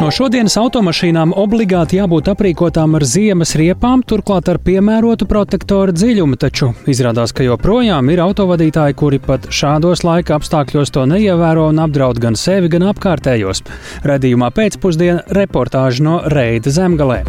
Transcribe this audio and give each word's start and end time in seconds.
No 0.00 0.08
šodienas 0.08 0.54
automašīnām 0.56 1.34
obligāti 1.36 1.98
jābūt 1.98 2.30
aprīkotām 2.32 2.94
ar 2.96 3.04
ziemas 3.04 3.50
riepām, 3.60 4.00
turklāt 4.00 4.46
ar 4.48 4.56
piemērotu 4.64 5.26
protektoru 5.28 5.92
dziļumu, 5.92 6.38
taču 6.40 6.70
izrādās, 6.88 7.34
ka 7.36 7.44
joprojām 7.44 8.08
ir 8.08 8.22
autovadītāji, 8.24 8.96
kuri 8.96 9.18
pat 9.20 9.50
šādos 9.52 10.00
laika 10.08 10.38
apstākļos 10.38 10.94
to 10.96 11.04
neievēro 11.10 11.66
un 11.68 11.82
apdraud 11.84 12.16
gan 12.22 12.38
sevi, 12.40 12.70
gan 12.72 12.88
apkārtējos. 12.94 13.60
Radījumā 14.08 14.48
pēcpusdienā 14.56 15.26
reportāža 15.36 16.06
no 16.06 16.16
Reida 16.32 16.72
zemgalē. 16.72 17.20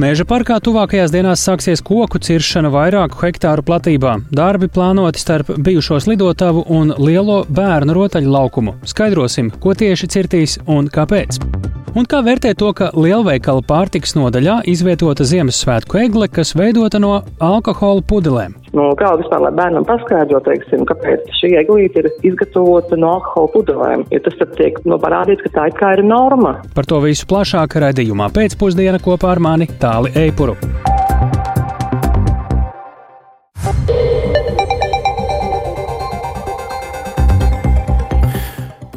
Mēža 0.00 0.24
parkā 0.30 0.56
tuvākajās 0.64 1.12
dienās 1.12 1.42
sāksies 1.44 1.82
koku 1.84 2.22
ciršana 2.24 2.70
vairāku 2.72 3.20
hektāru 3.20 3.66
platībā. 3.68 4.14
Darbi 4.32 4.70
plānoti 4.72 5.20
starp 5.20 5.50
bijušo 5.60 6.00
slidotavu 6.06 6.64
un 6.72 6.94
lielo 7.02 7.42
bērnu 7.44 7.98
rotaļu 7.98 8.32
laukumu. 8.32 8.78
Skaidrosim, 8.88 9.52
ko 9.60 9.76
tieši 9.76 10.08
cirtīs 10.14 10.56
un 10.64 10.88
kāpēc. 10.88 11.42
Un 11.96 12.06
kā 12.08 12.20
vērtēt 12.24 12.58
to, 12.60 12.68
ka 12.76 12.90
lielveikala 12.96 13.62
pārtiks 13.64 14.12
nodaļā 14.18 14.58
izvietota 14.68 15.24
Ziemassvētku 15.28 16.00
egle, 16.02 16.28
kas 16.28 16.52
veidota 16.58 17.00
no 17.00 17.14
alkohola 17.40 18.04
pudelēm? 18.08 18.56
No 18.76 18.90
kā 18.98 19.14
vispār, 19.20 19.46
lai 19.46 19.52
bērnam 19.56 19.86
paskaidro, 19.88 20.42
teiksim, 20.44 20.84
kāpēc 20.88 21.30
šī 21.40 21.54
eglīte 21.62 22.02
ir 22.02 22.10
izgatavota 22.28 22.98
no 23.00 23.14
alkohola 23.16 23.52
pudelēm, 23.54 24.04
jo 24.12 24.22
tas 24.26 24.36
tad 24.42 24.54
tiek 24.60 24.76
no 24.88 25.00
parādīts, 25.00 25.44
ka 25.46 25.54
tā 25.56 25.68
ir 25.70 25.78
kā 25.80 25.94
ir 25.96 26.04
norma. 26.04 26.58
Par 26.76 26.88
to 26.88 27.00
visu 27.04 27.28
plašāk 27.30 27.78
raidījumā 27.86 28.28
pēcpusdiena 28.36 29.00
kopā 29.02 29.32
ar 29.36 29.44
mani 29.48 29.70
Tāli 29.80 30.12
Eipuru. 30.26 30.58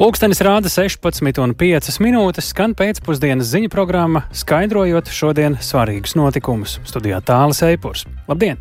Pūkstens 0.02 0.40
rāda 0.42 0.66
16,5 0.66 2.00
minūtes, 2.02 2.48
skan 2.50 2.72
pēcpusdienas 2.74 3.46
ziņu 3.52 3.68
programma, 3.70 4.24
skaidrojot 4.34 5.12
šodienas 5.14 5.68
svarīgus 5.70 6.16
notikumus. 6.18 6.80
Studijā 6.90 7.20
tālāk 7.22 7.60
Eipurs. 7.68 8.02
Labdien! 8.26 8.58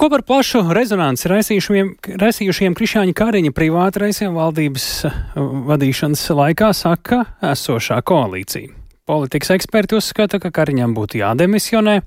Ko 0.00 0.08
par 0.08 0.24
plašu 0.24 0.62
rezonanci 0.72 1.28
raisījušiem, 1.28 1.92
raisījušiem 2.16 2.78
Krišāņa 2.80 3.18
Kariņa 3.20 3.52
privāta 3.52 4.06
reisiem 4.06 4.32
valdības 4.40 4.88
uh, 5.04 5.20
vadīšanas 5.68 6.24
laikā 6.32 6.72
saka 6.80 7.26
esošā 7.52 8.00
koalīcija. 8.00 8.72
Politikas 9.04 9.52
eksperti 9.58 10.00
uzskata, 10.00 10.40
ka 10.40 10.48
Kariņam 10.62 10.96
būtu 10.96 11.20
jādemisionē. 11.20 12.00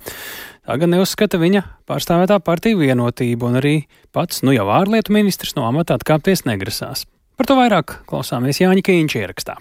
Tā 0.65 0.81
gan 0.81 0.95
neuzskata 0.97 1.37
viņa 1.37 1.67
pārstāvētā 1.85 2.41
partija 2.41 2.81
vienotību, 2.81 3.53
un 3.53 3.61
arī 3.61 3.79
pats, 4.09 4.41
nu 4.41 4.57
jau 4.57 4.71
ārlietu 4.81 5.13
ministrs 5.13 5.53
no 5.53 5.69
amata 5.69 6.01
atkāpties 6.01 6.47
negrasās. 6.49 7.05
Par 7.37 7.49
to 7.49 7.57
vairāk 7.57 7.99
klausāmies 8.09 8.61
Jāņa 8.61 8.85
Kīņša 8.85 9.23
ierakstā. 9.23 9.57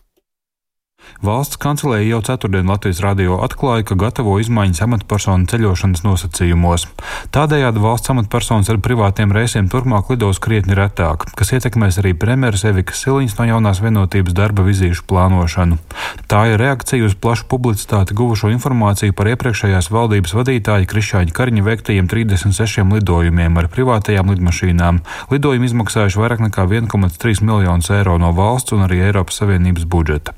Valsts 1.22 1.58
kancelēja 1.60 2.08
jau 2.14 2.20
ceturtdien 2.26 2.66
Latvijas 2.66 3.02
radio 3.04 3.36
atklāja, 3.44 3.84
ka 3.86 3.98
gatavo 4.00 4.38
izmaiņas 4.42 4.82
amatpersonu 4.86 5.46
ceļošanas 5.50 6.02
nosacījumos. 6.06 6.86
Tādējādi 7.34 7.82
valsts 7.82 8.10
amatpersonas 8.14 8.70
ar 8.72 8.80
privātiem 8.82 9.34
reisiem 9.34 9.68
turpmāk 9.70 10.10
lidos 10.14 10.40
krietni 10.42 10.74
retāk, 10.78 11.28
kas 11.38 11.52
ietekmēs 11.54 12.00
arī 12.02 12.14
premjeras 12.18 12.64
Evikas 12.70 13.04
Siliņas 13.04 13.36
no 13.38 13.46
jaunās 13.50 13.82
vienotības 13.84 14.34
darba 14.34 14.64
vizīšu 14.66 15.04
plānošanu. 15.10 15.78
Tā 16.30 16.42
ir 16.52 16.60
reakcija 16.62 17.06
uz 17.06 17.14
plašu 17.14 17.46
publicitāti 17.52 18.16
guvušo 18.18 18.50
informāciju 18.54 19.14
par 19.16 19.30
iepriekšējās 19.32 19.90
valdības 19.92 20.34
vadītāja 20.38 20.88
Krišāņa 20.90 21.36
Kariņa 21.36 21.66
veiktajiem 21.66 22.10
36 22.10 22.88
lidojumiem 22.96 23.58
ar 23.60 23.70
privātajām 23.72 24.32
lidmašīnām. 24.32 25.02
Lidojumi 25.32 25.70
izmaksājuši 25.70 26.20
vairāk 26.20 26.42
nekā 26.48 26.66
1,3 26.70 27.44
miljonus 27.46 27.90
eiro 27.94 28.18
no 28.20 28.32
valsts 28.36 28.74
un 28.76 28.84
arī 28.86 29.02
Eiropas 29.06 29.40
Savienības 29.42 29.86
budžeta. 29.88 30.34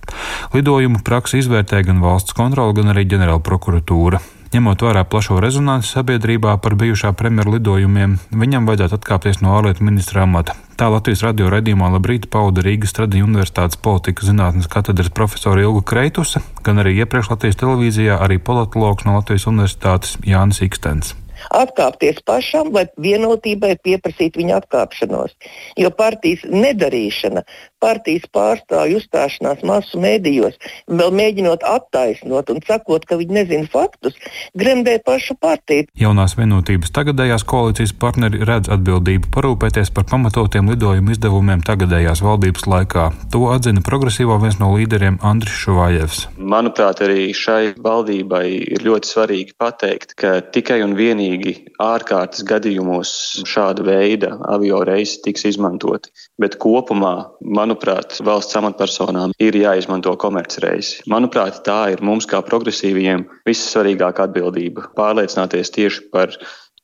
Lidojumu 0.64 1.02
praksi 1.04 1.42
izvērtē 1.42 1.82
gan 1.84 1.98
valsts 2.00 2.32
kontrole, 2.32 2.72
gan 2.72 2.88
arī 2.88 3.02
ģenerāla 3.10 3.42
prokuratūra. 3.44 4.16
Ņemot 4.54 4.80
vērā 4.86 5.02
plašo 5.04 5.36
rezonanci 5.44 5.90
sabiedrībā 5.92 6.54
par 6.64 6.72
bijušā 6.80 7.10
premjera 7.20 7.52
lidojumiem, 7.52 8.14
viņam 8.32 8.64
vajadzētu 8.70 8.96
atkāpties 8.96 9.42
no 9.44 9.52
ārlietu 9.58 9.84
ministra 9.84 10.22
amata. 10.24 10.54
Tā 10.80 10.88
Latvijas 10.88 11.20
radio 11.26 11.50
raidījumā 11.52 11.90
labrīt 11.92 12.30
pauda 12.32 12.64
Rīgas 12.64 12.96
Tradiņu 12.96 13.26
Universitātes 13.28 13.76
politikas 13.76 14.30
zinātnes 14.30 14.70
katedras 14.72 15.12
profesora 15.12 15.66
Ilga 15.66 15.84
Kreitusa, 15.92 16.40
gan 16.64 16.80
arī 16.80 16.94
iepriekš 17.02 17.34
Latvijas 17.34 17.60
televīzijā 17.60 18.16
arī 18.24 18.40
politologs 18.40 19.04
no 19.04 19.18
Latvijas 19.18 19.44
Universitātes 19.52 20.16
Jānis 20.24 20.64
Ikstens 20.64 21.12
atkāpties 21.52 22.20
pašam 22.26 22.70
vai 22.74 22.86
vienotībai 23.00 23.74
pieprasīt 23.84 24.38
viņa 24.38 24.60
atkāpšanos. 24.62 25.34
Jo 25.80 25.90
partijas 25.94 26.44
nedarīšana, 26.48 27.44
partijas 27.84 28.24
pārstāvju 28.34 29.02
uzstāšanās 29.02 29.62
masu 29.68 30.00
mēdījos, 30.00 30.56
vēl 30.88 31.12
mēģinot 31.20 31.64
attaisnot 31.68 32.52
un 32.54 32.62
sakot, 32.64 33.04
ka 33.08 33.18
viņi 33.20 33.38
nezina 33.38 33.68
faktus, 33.70 34.16
gremdē 34.56 34.96
pašu 35.04 35.36
partiju. 35.40 35.88
Jaunās 36.00 36.36
vienotības 36.38 36.92
tagadējās 36.96 37.44
koalīcijas 37.48 37.94
partneri 38.00 38.40
redz 38.48 38.70
atbildību 38.72 39.30
parūpēties 39.34 39.92
par 39.94 40.06
pamatotiem 40.10 40.70
lidojumu 40.72 41.14
izdevumiem 41.14 41.64
tagadējās 41.66 42.22
valdības 42.24 42.68
laikā. 42.70 43.06
To 43.34 43.48
atzina 43.52 43.84
progresīvā 43.84 44.38
viens 44.42 44.58
no 44.62 44.72
līderiem 44.74 45.20
Andris 45.24 45.56
Šuvājevs. 45.64 46.24
Manuprāt, 46.38 47.02
arī 47.04 47.28
šai 47.36 47.74
valdībai 47.84 48.46
ir 48.76 48.86
ļoti 48.86 49.10
svarīgi 49.10 49.56
pateikt, 49.60 50.16
ka 50.20 50.38
tikai 50.54 50.80
un 50.86 50.96
vienīgi 50.98 51.56
ārkārtas 51.82 52.44
gadījumos 52.48 53.14
šāda 53.48 53.84
veida 53.86 54.34
avio 54.50 54.82
reisi 54.86 55.20
tiks 55.24 55.46
izmantoti. 55.52 56.12
Bet 56.40 56.58
kopumā, 56.62 57.14
manuprāt, 57.40 57.73
manuprāt, 57.74 58.20
valsts 58.22 58.54
amatpersonām 58.54 59.32
ir 59.42 59.54
jāizmanto 59.58 60.14
komercreisi. 60.16 61.02
Manuprāt, 61.10 61.64
tā 61.66 61.90
ir 61.92 62.02
mums 62.02 62.26
kā 62.26 62.40
progresīviem 62.42 63.26
vissvarīgākā 63.46 64.28
atbildība- 64.28 64.90
pārliecināties 64.98 65.74
tieši 65.74 66.10
par 66.12 66.30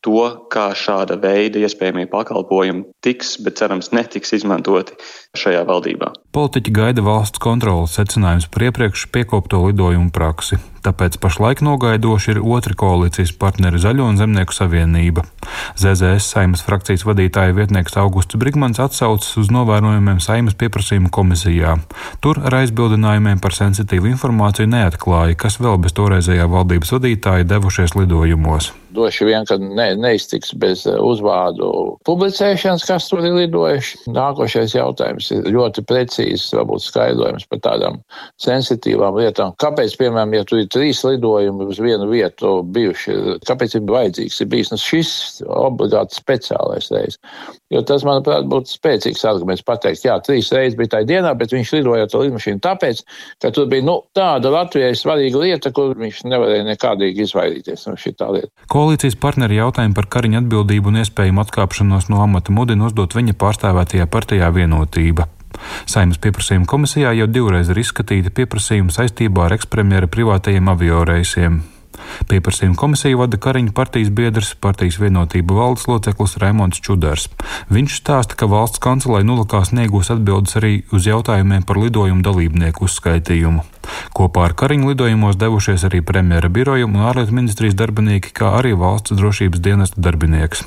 to, 0.03 0.49
kā 0.51 0.73
šāda 0.75 1.21
veida 1.21 1.61
iespējamie 1.61 2.09
pakalpojumi 2.11 2.85
tiks, 3.05 3.37
bet 3.45 3.61
cerams 3.61 3.93
netiks 3.93 4.33
izmantoti 4.33 4.97
šajā 5.37 5.63
valdībā. 5.69 6.13
Politiķi 6.33 6.73
gaida 6.73 7.03
valsts 7.03 7.39
kontrolas 7.39 7.97
secinājums 7.99 8.49
par 8.51 8.63
iepriekš 8.63 9.11
piekopto 9.13 9.61
lidojumu 9.67 10.11
praksi. 10.11 10.59
Tāpēc 10.81 11.19
pašlaik 11.21 11.61
nogaidoši 11.65 12.35
ir 12.35 12.41
otri 12.41 12.77
koalīcijas 12.79 13.35
partneri 13.37 13.81
Zaļo 13.83 14.07
un 14.09 14.17
Zemnieku 14.21 14.57
savienība. 14.57 15.27
ZZS 15.77 16.31
saimas 16.33 16.65
frakcijas 16.65 17.05
vadītāja 17.05 17.57
vietnieks 17.57 17.99
Augusts 18.01 18.39
Brigmans 18.41 18.81
atsaucas 18.81 19.37
uz 19.41 19.53
novērojumiem 19.53 20.23
saimas 20.25 20.57
pieprasījuma 20.61 21.13
komisijā. 21.13 21.77
Tur 22.25 22.41
ar 22.41 22.61
aizbildinājumiem 22.63 23.43
par 23.45 23.57
sensitīvu 23.57 24.09
informāciju 24.15 24.73
neatklāja, 24.73 25.37
kas 25.45 25.61
vēl 25.61 25.83
bez 25.85 25.97
toreizējā 26.01 26.49
valdības 26.49 26.97
vadītāja 26.97 27.49
devušies 27.53 27.99
lidojumos. 28.01 28.73
Droši 28.91 29.27
vien, 29.29 29.45
ka 29.47 29.55
ne, 29.61 29.93
neiztiks 30.01 30.51
bez 30.59 30.83
uzvārdu 30.91 31.69
publicēšanas, 32.07 32.87
kas 32.89 33.07
tur 33.11 33.23
ir 33.23 33.37
lidojuši. 33.37 34.01
Nākošais 34.11 34.75
jautājums 34.75 35.31
ir 35.37 35.47
ļoti 35.55 35.85
precīzs, 35.87 36.49
varbūt 36.57 36.83
skaidrojums 36.83 37.47
par 37.51 37.63
tādām 37.69 38.01
sensitīvām 38.43 39.21
lietām. 39.21 39.55
Kāpēc, 39.63 39.95
piemēram, 40.01 40.35
ja 40.35 40.47
tur 40.49 40.65
ir 40.65 40.70
trīs 40.73 41.03
lidojumi 41.07 41.67
uz 41.71 41.81
vienu 41.83 42.09
vietu 42.11 42.61
bijuši, 42.63 43.17
kāpēc 43.49 43.77
ir 43.77 43.87
vajadzīgs 43.89 44.41
ir 44.43 44.51
bijis 44.53 44.73
nu, 44.73 44.79
šis 44.81 45.13
obligāti 45.47 46.19
speciālais 46.19 46.91
reizes? 46.95 47.19
Jo 47.71 47.83
tas, 47.87 48.05
manuprāt, 48.07 48.49
būtu 48.51 48.73
spēcīgs 48.75 49.25
arguments 49.31 49.65
pateikt, 49.67 50.05
jā, 50.07 50.17
trīs 50.27 50.51
reizes 50.55 50.79
bija 50.79 50.97
tajā 50.97 51.09
dienā, 51.11 51.35
bet 51.39 51.55
viņš 51.55 51.75
lidoja 51.79 52.07
ar 52.07 52.13
to 52.13 52.23
lidmašīnu 52.25 52.63
tāpēc, 52.65 53.03
ka 53.43 53.53
tur 53.55 53.69
bija 53.71 53.87
nu, 53.87 53.97
tāda 54.17 54.53
Latvijai 54.55 54.93
svarīga 54.99 55.45
lieta, 55.45 55.75
kur 55.75 55.95
viņš 55.99 56.23
nevarēja 56.31 56.67
nekādīgi 56.71 57.27
izvairīties 57.27 57.87
no 57.89 57.97
šī 58.01 58.15
tā 58.19 58.31
lieta. 58.35 58.53
Koalīcijas 58.71 59.19
partneri 59.21 59.61
jautājumu 59.61 59.97
par 59.99 60.11
Kariņa 60.11 60.45
atbildību 60.45 60.93
un 60.93 61.03
iespējumu 61.05 61.45
atkāpšanos 61.47 62.11
no 62.11 62.25
amata 62.25 62.55
mudina 62.55 62.91
uzdot 62.91 63.15
viņa 63.19 63.39
pārstāvētajā 63.41 64.11
partijā 64.11 64.51
vienotība. 64.55 65.31
Saimnes 65.91 66.21
pieprasījuma 66.23 66.69
komisijā 66.71 67.13
jau 67.19 67.27
divreiz 67.31 67.73
ir 67.73 67.83
izskatīti 67.83 68.33
pieprasījumi 68.35 68.95
saistībā 68.95 69.49
ar 69.49 69.59
ekspremjera 69.59 70.11
privātajiem 70.11 70.73
avio 70.73 71.05
reisiem. 71.09 71.63
Pieprasījuma 72.31 72.79
komisiju 72.79 73.21
vada 73.21 73.39
Kariņa 73.41 73.73
partijas 73.77 74.11
biedrs, 74.15 74.53
partijas 74.65 74.99
vienotība 75.01 75.57
valdes 75.59 75.87
loceklis 75.91 76.37
Raimons 76.43 76.81
Čudars. 76.85 77.29
Viņš 77.73 77.99
stāsta, 78.01 78.39
ka 78.39 78.49
valsts 78.51 78.83
kancelē 78.83 79.23
nulakās 79.27 79.73
negūs 79.77 80.13
atbildes 80.15 80.57
arī 80.61 80.73
uz 80.97 81.09
jautājumiem 81.11 81.67
par 81.69 81.81
lidojumu 81.81 82.25
dalībnieku 82.27 82.87
uzskaitījumu. 82.89 83.65
Kopā 84.17 84.49
ar 84.49 84.57
Kariņu 84.59 84.93
lidojumos 84.93 85.39
devušies 85.41 85.87
arī 85.89 86.03
premjera 86.07 86.51
biroja 86.53 86.87
un 86.87 87.01
ārlietu 87.01 87.35
ministrijas 87.37 87.79
darbinieki, 87.79 88.35
kā 88.37 88.55
arī 88.61 88.75
valsts 88.79 89.17
drošības 89.19 89.63
dienesta 89.65 90.05
darbinieks. 90.05 90.65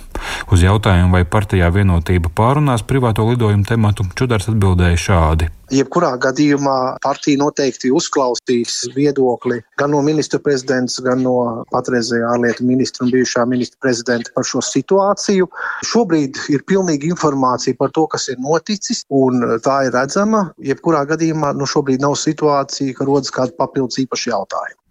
Uz 0.51 0.63
jautājumu, 0.63 1.13
vai 1.15 1.23
partijā 1.25 1.69
vienotība 1.73 2.31
pārunās 2.35 2.85
privāto 2.87 3.25
lidojumu 3.29 3.67
tematu, 3.67 4.05
Čudars 4.17 4.49
atbildēja 4.51 4.99
šādi. 5.07 5.49
Jebkurā 5.73 6.11
gadījumā 6.21 6.99
partija 7.01 7.39
noteikti 7.41 7.89
uzklausīs 7.95 8.83
viedokli 8.93 9.61
gan 9.79 9.93
no 9.95 10.01
ministra 10.05 10.37
prezidents, 10.43 10.99
gan 11.01 11.23
no 11.25 11.63
patreizējā 11.71 12.29
ārlietu 12.35 12.67
ministra 12.67 13.07
un 13.07 13.13
bijušā 13.15 13.47
ministra 13.49 13.79
prezidenta 13.87 14.33
par 14.35 14.45
šo 14.45 14.61
situāciju. 14.67 15.49
Šobrīd 15.89 16.37
ir 16.53 16.67
pilnīga 16.69 17.09
informācija 17.09 17.79
par 17.79 17.95
to, 17.95 18.05
kas 18.11 18.29
ir 18.29 18.37
noticis, 18.43 19.01
un 19.09 19.57
tā 19.65 19.79
ir 19.87 19.95
redzama. 19.97 20.45
Jebkurā 20.61 21.07
gadījumā 21.09 21.55
nu, 21.57 21.69
šobrīd 21.69 22.05
nav 22.05 22.19
situācija, 22.21 22.93
ka 22.99 23.09
rodas 23.09 23.33
kādi 23.33 23.57
papildus 23.57 24.03
īpaši 24.05 24.33
jautājumi. 24.35 24.82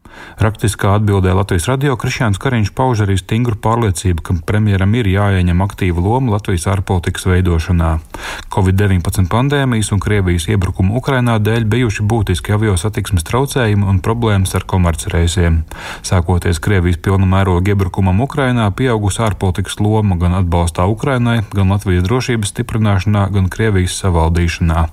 Rakstiskā 0.42 0.96
atbildē 0.96 1.34
Latvijas 1.36 1.68
radio 1.70 1.94
Krišjāns 2.00 2.40
Kariņš 2.42 2.72
pauž 2.74 3.04
arī 3.04 3.14
stingru 3.20 3.54
pārliecību, 3.62 4.22
ka 4.24 4.34
premjeram 4.48 4.94
ir 4.98 5.06
jāieņem 5.12 5.60
aktīva 5.62 6.02
loma 6.02 6.32
Latvijas 6.34 6.64
ārpolitikas 6.72 7.26
veidošanā. 7.28 7.90
Covid-19 8.52 9.28
pandēmijas 9.32 9.92
un 9.94 10.00
Krievijas 10.02 10.48
iebrukuma 10.50 10.96
Ukrainā 10.98 11.36
dēļ 11.38 11.66
bijuši 11.72 12.06
būtiski 12.08 12.56
avio 12.56 12.74
satiksmes 12.80 13.26
traucējumi 13.28 13.86
un 13.88 14.00
problēmas 14.04 14.56
ar 14.58 14.66
komercreisiem. 14.68 15.62
Sākoties 16.02 16.60
Krievijas 16.64 16.98
pilna 17.04 17.28
mēroga 17.28 17.74
iebrukumam 17.74 18.24
Ukrainā, 18.24 18.70
pieaugusi 18.74 19.22
ārpolitikas 19.24 19.78
loma 19.80 20.18
gan 20.20 20.36
atbalstā 20.40 20.88
Ukrainai, 20.90 21.42
gan 21.54 21.72
Latvijas 21.72 22.06
drošības 22.08 22.54
stiprināšanā, 22.56 23.28
gan 23.36 23.48
Krievijas 23.52 23.96
savaldīšanā. 24.02 24.88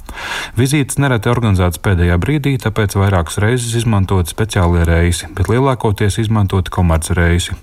Vizītes 0.60 1.02
nereti 1.02 1.32
organizētas 1.32 1.82
pēdējā 1.84 2.20
brīdī, 2.22 2.56
tāpēc 2.62 3.00
vairākas 3.00 3.42
reizes 3.42 3.76
izmantot 3.82 4.30
speciālie 4.30 4.86
reisi 4.88 5.09
reisi, 5.10 5.28
bet 5.34 5.50
lielākoties 5.50 6.20
izmantoti 6.22 6.72
komercreisi. 6.74 7.58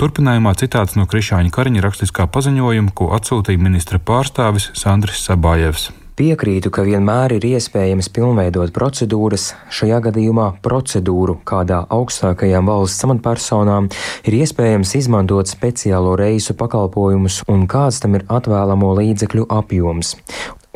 Turpinājumā 0.00 0.54
citāts 0.58 0.98
no 0.98 1.06
Krišāņa 1.06 1.54
Kariņa 1.54 1.84
rakstiskā 1.84 2.26
paziņojuma, 2.26 2.94
ko 2.94 3.12
atsūtīja 3.14 3.62
ministra 3.62 3.98
pārstāvis 4.02 4.72
Sandris 4.74 5.22
Sabājevs. 5.22 5.90
Piekrītu, 6.18 6.72
ka 6.74 6.82
vienmēr 6.82 7.36
ir 7.36 7.44
iespējams 7.46 8.08
pilnveidot 8.10 8.72
procedūras, 8.74 9.52
šajā 9.70 10.00
gadījumā 10.08 10.48
procedūru, 10.64 11.36
kādā 11.46 11.84
augstākajām 11.94 12.66
valsts 12.66 13.06
amatpersonām 13.06 13.86
ir 14.26 14.38
iespējams 14.40 14.96
izmantot 14.98 15.46
speciālo 15.46 16.16
reisu 16.18 16.58
pakalpojumus 16.58 17.44
un 17.46 17.68
kāds 17.70 18.02
tam 18.02 18.18
ir 18.18 18.26
atvēlamo 18.26 18.96
līdzekļu 18.98 19.46
apjoms. 19.60 20.16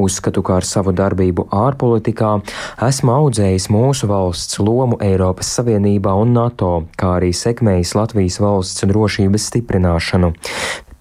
Uzskatu, 0.02 0.42
ka 0.42 0.58
ar 0.60 0.66
savu 0.66 0.94
darbību 0.96 1.46
ārpolitikā 1.54 2.32
esmu 2.88 3.14
audzējis 3.14 3.68
mūsu 3.72 4.08
valsts 4.10 4.58
lomu 4.62 4.98
Eiropas 5.02 5.52
Savienībā 5.58 6.14
un 6.18 6.34
NATO, 6.36 6.72
kā 6.98 7.16
arī 7.20 7.30
sekmējis 7.36 7.94
Latvijas 7.98 8.40
valsts 8.42 8.88
drošības 8.90 9.50
stiprināšanu. 9.52 10.32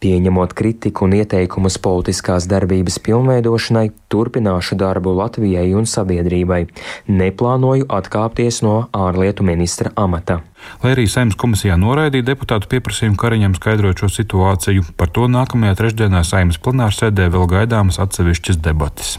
Pieņemot 0.02 0.56
kritiku 0.58 1.06
un 1.06 1.12
ieteikumus 1.14 1.76
politiskās 1.78 2.48
darbības 2.50 2.96
pilnveidošanai, 3.06 3.92
turpināšu 4.10 4.78
darbu 4.82 5.14
Latvijai 5.20 5.68
un 5.78 5.86
sabiedrībai. 5.86 6.64
Neplānoju 7.06 7.86
atkāpties 7.86 8.64
no 8.66 8.88
ārlietu 8.98 9.46
ministra 9.46 9.94
amata. 9.94 10.40
Lai 10.82 10.96
arī 10.96 11.06
Saimnes 11.06 11.38
komisijā 11.38 11.78
noraidīja 11.78 12.32
deputātu 12.32 12.72
pieprasījumu 12.74 13.20
Kariņam 13.22 13.54
skaidrot 13.60 14.02
šo 14.02 14.10
situāciju, 14.10 14.90
par 14.98 15.14
to 15.14 15.30
nākamajā 15.30 15.78
trešdienā 15.84 16.24
Saimnes 16.26 16.58
plenārsēdē 16.66 17.30
vēl 17.38 17.46
gaidāmas 17.54 18.02
atsevišķas 18.02 18.58
debatas. 18.66 19.16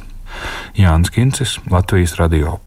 Jānis 0.74 1.14
Kincis, 1.14 1.60
Latvijas 1.70 2.18
Radio. 2.18 2.58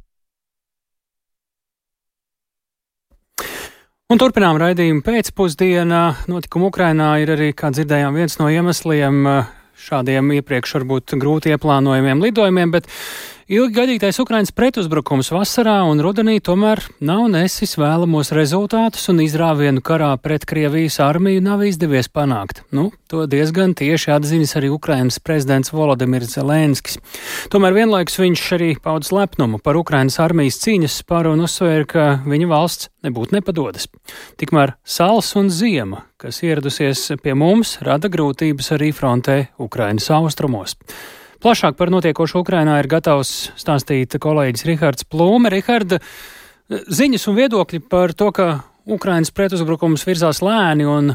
Un 4.15 4.19
turpinām 4.21 4.55
raidījumu 4.55 5.01
pēcpusdienā. 5.03 6.01
Notikuma 6.31 6.69
Ukrainā 6.69 7.09
ir 7.19 7.33
arī, 7.33 7.49
kā 7.51 7.67
dzirdējām, 7.75 8.15
viens 8.15 8.37
no 8.39 8.45
iemesliem 8.47 9.17
eh, 9.27 9.49
šādiem 9.89 10.29
iepriekš 10.37 10.71
varbūt 10.77 11.17
grūti 11.19 11.51
ieplānojumiem 11.51 12.23
lidojumiem, 12.23 12.71
bet 12.77 12.87
Ilgi 13.45 13.75
gaidītais 13.75 14.17
Ukrainas 14.17 14.49
pretuzbrukums 14.57 15.27
vasarā 15.29 15.75
un 15.85 15.99
rudenī 16.01 16.39
tomēr 16.41 16.79
nav 17.05 17.27
nesis 17.29 17.75
vēlamos 17.77 18.31
rezultātus 18.33 19.03
un 19.11 19.19
izrāvienu 19.21 19.83
karā 19.85 20.07
pret 20.17 20.47
Krievijas 20.49 20.95
armiju 21.05 21.43
nav 21.45 21.61
izdevies 21.61 22.07
panākt. 22.09 22.63
Nu, 22.73 22.87
to 23.05 23.27
diezgan 23.29 23.75
tieši 23.77 24.15
atzinis 24.15 24.55
arī 24.57 24.71
Ukrainas 24.73 25.19
prezidents 25.21 25.69
Volodimirs 25.69 26.33
Zelenskis. 26.33 26.97
Tomēr 27.53 27.75
vienlaikus 27.77 28.17
viņš 28.17 28.45
arī 28.57 28.69
paudz 28.81 29.11
lepnumu 29.13 29.59
par 29.61 29.77
Ukrainas 29.77 30.17
armijas 30.25 30.57
cīņas 30.63 30.95
spāru 31.03 31.35
un 31.35 31.43
uzsvēra, 31.45 31.85
ka 31.85 32.05
viņa 32.25 32.47
valsts 32.49 32.89
nebūtu 33.05 33.37
nepadodas. 33.37 33.85
Tikmēr 34.41 34.73
sals 34.81 35.29
un 35.37 35.53
ziema, 35.53 36.01
kas 36.17 36.41
ieradusies 36.41 37.11
pie 37.21 37.37
mums, 37.37 37.75
rada 37.85 38.09
grūtības 38.09 38.71
arī 38.79 38.89
frontē 38.89 39.37
Ukrainas 39.61 40.09
austrumos. 40.17 40.73
Plašāk 41.45 41.75
par 41.77 41.91
notiekošo 41.93 42.39
Ukrainā 42.41 42.79
ir 42.81 42.87
gatavs 42.89 43.51
stāstīt 43.53 44.15
kolēģis 44.17 44.63
Rihards 44.65 45.05
Plūme. 45.05 45.51
Riharda, 45.53 45.99
ziņas 46.73 47.27
un 47.29 47.35
viedokļi 47.37 47.79
par 47.85 48.15
to, 48.17 48.31
ka 48.33 48.47
Ukrainas 48.89 49.29
pretuzbrukums 49.29 50.07
virzās 50.09 50.41
lēni 50.41 50.87
un 50.89 51.11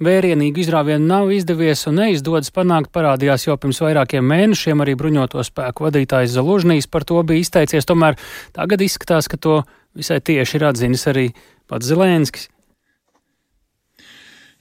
vērienīgu 0.00 0.62
izrāvienu 0.62 1.04
nav 1.04 1.34
izdevies 1.36 1.84
un 1.90 2.00
neizdodas 2.00 2.48
panākt, 2.56 2.88
parādījās 2.96 3.44
jau 3.44 3.58
pirms 3.60 3.82
vairākiem 3.84 4.24
mēnešiem. 4.24 4.80
Arī 4.80 4.96
bruņoto 4.96 5.44
spēku 5.44 5.90
vadītājs 5.90 6.32
Zalužnīs 6.38 6.88
par 6.88 7.04
to 7.04 7.20
bija 7.20 7.44
izteicies. 7.44 7.84
Tomēr 7.84 8.16
tagad 8.56 8.88
izskatās, 8.88 9.28
ka 9.28 9.36
to 9.36 9.60
visai 9.92 10.22
tieši 10.24 10.62
ir 10.62 10.68
atzinis 10.72 11.04
arī 11.12 11.26
pats 11.68 11.92
Zelenskis. 11.92 12.48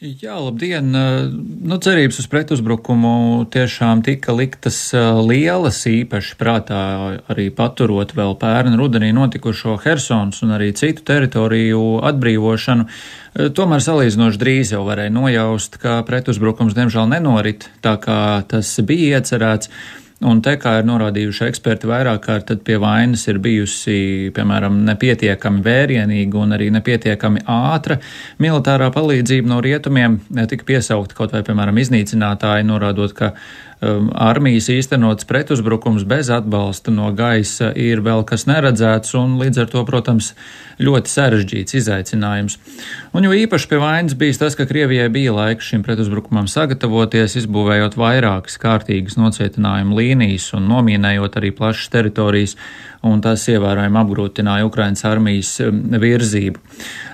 Jā, 0.03 0.33
labdien! 0.35 0.89
Nu, 1.63 1.77
cerības 1.79 2.17
uz 2.19 2.25
pretuzbrukumu 2.27 3.45
tiešām 3.53 4.01
tika 4.03 4.33
liktas 4.35 4.75
lielas, 5.23 5.77
īpaši 5.88 6.35
prātā 6.35 6.79
arī 7.31 7.45
paturot 7.55 8.11
vēl 8.11 8.35
pērn 8.41 8.75
rudenī 8.75 9.13
notikušo 9.15 9.77
Hersons 9.85 10.44
un 10.44 10.51
arī 10.57 10.73
citu 10.75 11.05
teritoriju 11.07 12.01
atbrīvošanu. 12.11 12.89
Tomēr 13.55 13.88
salīdzinoši 13.88 14.44
drīz 14.44 14.75
jau 14.75 14.83
varēja 14.89 15.15
nojaust, 15.15 15.79
ka 15.79 16.01
pretuzbrukums 16.03 16.75
diemžēl 16.75 17.07
nenorit 17.15 17.69
tā, 17.79 17.95
kā 17.95 18.19
tas 18.51 18.75
bija 18.83 19.21
iecerēts. 19.21 19.71
Un 20.23 20.39
te, 20.43 20.53
kā 20.61 20.77
ir 20.79 20.85
norādījuši 20.87 21.47
eksperti 21.49 21.89
vairāk 21.89 22.21
kārt, 22.23 22.45
tad 22.51 22.61
pie 22.67 22.77
vainas 22.79 23.25
ir 23.27 23.39
bijusi, 23.43 24.31
piemēram, 24.35 24.77
nepietiekami 24.87 25.63
vērienīga 25.65 26.39
un 26.39 26.55
arī 26.55 26.69
nepietiekami 26.75 27.43
ātra 27.49 27.99
militārā 28.43 28.87
palīdzība 28.95 29.51
no 29.51 29.59
rietumiem. 29.63 30.21
Tika 30.51 30.67
piesaukta 30.69 31.17
kaut 31.17 31.35
vai, 31.35 31.43
piemēram, 31.47 31.81
iznīcinātāji, 31.83 32.67
norādot, 32.69 33.15
ka 33.17 33.33
armijas 34.13 34.69
īstenots 34.71 35.27
pretuzbrukums 35.27 36.06
bez 36.07 36.30
atbalsta 36.33 36.91
no 36.94 37.09
gaisa 37.15 37.71
ir 37.75 38.03
vēl 38.06 38.24
kas 38.27 38.45
neredzēts 38.47 39.15
un 39.19 39.35
līdz 39.41 39.63
ar 39.63 39.71
to, 39.74 39.83
protams, 39.88 40.31
ļoti 40.83 41.12
sarežģīts 41.12 41.77
izaicinājums. 41.81 42.57
Un 43.13 43.27
jo 43.27 43.33
īpaši 43.38 43.69
pie 43.69 43.81
vainas 43.81 44.15
bija 44.18 44.39
tas, 44.45 44.56
ka 44.57 44.68
Krievijai 44.69 45.09
bija 45.13 45.35
laiks 45.35 45.69
šim 45.69 45.83
pretuzbrukumam 45.85 46.47
sagatavoties, 46.50 47.38
izbūvējot 47.44 47.97
vairākas 48.00 48.57
kārtīgas 48.62 49.19
nocietinājumu 49.19 50.00
līnijas 50.00 50.50
un 50.57 50.69
nomīnējot 50.71 51.39
arī 51.41 51.53
plašas 51.56 51.94
teritorijas, 51.94 52.57
un 53.03 53.21
tas 53.23 53.44
ievērojami 53.51 54.00
apgrūtināja 54.00 54.67
Ukrainas 54.67 55.03
armijas 55.07 55.51
um, 55.63 55.81
virzību. 55.99 56.61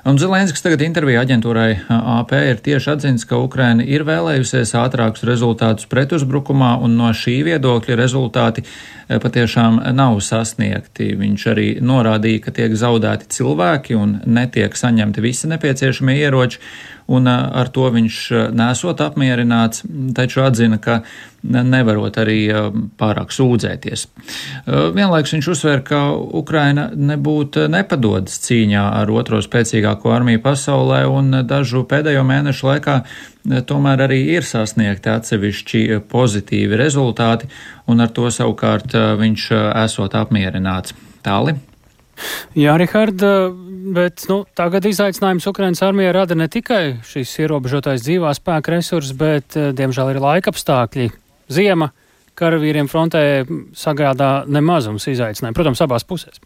Un 0.09 0.19
Zelenskis 0.21 0.63
tagad 0.63 0.83
intervijā 0.85 1.23
aģentūrai 1.25 1.69
AP 1.89 2.33
ir 2.37 2.61
tieši 2.65 2.91
atzīts, 2.93 3.25
ka 3.29 3.39
Ukraina 3.41 3.83
ir 3.83 4.05
vēlējusies 4.07 4.75
ātrākus 4.79 5.25
rezultātus 5.27 5.89
pretuzbrukumā, 5.91 6.75
un 6.85 6.95
no 6.99 7.09
šī 7.15 7.39
viedokļa 7.49 7.97
rezultāti 7.99 8.63
eh, 8.63 9.17
patiešām 9.21 9.81
nav 9.97 10.21
sasniegti. 10.23 11.11
Viņš 11.19 11.47
arī 11.53 11.67
norādīja, 11.81 12.45
ka 12.45 12.55
tiek 12.61 12.77
zaudēti 12.79 13.31
cilvēki 13.39 13.97
un 13.99 14.19
netiek 14.29 14.77
saņemti 14.77 15.25
visi 15.25 15.51
nepieciešamie 15.51 16.19
ieroči, 16.21 16.63
un 17.09 17.27
ar 17.29 17.71
to 17.73 17.87
viņš 17.89 18.17
nesot 18.53 19.01
apmierināts, 19.01 19.83
taču 20.15 20.43
atzina, 20.45 20.77
ka 20.77 21.01
nevarot 21.41 22.17
arī 22.19 22.37
pārāk 22.99 23.31
sūdzēties. 23.33 24.05
Vienlaiks 24.67 25.33
viņš 25.33 25.49
uzsver, 25.53 25.81
ka 25.87 26.01
Ukraina 26.13 26.89
nebūtu 26.93 27.65
nepadodas 27.71 28.37
cīņā 28.45 28.83
ar 29.01 29.11
otro 29.11 29.39
spēcīgāko 29.41 30.13
armiju 30.13 30.43
pasaulē, 30.43 31.05
un 31.09 31.41
dažu 31.49 31.85
pēdējo 31.89 32.25
mēnešu 32.27 32.69
laikā 32.69 32.99
tomēr 33.69 34.05
arī 34.05 34.19
ir 34.35 34.45
sasniegti 34.45 35.09
atsevišķi 35.13 36.03
pozitīvi 36.11 36.77
rezultāti, 36.77 37.49
un 37.89 38.03
ar 38.03 38.13
to 38.13 38.29
savukārt 38.33 38.93
viņš 39.23 39.49
esot 39.85 40.19
apmierināts. 40.19 40.93
Tāli. 41.19 41.57
Jā, 42.59 42.73
Riharda, 42.79 43.49
bet 43.95 44.25
nu, 44.29 44.43
tagad 44.57 44.85
izaicinājums 44.89 45.47
Ukrainas 45.49 45.81
armijai 45.85 46.13
rada 46.15 46.37
ne 46.37 46.47
tikai 46.51 46.99
šis 47.07 47.35
ierobežotais 47.43 48.03
dzīvā 48.05 48.31
spēka 48.37 48.75
resurs, 48.75 49.13
bet, 49.17 49.57
eh, 49.57 49.71
diemžēl, 49.75 50.13
arī 50.13 50.23
laika 50.23 50.53
apstākļi. 50.53 51.09
Ziema 51.49 51.91
karavīriem 52.39 52.87
frontē 52.87 53.23
sagādā 53.75 54.47
nemazums 54.47 55.07
izaicinājumu, 55.11 55.57
protams, 55.57 55.81
abās 55.83 56.07
pusēs. 56.07 56.39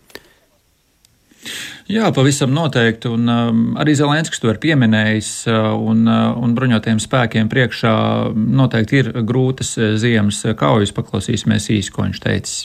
Jā, 1.92 2.08
pavisam 2.16 2.54
noteikti. 2.56 3.10
Un, 3.12 3.28
um, 3.28 3.64
arī 3.80 3.96
Zelenskis 4.00 4.40
to 4.40 4.52
ir 4.54 4.60
pieminējis. 4.64 5.32
Uh, 5.52 5.74
un, 5.92 6.06
uh, 6.08 6.32
un 6.40 6.54
bruņotajiem 6.56 7.02
spēkiem 7.04 7.50
priekšā 7.52 7.96
noteikti 8.34 9.02
ir 9.02 9.12
grūtas 9.28 9.76
uh, 9.78 9.98
ziemas 10.00 10.40
kaujas. 10.60 10.96
Paklausīsimies 10.96 11.68
īsi, 11.76 11.92
ko 11.92 12.08
viņš 12.08 12.24
teicis. 12.24 12.64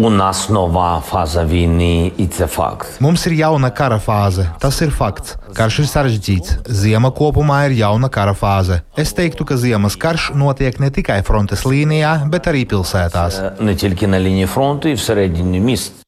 Un 0.00 0.16
asnovā 0.24 1.02
fāza 1.04 1.42
vīnī 1.44 2.14
ir 2.16 2.46
fakts. 2.48 2.96
Mums 3.04 3.26
ir 3.28 3.34
jauna 3.36 3.68
kara 3.76 3.98
fāze. 4.00 4.46
Tas 4.58 4.80
ir 4.80 4.88
fakts. 4.88 5.36
Karš 5.52 5.82
ir 5.82 5.88
sarežģīts. 5.90 6.54
Ziema 6.64 7.10
kopumā 7.12 7.66
ir 7.68 7.76
jauna 7.82 8.08
kara 8.08 8.32
fāze. 8.32 8.80
Es 8.96 9.12
teiktu, 9.12 9.44
ka 9.44 9.60
ziemas 9.60 9.98
karš 10.00 10.30
notiek 10.32 10.80
ne 10.80 10.88
tikai 10.88 11.20
frontes 11.26 11.66
līnijā, 11.68 12.22
bet 12.32 12.48
arī 12.48 12.64
pilsētās. 12.72 13.42
Ne 13.60 13.76
tikai 13.76 14.08
na 14.08 14.22
līnija 14.22 14.48
fronte, 14.48 14.88
ir 14.88 15.02
serediņu 15.02 15.60
mists. 15.60 16.01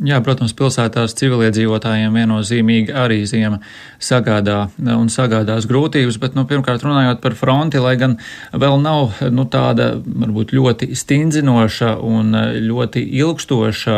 Jā, 0.00 0.16
protams, 0.24 0.54
pilsētās 0.56 1.12
civiliedzīvotājiem 1.18 2.14
viennozīmīgi 2.16 2.94
arī 2.96 3.18
ziema 3.28 3.58
sagādā 4.00 4.70
un 4.80 5.10
sagādās 5.12 5.66
grūtības, 5.68 6.16
bet, 6.22 6.32
nu, 6.38 6.46
pirmkārt, 6.48 6.86
runājot 6.86 7.18
par 7.20 7.34
fronti, 7.36 7.76
lai 7.84 7.98
gan 8.00 8.14
vēl 8.56 8.78
nav, 8.80 9.18
nu, 9.28 9.44
tāda, 9.52 9.90
varbūt 10.00 10.54
ļoti 10.56 10.88
stindzinoša 10.96 11.90
un 12.00 12.32
ļoti 12.64 13.02
ilgstoša 13.20 13.96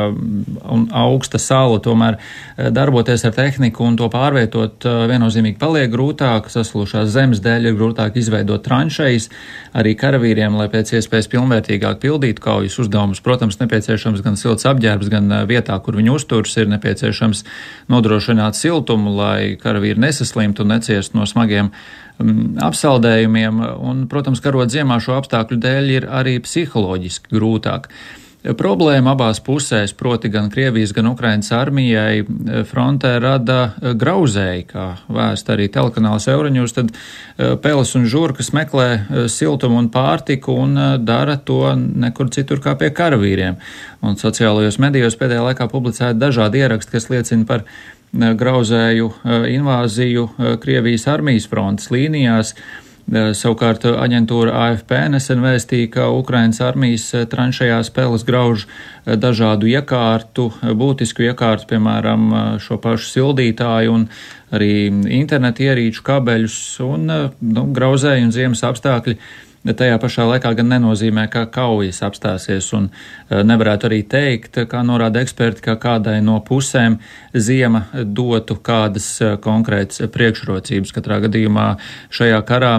un 0.74 0.88
augsta 1.04 1.38
sala, 1.38 1.78
tomēr 1.84 2.18
eh, 2.18 2.72
darboties 2.74 3.22
ar 3.28 3.36
tehniku 3.36 3.86
un 3.86 4.00
to 4.00 4.10
pārvietot 4.10 4.82
viennozīmīgi 4.82 5.60
paliek 5.62 5.86
grūtāk, 5.94 6.50
saslušās 6.50 7.14
zemes 7.14 7.44
dēļ 7.46 7.70
ir 7.70 7.78
grūtāk 7.78 8.18
izveidot 8.18 8.66
tranšejas, 8.66 9.28
arī 9.78 9.94
karavīriem, 10.02 10.58
lai 10.58 10.66
pēc 10.72 10.96
iespējas 10.98 11.30
pilnvērtīgāk 11.30 12.02
pildītu 12.02 12.42
kaujas 12.42 12.80
uzdevumus. 12.82 13.22
Protams, 13.22 13.62
nepieciešams 13.62 14.26
gan 14.26 14.40
silts 14.40 14.66
apģērbs, 14.66 15.14
gan 15.14 15.30
vietā, 15.46 15.78
kur 15.78 15.91
kur 15.92 16.00
viņi 16.00 16.14
uzturas, 16.16 16.56
ir 16.56 16.70
nepieciešams 16.72 17.44
nodrošināt 17.92 18.56
siltumu, 18.56 19.12
lai 19.18 19.58
karavīri 19.60 20.00
nesaslimtu 20.00 20.64
un 20.64 20.72
neciestu 20.72 21.18
no 21.20 21.28
smagiem 21.28 21.68
um, 21.68 22.56
apsaldējumiem. 22.64 23.60
Un, 23.76 24.06
protams, 24.08 24.40
karot 24.40 24.72
ziemā 24.72 24.96
šo 25.04 25.18
apstākļu 25.20 25.60
dēļ 25.60 25.92
ir 25.98 26.08
arī 26.08 26.38
psiholoģiski 26.40 27.36
grūtāk. 27.36 27.90
Problēma 28.42 29.12
abās 29.14 29.38
pusēs, 29.38 29.92
proti 29.94 30.26
gan 30.32 30.48
Krievijas, 30.50 30.90
gan 30.96 31.06
Ukrainas 31.12 31.52
armijai 31.54 32.24
frontē 32.66 33.12
rada 33.22 33.58
eh, 33.70 33.92
grauzēji, 33.94 34.64
kā 34.72 34.86
vēst 35.06 35.52
arī 35.54 35.68
telekanāls 35.70 36.26
Euroņūs, 36.32 36.74
tad 36.74 36.90
eh, 36.90 37.54
peles 37.62 37.94
un 37.94 38.08
žurkas 38.10 38.50
meklē 38.56 38.88
eh, 38.90 39.22
siltumu 39.30 39.78
un 39.78 39.92
pārtiku 39.94 40.56
un 40.64 40.74
dara 41.06 41.38
to 41.38 41.60
nekur 41.78 42.32
citur 42.34 42.58
kā 42.64 42.74
pie 42.80 42.90
karavīriem. 42.90 43.60
Un 44.02 44.18
sociālajos 44.18 44.80
medijos 44.82 45.14
pēdējā 45.20 45.46
laikā 45.46 45.70
publicēti 45.70 46.18
dažādi 46.18 46.64
ieraksti, 46.64 46.96
kas 46.96 47.10
liecina 47.14 47.46
par 47.46 47.62
grauzēju 48.12 49.06
invāziju 49.54 50.26
Krievijas 50.60 51.06
armijas 51.08 51.46
frontes 51.48 51.92
līnijās. 51.94 52.56
Savukārt 53.10 53.84
aģentūra 53.84 54.52
AFP 54.68 54.94
nesen 55.12 55.42
vēstīja, 55.44 55.88
ka 55.96 56.04
Ukrainas 56.14 56.62
armijas 56.64 57.10
tranšajās 57.28 57.90
peles 57.92 58.24
grauž 58.24 58.68
dažādu 59.04 59.68
iekārtu, 59.68 60.48
būtisku 60.62 61.26
iekārtu, 61.26 61.66
piemēram, 61.74 62.30
šo 62.62 62.78
pašu 62.80 63.10
sildītāju 63.10 63.96
un 63.98 64.06
arī 64.54 64.72
internetu 65.18 65.66
ierīču 65.66 66.04
kabeļus 66.06 66.58
un 66.86 67.10
nu, 67.10 67.66
grauzēju 67.74 68.28
un 68.28 68.32
ziemas 68.32 68.64
apstākļi 68.70 69.18
bet 69.66 69.78
tajā 69.80 69.98
pašā 70.02 70.26
laikā 70.28 70.52
gan 70.58 70.70
nenozīmē, 70.74 71.26
ka 71.32 71.44
kaujas 71.52 72.02
apstāsies, 72.06 72.70
un 72.76 72.88
e, 72.88 73.42
nevarētu 73.46 73.88
arī 73.88 74.00
teikt, 74.14 74.62
kā 74.70 74.82
norāda 74.86 75.22
eksperti, 75.22 75.64
ka 75.66 75.76
kādai 75.82 76.18
no 76.24 76.40
pusēm 76.46 76.98
ziema 77.34 77.86
dotu 78.04 78.58
kādas 78.62 79.08
e, 79.22 79.36
konkrētas 79.42 80.02
priekšrocības. 80.12 80.94
Katrā 80.96 81.22
gadījumā 81.26 81.68
šajā 82.12 82.42
karā 82.48 82.74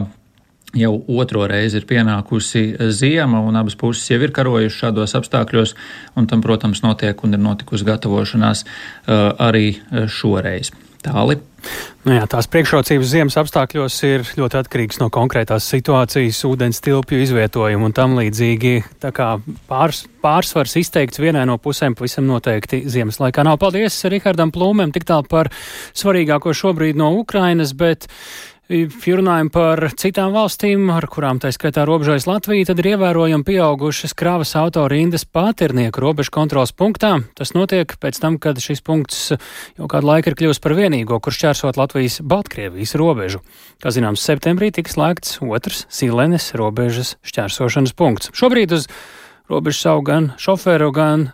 jau 0.77 0.93
otro 1.07 1.45
reizi 1.49 1.79
ir 1.79 1.87
pienākusi 1.89 2.63
ziema, 2.93 3.41
un 3.45 3.59
abas 3.59 3.77
puses 3.79 4.09
jau 4.09 4.19
ir 4.21 4.33
karojušas 4.35 4.79
šādos 4.85 5.17
apstākļos, 5.19 5.75
un 6.17 6.29
tam, 6.29 6.41
protams, 6.45 6.83
notiek 6.85 7.23
un 7.23 7.37
ir 7.37 7.43
notikusi 7.43 7.87
gatavošanās 7.87 8.65
uh, 8.65 9.29
arī 9.37 9.67
šoreiz. 10.09 10.73
Tāli. 11.03 11.35
Nu 12.03 12.15
jā, 12.15 12.23
tās 12.31 12.47
priekšrocības 12.51 13.09
ziemas 13.11 13.35
apstākļos 13.39 13.97
ir 14.07 14.23
ļoti 14.39 14.57
atkarīgas 14.59 14.99
no 14.99 15.09
konkrētās 15.11 15.67
situācijas, 15.71 16.39
ūdens 16.47 16.79
tilpju 16.83 17.19
izvietojuma 17.23 17.89
un 17.89 17.95
tam 17.95 18.15
līdzīgi. 18.19 18.73
Tā 19.03 19.11
kā 19.15 19.27
pārs, 19.67 20.03
pārsvars 20.23 20.75
izteikts 20.79 21.19
vienai 21.23 21.45
no 21.47 21.57
pusēm 21.63 21.95
pavisam 21.99 22.27
noteikti 22.27 22.83
ziemas 22.91 23.19
laikā 23.23 23.43
nav. 23.47 23.59
Paldies 23.63 23.99
Rihardam 24.11 24.51
Plūmēm 24.55 24.95
tik 24.95 25.07
tālu 25.07 25.27
par 25.31 25.51
svarīgāko 25.95 26.55
šobrīd 26.55 26.99
no 26.99 27.13
Ukrainas, 27.19 27.75
bet 27.75 28.07
Ja 28.71 29.17
runājam 29.19 29.49
par 29.51 29.81
citām 29.99 30.31
valstīm, 30.31 30.85
ar 30.95 31.03
kurām 31.11 31.35
tā 31.43 31.49
skaitā 31.51 31.83
robežojas 31.83 32.23
Latvija, 32.29 32.69
tad 32.69 32.79
ir 32.79 32.93
ievērojami 32.93 33.43
pieaugušas 33.43 34.15
kravas 34.15 34.53
auto 34.55 34.85
rindas 34.87 35.25
pāternieku 35.27 35.99
robežu 35.99 36.31
kontrols 36.31 36.71
punktā. 36.71 37.17
Tas 37.35 37.51
notiek 37.57 37.91
pēc 37.99 38.21
tam, 38.23 38.39
kad 38.39 38.61
šis 38.63 38.79
punkts 38.79 39.33
jau 39.35 39.89
kādu 39.91 40.07
laiku 40.07 40.31
ir 40.31 40.39
kļuvis 40.39 40.63
par 40.63 40.77
vienīgo, 40.79 41.19
kurš 41.19 41.41
čērsot 41.43 41.81
Latvijas-Baltkrievijas 41.81 42.95
robežu. 42.95 43.43
Kā 43.83 43.91
zināms, 43.91 44.23
septembrī 44.23 44.71
tika 44.71 44.95
slēgts 44.95 45.41
otrs 45.43 45.83
Silenes 45.91 46.53
robežas 46.55 47.17
šķērsošanas 47.27 47.97
punkts. 47.99 48.31
Šobrīd 48.31 48.79
uz 48.79 48.87
robežas 49.51 49.83
savu 49.89 50.07
gan 50.07 50.31
šoferu, 50.39 50.93
gan 50.95 51.33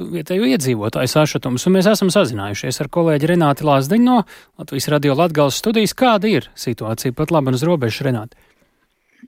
vietējo 0.00 0.46
iedzīvotāju 0.54 1.10
sašutums, 1.12 1.64
un 1.68 1.74
mēs 1.76 1.88
esam 1.90 2.10
sazinājušies 2.14 2.80
ar 2.82 2.90
kolēģi 2.94 3.30
Renāti 3.32 3.66
Lāsdiņu 3.66 4.04
no 4.06 4.18
Latvijas 4.60 4.88
radio 4.94 5.16
Latgales 5.18 5.58
studijas. 5.60 5.96
Kāda 5.98 6.30
ir 6.30 6.50
situācija 6.58 7.16
pat 7.16 7.34
labi 7.34 7.54
uz 7.56 7.64
robežas, 7.66 8.04
Renāti? 8.06 8.38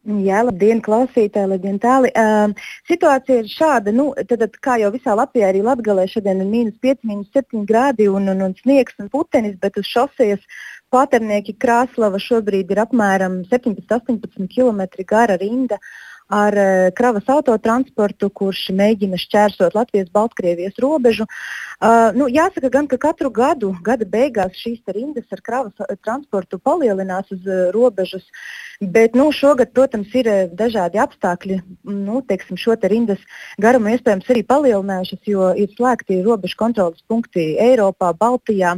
Jā, 0.00 0.40
labdien, 0.46 0.78
klausītāji, 0.80 1.50
labdien, 1.50 1.78
tāli. 1.82 2.08
Uh, 2.16 2.68
situācija 2.88 3.42
ir 3.42 3.48
šāda, 3.50 3.92
nu, 3.92 4.10
tad, 4.30 4.46
kā 4.64 4.78
jau 4.80 4.92
visā 4.94 5.16
Latvijā, 5.18 5.50
arī 5.50 5.64
Latvijā 5.66 6.06
šodien 6.08 6.40
ir 6.40 6.48
mīnus 6.48 6.76
5, 6.80 7.02
mīnus 7.10 7.32
7 7.36 7.66
grādi 7.68 8.06
un, 8.08 8.30
un, 8.32 8.44
un 8.46 8.54
sniegs 8.62 8.96
un 9.02 9.10
putenis, 9.12 9.58
bet 9.60 9.76
uz 9.80 9.90
šosejas 9.90 10.46
Paternieki 10.90 11.54
Krāslava 11.60 12.18
šobrīd 12.22 12.70
ir 12.72 12.80
apmēram 12.82 13.42
17-18 13.50 14.48
km 14.54 14.86
gara 15.10 15.36
rinda. 15.42 15.76
Uh, 15.76 16.09
ar 16.30 16.54
uh, 16.54 16.88
kravas 16.94 17.26
autotransportu, 17.30 18.30
kurš 18.30 18.68
mēģina 18.78 19.18
šķērsot 19.18 19.74
Latvijas-Baltkrievijas 19.74 20.78
robežu. 20.82 21.26
Uh, 21.80 22.12
nu, 22.14 22.28
jāsaka, 22.30 22.70
gan, 22.70 22.86
ka 22.90 23.00
katru 23.02 23.32
gadu, 23.34 23.72
gada 23.82 24.06
beigās 24.06 24.54
šīs 24.60 24.84
rindas 24.94 25.26
ar 25.34 25.42
kravas 25.42 25.82
eh, 25.82 25.96
transportu 26.04 26.60
palielinās 26.62 27.32
uz 27.34 27.42
uh, 27.48 27.70
robežas, 27.74 28.26
bet 28.80 29.18
nu, 29.18 29.30
šogad, 29.34 29.72
protams, 29.74 30.12
ir 30.14 30.30
uh, 30.30 30.44
dažādi 30.54 31.02
apstākļi. 31.02 31.58
Nu, 31.90 32.22
teiksim, 32.22 32.60
šo 32.60 32.78
te 32.78 32.92
rindas 32.92 33.24
garumu 33.58 33.90
iespējams 33.94 34.30
arī 34.30 34.44
palielinājušas, 34.46 35.24
jo 35.26 35.50
ir 35.58 35.74
slēgti 35.74 36.22
robežu 36.26 36.60
kontrolas 36.62 37.02
punkti 37.10 37.56
Eiropā, 37.58 38.14
Baltijā. 38.14 38.76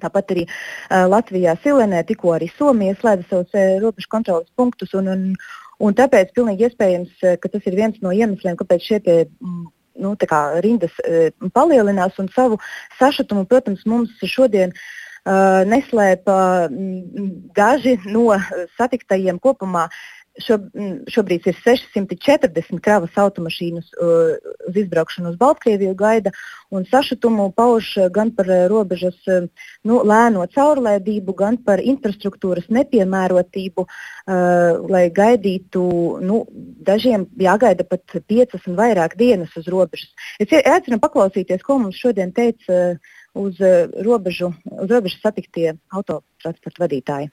Tāpat 0.00 0.34
arī 0.34 0.46
uh, 0.48 1.06
Latvijā, 1.10 1.54
Silenē, 1.62 2.02
tikko 2.08 2.34
arī 2.34 2.50
Somija 2.56 2.98
slēdza 2.98 3.26
savus 3.30 3.54
uh, 3.54 3.78
robežu 3.82 4.10
kontrolas 4.10 4.50
punktus. 4.58 4.94
Un, 4.98 5.10
un, 5.10 5.26
Un 5.80 5.96
tāpēc 5.96 6.32
pilnīgi 6.36 6.68
iespējams, 6.68 7.12
eh, 7.24 7.36
ka 7.40 7.48
tas 7.48 7.66
ir 7.66 7.76
viens 7.78 8.00
no 8.04 8.12
iemesliem, 8.12 8.56
kāpēc 8.60 8.86
šie 8.86 8.98
tie, 9.04 9.18
mm, 9.40 9.66
nu, 10.00 10.14
kā 10.16 10.40
rindas 10.64 10.92
e, 11.04 11.30
palielinās. 11.52 12.16
Un 12.22 12.28
savu 12.32 12.56
sašutumu, 12.98 13.44
protams, 13.44 13.82
mums 13.84 14.14
šodien 14.24 14.72
uh, 14.72 15.60
neslēpa 15.68 16.36
mm, 16.70 17.26
daži 17.56 17.98
no 18.06 18.38
satiktajiem 18.78 19.40
kopumā. 19.42 19.88
Mm, 19.90 20.19
šobrīd 20.44 21.46
ir 21.50 21.58
640 21.64 22.80
kravas 22.84 23.16
automašīnas 23.20 23.92
uz 24.00 24.78
izbraukšanu 24.82 25.32
uz 25.32 25.38
Baltkrieviju 25.40 25.94
gaida, 25.98 26.32
un 26.70 26.84
sašutumu 26.86 27.50
pauž 27.56 27.92
gan 28.14 28.30
par 28.34 28.48
uh, 28.48 28.66
robežas 28.70 29.16
uh, 29.28 29.46
nu, 29.84 30.00
lēno 30.06 30.46
caurlēdību, 30.54 31.34
gan 31.38 31.58
par 31.66 31.82
infrastruktūras 31.82 32.70
nepiemērotību, 32.70 33.86
uh, 33.86 34.78
lai 34.90 35.04
gaidītu, 35.14 35.84
nu, 36.26 36.44
dažiem 36.86 37.26
jāgaida 37.40 37.86
pat 37.88 38.20
piecas 38.30 38.68
un 38.70 38.78
vairāk 38.78 39.18
dienas 39.20 39.56
uz 39.58 39.68
robežas. 39.70 40.14
Es 40.40 40.54
aicinu 40.60 41.00
paklausīties, 41.02 41.64
ko 41.66 41.80
mums 41.82 41.98
šodien 41.98 42.32
teica 42.36 42.80
uz, 43.34 43.58
robežu, 44.06 44.54
uz 44.70 44.88
robežas 44.90 45.20
satiktie 45.22 45.74
autotransporta 45.90 46.86
vadītāji. 46.86 47.30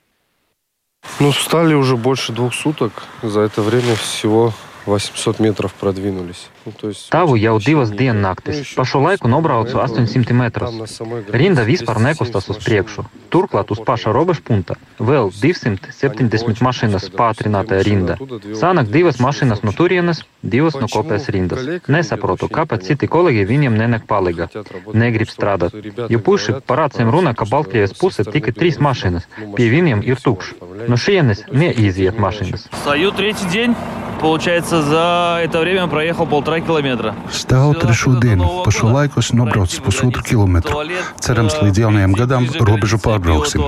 Ну, 1.19 1.33
стали 1.33 1.73
уже 1.73 1.95
больше 1.95 2.31
двух 2.31 2.53
суток. 2.53 3.03
За 3.23 3.41
это 3.41 3.61
время 3.61 3.95
всего 3.95 4.53
800 4.87 5.39
метров 5.39 5.73
продвинулись. 5.73 6.49
Stāvu 6.91 7.37
jau 7.39 7.59
divas 7.59 7.91
diennaktis. 7.91 8.75
Pa 8.75 8.83
šo 8.83 8.99
laiku 8.99 9.27
nobraucu 9.31 9.79
800 9.79 10.33
metrus. 10.35 10.99
Rinda 11.31 11.63
vispār 11.63 11.99
nekustas 12.03 12.49
uz 12.51 12.59
priekšu. 12.63 13.05
Turklāt 13.31 13.71
uz 13.71 13.79
paša 13.83 14.11
robežu 14.15 14.43
punta 14.43 14.75
vēl 14.99 15.31
270 15.31 16.63
mašīnas 16.63 17.07
pātrinātā 17.15 17.79
rinda. 17.87 18.17
Sanāk 18.59 18.91
divas 18.91 19.21
mašīnas 19.23 19.63
no 19.63 19.71
turienes, 19.75 20.23
divas 20.43 20.75
no 20.79 20.87
kopējas 20.91 21.29
rindas. 21.35 21.63
Nesaprotu, 21.87 22.49
kāpēc 22.51 22.87
citi 22.87 23.07
kolēģi 23.11 23.47
viņiem 23.47 23.77
nenek 23.79 24.07
palīga. 24.09 24.49
Negrib 24.93 25.31
strādāt. 25.31 25.75
Jo 26.11 26.19
puši 26.23 26.59
par 26.67 26.87
acīm 26.87 27.11
runā, 27.13 27.35
ka 27.35 27.47
Baltkrievijas 27.47 27.95
puse 27.99 28.27
tikai 28.27 28.55
trīs 28.55 28.81
mašīnas. 28.83 29.27
Pie 29.55 29.69
viņiem 29.71 30.03
ir 30.07 30.19
tukšs. 30.23 30.57
No 30.87 30.99
šienes 30.99 31.45
neiziet 31.51 32.19
mašīnas. 32.19 32.67
Стою 32.83 33.11
третий 33.11 33.47
день. 33.51 33.75
Получается, 34.19 34.76
за 34.76 35.40
это 35.42 35.60
время 35.60 35.86
проехал 35.86 36.26
полтора 36.26 36.60
километра. 36.60 37.14
Stāvu 37.30 37.74
trešo 37.74 38.20
dienu. 38.20 38.62
Pa 38.64 38.70
šo 38.70 38.92
laiku 38.92 39.20
esmu 39.20 39.44
nobraucis 39.44 39.80
pusotru 39.80 40.22
kilometru. 40.22 40.84
Cerams, 41.20 41.56
līdz 41.62 41.78
jaunajam 41.80 42.12
gadam 42.12 42.46
robežu 42.60 42.98
pārbrauksim. 42.98 43.62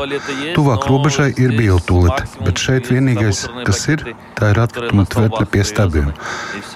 Tuvāk 0.57 0.87
robežai 0.88 1.31
ir 1.37 1.55
biotūlete, 1.57 2.29
bet 2.45 2.59
šeit 2.59 2.91
vienīgais, 2.93 3.47
kas 3.64 3.88
ir, 3.88 4.05
tā 4.37 4.53
ir 4.53 4.61
atkrituma 4.61 5.07
tvertne 5.09 5.47
pie 5.47 5.64
stabiem. 5.64 6.12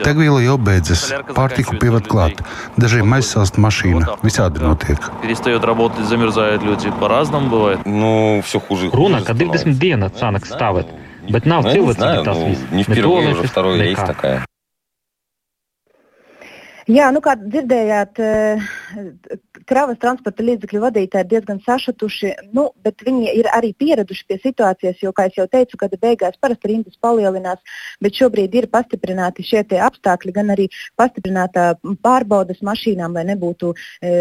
Degviela 0.05 0.41
jau 0.43 0.57
beidzas, 0.57 1.09
pārtiku 1.35 1.77
pievad 1.81 2.09
klāt. 2.09 2.41
Dažiem 2.77 3.12
aizsāst 3.19 3.61
mašīna. 3.61 4.19
Visādi 4.25 4.65
notiek. 4.65 4.99
Перестает 5.23 5.65
работать, 5.65 6.07
замерзают 6.07 6.62
люди. 6.62 6.91
По-разному 7.00 7.50
бывает. 7.50 7.81
Ну, 7.85 8.43
все 8.45 8.61
хуже. 8.61 8.88
Runa, 8.88 9.23
ka 9.23 9.35
20 9.35 9.79
dienas 9.79 10.17
sanāk 10.17 10.49
stāvēt. 10.49 10.88
Бэтнав 11.30 11.63
ну, 11.63 11.88
не 11.88 11.94
знаю, 11.94 12.24
ну, 12.25 12.56
не 12.72 12.84
vпервые 12.84 13.32
уже 13.32 13.48
vторой 13.48 13.80
reis 13.80 14.00
tā 14.00 14.15
kā. 14.15 14.32
Jā, 16.84 17.12
nu 17.15 17.22
kā 17.24 17.38
dzirdējāt, 17.39 18.20
kravas 19.70 20.00
transporta 20.02 20.46
līdzekļu 20.46 20.82
vadītāji 20.84 21.26
ir 21.26 21.30
diezgan 21.32 21.62
sašutuši, 21.66 22.34
nu, 22.56 22.70
bet 22.86 23.04
viņi 23.06 23.34
ir 23.40 23.50
arī 23.54 23.74
pieraduši 23.78 24.26
pie 24.30 24.38
situācijas, 24.44 25.02
jo, 25.04 25.14
kā 25.16 25.28
jau 25.34 25.48
teicu, 25.52 25.80
gada 25.82 26.00
beigās 26.02 26.40
parasti 26.42 26.72
rindas 26.72 27.00
palielinās, 27.04 27.62
bet 28.04 28.20
šobrīd 28.20 28.56
ir 28.60 28.70
pastiprināti 28.74 29.46
šie 29.48 29.64
apstākļi, 29.64 30.36
gan 30.36 30.54
arī 30.54 30.68
pastiprinātā 31.00 31.74
pārbaudas 32.04 32.62
mašīnām, 32.66 33.16
lai 33.18 33.26
nebūtu 33.32 33.74
e, 33.74 34.14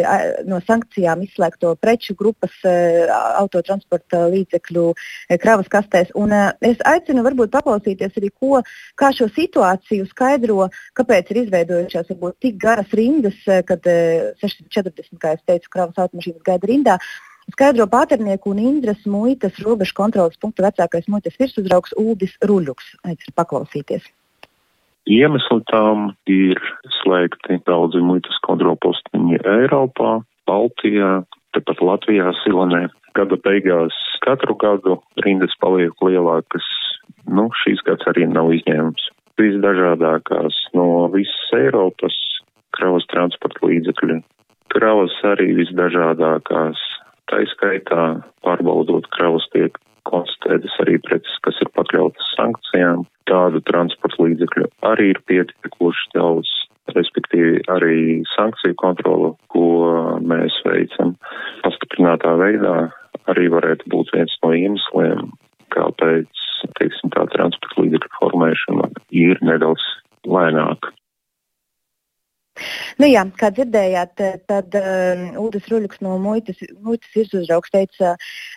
no 0.48 0.60
sankcijām 0.66 1.24
izslēgto 1.26 1.74
preču 1.82 2.16
grupas 2.18 2.54
e, 2.64 2.74
autotransporta 3.40 4.24
līdzekļu 4.32 4.86
e, 4.92 5.38
kravas 5.42 5.68
kastēs. 5.72 6.12
Un, 6.18 6.32
e, 6.32 6.72
es 6.72 6.82
aicinu 6.88 7.24
varbūt 7.26 7.52
paklausīties 7.52 8.16
arī, 8.20 8.32
ko, 8.38 8.62
kā 8.98 9.12
šo 9.16 9.28
situāciju 9.34 10.06
skaidro, 10.10 10.68
kāpēc 10.98 11.32
ir 11.32 11.42
izveidojušās 11.44 12.12
varbūt 12.12 12.38
tik 12.42 12.58
garas 12.62 12.92
rindas, 12.96 13.38
eh, 13.46 13.62
kad 13.66 13.86
eh, 13.86 14.32
640, 14.70 15.20
kā 15.22 15.34
jau 15.34 15.42
teicu, 15.50 15.70
kravas 15.72 16.02
automašīnas 16.06 16.46
gaida 16.46 16.70
rindā. 16.70 16.96
Skaidro 17.50 17.88
pāternieku 17.90 18.52
un 18.52 18.60
Indras 18.62 19.02
muitas 19.04 19.58
robežu 19.66 19.96
kontrolas 19.98 20.38
punktu 20.38 20.62
vecākais 20.62 21.08
muitas 21.10 21.34
virsuzraugs 21.40 21.94
Uldis 21.98 22.36
Ruļuks. 22.46 22.92
Aicinu 23.02 23.34
paklausīties. 23.34 24.06
Iemesli 25.10 25.58
tam 25.66 26.12
ir 26.30 26.60
slēgti 27.00 27.58
daudzi 27.66 27.98
muitas 27.98 28.38
kontrolpostiņi 28.46 29.40
Eiropā, 29.42 30.20
Baltijā, 30.46 31.24
tepat 31.56 31.82
Latvijā, 31.82 32.30
Silonē. 32.44 32.86
Gada 33.18 33.36
beigās 33.44 33.96
katru 34.24 34.54
gadu 34.56 35.00
rindas 35.26 35.52
paliek 35.60 35.98
lielākas. 36.06 36.64
Nu, 37.26 37.50
šīs 37.64 37.82
gads 37.84 38.06
arī 38.08 38.28
nav 38.30 38.54
izņēmums. 38.54 39.10
Visdažādākās 39.40 40.56
no 40.78 41.08
visas 41.12 41.50
Eiropas 41.58 42.14
kravas 42.76 43.04
transporta 43.10 43.66
līdzekļu. 43.66 44.22
Kravas 44.72 45.14
arī 45.28 45.52
visdažādākās. 45.58 46.80
Tā 47.28 47.40
izskaitā 47.44 48.04
pārbaudot 48.44 49.06
kravas 49.14 49.44
tiek 49.52 49.76
konstatētas 50.08 50.74
arī 50.84 50.98
preces, 51.04 51.38
kas 51.44 51.58
ir 51.62 51.70
pakļautas 51.76 52.32
sankcijām. 52.36 53.04
Tādu 53.30 53.62
transporta 53.68 54.18
līdzekļu 54.24 54.68
arī 54.88 55.12
ir 55.12 55.20
pietiekuši 55.30 56.10
daudz, 56.16 56.50
respektīvi 56.96 57.62
arī 57.72 58.22
sankciju 58.32 58.76
kontrolu, 58.82 59.34
ko 59.54 59.66
mēs 60.26 60.56
veicam 60.66 61.14
pastiprinātā 61.62 62.34
veidā, 62.40 62.76
arī 63.30 63.48
varētu 63.52 63.92
būt 63.92 64.10
viens 64.16 64.34
no 64.42 64.52
iemesliem, 64.56 65.30
kāpēc, 65.76 66.46
teiksim, 66.80 67.12
tā 67.14 67.28
transporta 67.36 67.84
līdzekļu 67.84 68.16
formēšana 68.18 68.90
ir 69.24 69.40
nedaudz 69.46 69.84
lēnāka. 70.26 70.71
Nu, 73.02 73.08
jā, 73.10 73.22
kā 73.34 73.48
dzirdējāt, 73.50 74.20
eh, 74.22 74.34
tad 74.46 74.76
uh, 74.78 75.22
Uldis 75.42 75.64
Ruļuks 75.66 76.02
no 76.06 76.18
muitas, 76.22 76.60
muitas 76.86 77.10
virsuzraugs 77.16 77.72
teica, 77.74 78.12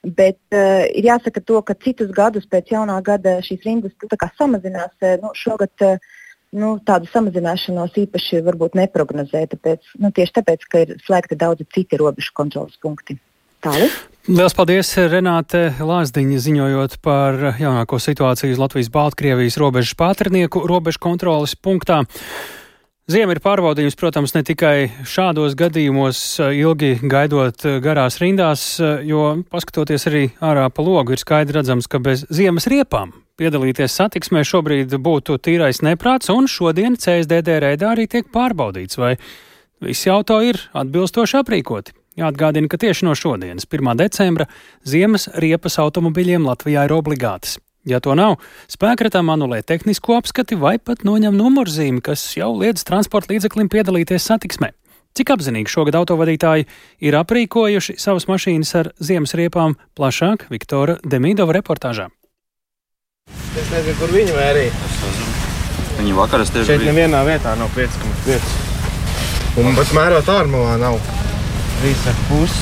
bet 0.05 0.37
uh, 0.53 0.83
ir 0.93 1.07
jāsaka 1.07 1.41
to, 1.41 1.63
ka 1.65 1.73
citus 1.81 2.11
gadus 2.13 2.45
pēc 2.51 2.69
jaunā 2.75 2.99
gada 3.05 3.39
šīs 3.45 3.65
rindas 3.65 3.95
nu, 4.03 4.19
samazinās. 4.37 4.93
Nu, 5.23 5.31
šogad 5.39 5.87
uh, 5.87 5.97
nu, 6.55 6.75
tādu 6.85 7.09
samazināšanos 7.09 7.95
īpaši 8.05 8.43
varbūt 8.45 8.77
neprognozē, 8.77 9.45
tāpēc, 9.55 9.95
nu, 10.03 10.11
tieši 10.13 10.35
tāpēc, 10.39 10.67
ka 10.69 10.83
ir 10.85 10.93
slēgti 11.05 11.39
daudzi 11.39 11.65
citi 11.73 11.99
robežu 11.99 12.35
kontrolas 12.37 12.77
punkti. 12.81 13.17
Tālāk. 13.65 13.95
Lielas 14.29 14.53
paldies, 14.57 14.91
Renāte 15.09 15.72
Lāsdiņa, 15.81 16.37
ziņojot 16.43 17.00
par 17.05 17.39
jaunāko 17.57 17.98
situāciju 18.01 18.53
uz 18.53 18.61
Latvijas-Baltkrievijas 18.61 19.57
robežas 19.61 19.98
pātrnieku 19.98 20.67
robežu 20.70 21.01
kontrolas 21.01 21.57
punktā. 21.57 22.03
Ziema 23.05 23.35
ir 23.35 23.37
pārbaudījusi, 23.37 24.00
protams, 24.01 24.31
ne 24.33 24.41
tikai 24.41 24.87
šādos 25.05 25.53
gadījumos, 25.59 26.20
ilgi 26.41 26.96
gaidot 27.05 27.61
garās 27.85 28.15
rindās, 28.18 28.63
jo 29.05 29.27
paskatoties 29.53 30.07
arī 30.09 30.22
ārā 30.41 30.63
pa 30.74 30.81
logu, 30.81 31.13
ir 31.13 31.22
skaidri 31.22 31.59
redzams, 31.59 31.85
ka 31.85 32.00
bez 32.01 32.24
ziemas 32.33 32.65
riepām 32.65 33.13
piedalīties 33.37 33.94
satiksmē 34.00 34.41
šobrīd 34.50 34.96
būtu 35.05 35.37
tīrais 35.37 35.83
neprāts, 35.85 36.31
un 36.33 36.50
šodien 36.50 36.98
CSDD 36.98 37.59
reidā 37.61 37.91
arī 37.94 38.07
tiek 38.09 38.31
pārbaudīts, 38.33 38.98
vai 38.98 39.13
visi 39.85 40.09
auto 40.09 40.39
ir 40.41 40.57
atbilstoši 40.74 41.37
aprīkoti. 41.44 41.94
Jāatgādina, 42.18 42.72
ka 42.72 42.81
tieši 42.81 43.05
no 43.05 43.13
šodienas, 43.13 43.70
1. 43.70 43.94
decembra, 44.01 44.50
ziemas 44.81 45.29
riepas 45.37 45.77
automobiļiem 45.83 46.50
Latvijā 46.50 46.87
ir 46.89 46.98
obligātas. 46.98 47.59
Ja 47.85 48.00
to 48.01 48.15
nav, 48.17 48.39
spēkratām 48.71 49.29
anulē 49.29 49.61
tehnisko 49.61 50.17
apskati 50.17 50.57
vai 50.57 50.79
pat 50.81 51.03
noņem 51.05 51.35
numurzīmi, 51.37 52.01
kas 52.01 52.24
jau 52.33 52.50
liedz 52.57 52.81
transporta 52.87 53.35
līdzeklim 53.35 53.69
piedalīties 53.69 54.25
satiksmē. 54.25 54.71
Cik 55.15 55.31
apzinīgi 55.31 55.71
šogad 55.71 55.95
autovadītāji 56.01 56.65
ir 57.05 57.15
aprīkojuši 57.15 57.95
savas 58.01 58.25
mašīnas 58.27 58.74
ar 58.81 58.89
ziemas 59.00 59.35
riepām, 59.37 59.77
plašāk 59.95 60.50
Viktora 60.51 60.98
Demidova 61.05 61.55
reportāžā. 61.55 62.09
Es 63.55 63.69
nezinu, 63.71 63.95
kur 64.01 64.11
viņi 64.11 64.33
vērīja. 64.35 64.74
Viņi 66.01 66.17
vakaras 66.17 66.51
tieši 66.51 66.74
Šeit 66.74 66.83
nevienā 66.89 67.21
vietā 67.29 67.55
nav 67.55 67.71
5,5. 67.77 68.51
Un 69.63 69.77
pat 69.77 69.95
mērot 69.95 70.33
ārmulā 70.35 70.75
nav 70.81 71.00
3,5. 71.85 72.59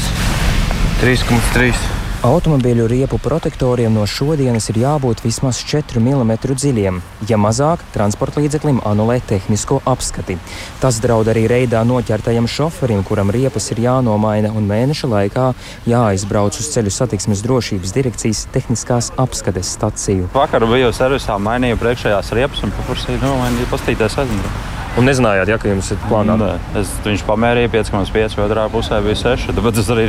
3,3. 1.02 1.93
Automobīļu 2.24 2.86
riepu 2.88 3.18
protektoriem 3.20 3.92
no 3.92 4.06
šodienas 4.08 4.70
ir 4.72 4.78
jābūt 4.80 5.26
vismaz 5.26 5.58
4 5.68 6.00
mm 6.00 6.30
dziļiem. 6.48 7.02
Ja 7.28 7.36
mazāk, 7.36 7.82
transporta 7.92 8.40
līdzeklim 8.40 8.78
anulē 8.88 9.18
tehnisko 9.28 9.82
apskati. 9.84 10.38
Tas 10.80 11.02
draud 11.04 11.28
arī 11.28 11.44
reidā 11.52 11.82
noķertajam 11.84 12.48
šoferim, 12.48 13.02
kuram 13.04 13.28
riepas 13.36 13.68
ir 13.76 13.82
jānomaina 13.84 14.54
un 14.56 14.70
mēneša 14.72 15.10
laikā 15.12 15.50
jāaizbrauc 15.92 16.62
uz 16.64 16.70
ceļu 16.72 16.94
satiksmes 16.96 17.44
drošības 17.44 17.92
direkcijas 17.98 18.46
tehniskās 18.56 19.12
apskates 19.20 19.74
staciju. 19.76 20.32
Vakar 20.38 20.64
biju 20.72 20.94
servisā, 20.96 21.36
mainīju 21.36 21.82
priekšējās 21.84 22.32
riepas 22.40 22.64
un 22.64 22.72
paprasīju, 22.80 23.20
mainīju 23.44 23.68
pastīties 23.76 24.18
aizmugurē. 24.24 24.83
Un 24.99 25.07
nezinājāt, 25.07 25.51
ja 25.53 25.59
jums 25.71 25.93
ir 25.95 26.01
plānā? 26.09 26.35
Nē, 26.41 26.49
es, 26.81 26.91
viņš 27.05 27.23
pamērīja 27.29 27.71
5,5, 27.71 28.35
otrā 28.43 28.65
pusē 28.73 28.99
bija 29.05 29.19
6. 29.21 29.53
Tāpēc 29.55 29.79
es 29.79 29.91
arī 29.95 30.07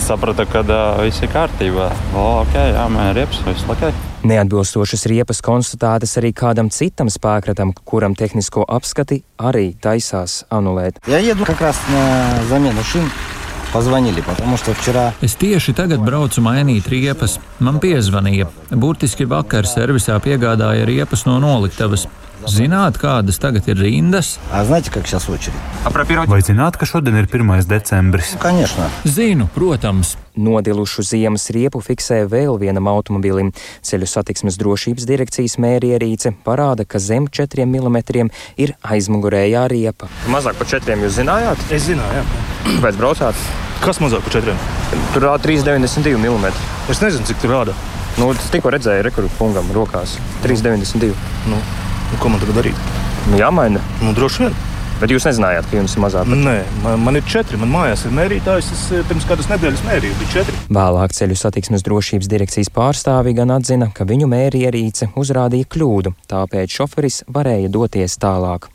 sapratu, 0.00 0.46
ka 0.48 0.62
uh, 0.64 1.02
viss 1.04 1.20
ir 1.20 1.28
kārtībā. 1.34 1.90
O, 2.16 2.24
ok, 2.44 2.56
jā, 2.56 2.86
man 2.94 3.10
ir 3.10 3.20
riepas, 3.20 3.42
viss 3.44 3.68
ok. 3.68 3.90
Neatbilstošas 4.22 5.04
riepas 5.10 5.42
konstatētas 5.44 6.16
arī 6.20 6.30
kādam 6.32 6.70
citam 6.72 7.10
spēkratam, 7.12 7.74
kuram 7.84 8.14
tehnisko 8.16 8.64
apskati 8.70 9.20
arī 9.36 9.72
taisās 9.82 10.44
anulēt. 10.48 11.02
Я 11.10 11.18
еду 11.18 11.44
как 11.44 11.60
раз 11.60 11.76
на 11.90 12.44
замену 12.48 12.82
шин. 12.84 13.10
Позвонили, 13.72 14.20
потому 14.20 14.56
что 14.58 14.74
вчера 14.74 15.14
Es 15.22 15.34
tieši 15.34 15.72
tagad 15.72 16.04
braucu 16.04 16.42
mainīt 16.44 16.88
riepas. 16.92 17.38
Man 17.58 17.80
piezvanīja. 17.80 18.50
Burtiski 18.68 19.24
vakar 19.24 19.64
servisā 19.64 20.18
piegādāja 20.20 20.84
riepas 20.84 21.24
no 21.24 21.38
noliktavas. 21.40 22.04
Zināt, 22.47 22.95
kādas 22.95 23.41
tagad 23.43 23.65
ir 23.67 23.75
rindas? 23.75 24.37
Vai 26.31 26.39
zināt, 26.45 26.77
ka 26.79 26.87
šodien 26.87 27.17
ir 27.19 27.25
1. 27.27 27.65
decembris? 27.67 28.37
Zinu, 29.03 29.49
protams. 29.51 30.13
Nodilušu 30.37 31.03
ziemas 31.03 31.49
riepu 31.51 31.81
fiksē 31.83 32.21
vēl 32.31 32.55
vienam 32.61 32.87
automobilim. 32.87 33.49
Ceļu 33.83 34.07
satiksmes 34.07 34.55
drošības 34.61 35.07
direkcijas 35.09 35.57
mērierīce 35.59 36.31
parāda, 36.45 36.85
ka 36.87 37.01
zem 37.03 37.27
4 37.27 37.65
mm 37.67 37.97
ir 38.63 38.75
aizmugurējā 38.79 39.65
riepa. 39.73 40.07
Mazāk 40.31 40.55
par 40.61 40.71
4 40.71 41.03
jūs 41.03 41.17
zinājāt? 41.19 41.65
Es 41.67 41.89
zināju, 41.89 42.21
jā. 42.21 42.45
Kāpēc 42.77 43.01
braucāt? 43.01 43.43
Kas 43.83 43.99
mazāk 43.99 44.23
par 44.23 44.37
4? 44.37 44.55
Tur 45.13 45.27
rāda 45.27 45.43
3,92 45.43 46.15
mm. 46.15 46.47
Es 46.87 47.03
nezinu, 47.03 47.27
cik 47.27 47.43
tur 47.43 47.57
rāda. 47.57 47.75
Nu, 48.17 48.31
tikko 48.53 48.71
redzēju, 48.73 49.03
rekurbu 49.09 49.35
kungam 49.37 49.67
rokās 49.75 50.15
3,92. 50.47 51.11
Nu 51.51 51.59
nu, 52.11 52.19
ko 52.21 52.31
man 52.31 52.43
tagad 52.43 52.61
darīt? 52.61 52.89
Nu, 53.27 53.37
jāmaina. 53.39 53.83
Nu, 54.01 54.13
droši 54.17 54.45
vien. 54.45 54.57
Bet 54.97 55.11
jūs 55.13 55.27
nezinājāt, 55.27 55.67
ka 55.69 55.77
jums 55.77 55.93
ir 55.93 56.01
mazāk? 56.01 56.29
Nē, 56.33 56.55
man, 56.81 57.01
man 57.05 57.17
ir 57.19 57.25
četri. 57.29 57.57
Man 57.61 57.69
mājās 57.69 58.07
ir 58.07 58.13
mērītājs. 58.17 58.69
Es 58.73 58.79
eh, 58.97 59.03
pirms 59.05 59.27
kādas 59.29 59.45
nedēļas 59.51 59.83
mērīju, 59.85 60.15
bija 60.17 60.31
četri. 60.39 60.61
Vēlāk 60.73 61.11
ceļu 61.13 61.35
satiksmes 61.37 61.85
drošības 61.85 62.29
direkcijas 62.31 62.71
pārstāvi 62.73 63.35
gan 63.37 63.53
atzina, 63.53 63.91
ka 63.93 64.07
viņu 64.09 64.25
mērierīce 64.31 65.11
uzrādīja 65.21 65.67
kļūdu, 65.69 66.15
tāpēc 66.31 66.77
šoferis 66.79 67.19
varēja 67.29 67.69
doties 67.75 68.15
tālāk. 68.17 68.65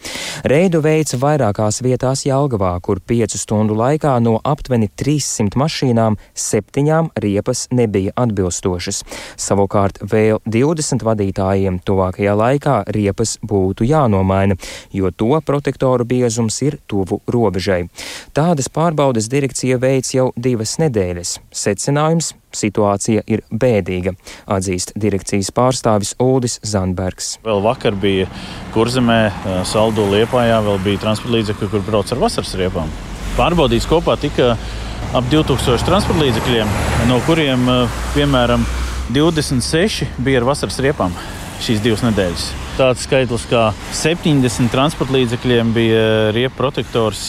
Reidu 0.47 0.79
veids 0.85 1.17
vairākās 1.19 1.83
vietās 1.83 2.23
Jelgavā, 2.29 2.71
kur 2.87 3.03
piecu 3.03 3.41
stundu 3.43 3.75
laikā 3.81 4.15
no 4.23 4.37
aptuveni 4.47 4.93
300 4.95 5.59
mašīnām 5.59 6.21
septiņām 6.39 7.11
riepas 7.27 7.65
nebija 7.75 8.15
atbilstošas. 8.23 9.03
Savukārt 9.43 9.99
vēl 10.07 10.39
20 10.47 11.03
vadītājiem 11.03 11.83
tuvākajā 11.83 12.39
laikā 12.39 12.79
riepas 12.95 13.41
būtu 13.43 13.91
jānomaina, 13.91 14.55
jo 14.95 15.11
to 15.11 15.35
protektoru 15.43 16.12
biezums 16.13 16.61
ir 16.67 16.79
tuvu 16.91 17.23
robežai. 17.33 17.87
Tādas 18.37 18.69
pārbaudes 18.73 19.31
direkcija 19.33 19.81
veic 19.83 20.13
jau 20.13 20.29
divas 20.37 20.77
nedēļas. 20.83 21.39
Secinājums- 21.65 22.33
situācija 22.63 23.23
ir 23.27 23.43
bēdīga, 23.51 24.13
atzīst 24.47 24.93
direkcijas 24.97 25.51
pārstāvis 25.57 26.15
Uldis 26.21 26.59
Zandbergs. 26.61 27.39
Vēl 27.45 27.63
vakar 27.65 27.97
bija 27.97 28.29
kurzemē, 28.75 29.33
saldu 29.65 30.05
liepājā, 30.13 30.61
vēl 30.69 30.79
bija 30.85 31.03
transporta 31.07 31.37
līdzekļi, 31.37 31.71
kur 31.71 31.81
brauc 31.81 32.13
ar 32.13 32.19
vasaras 32.19 32.55
riepām. 32.61 32.89
Pārbaudīts 33.37 33.89
kopā 33.89 34.19
tika 34.21 34.59
ap 35.17 35.25
2000 35.33 35.87
transporta 35.89 36.25
līdzekļiem, 36.27 36.75
no 37.09 37.21
kuriem, 37.27 37.65
piemēram, 38.17 38.67
26 39.13 40.07
bija 40.19 40.43
ar 40.43 40.51
vasaras 40.53 40.79
riepām 40.85 41.17
šīs 41.63 41.83
divas 41.85 42.05
nedēļas. 42.05 42.62
Tāds 42.73 43.05
skaitlis 43.05 43.43
kā 43.51 43.67
70 43.93 44.71
transporta 44.73 45.13
līdzekļiem 45.13 45.73
bija 45.77 46.05
riepu 46.33 46.57
protektors 46.57 47.27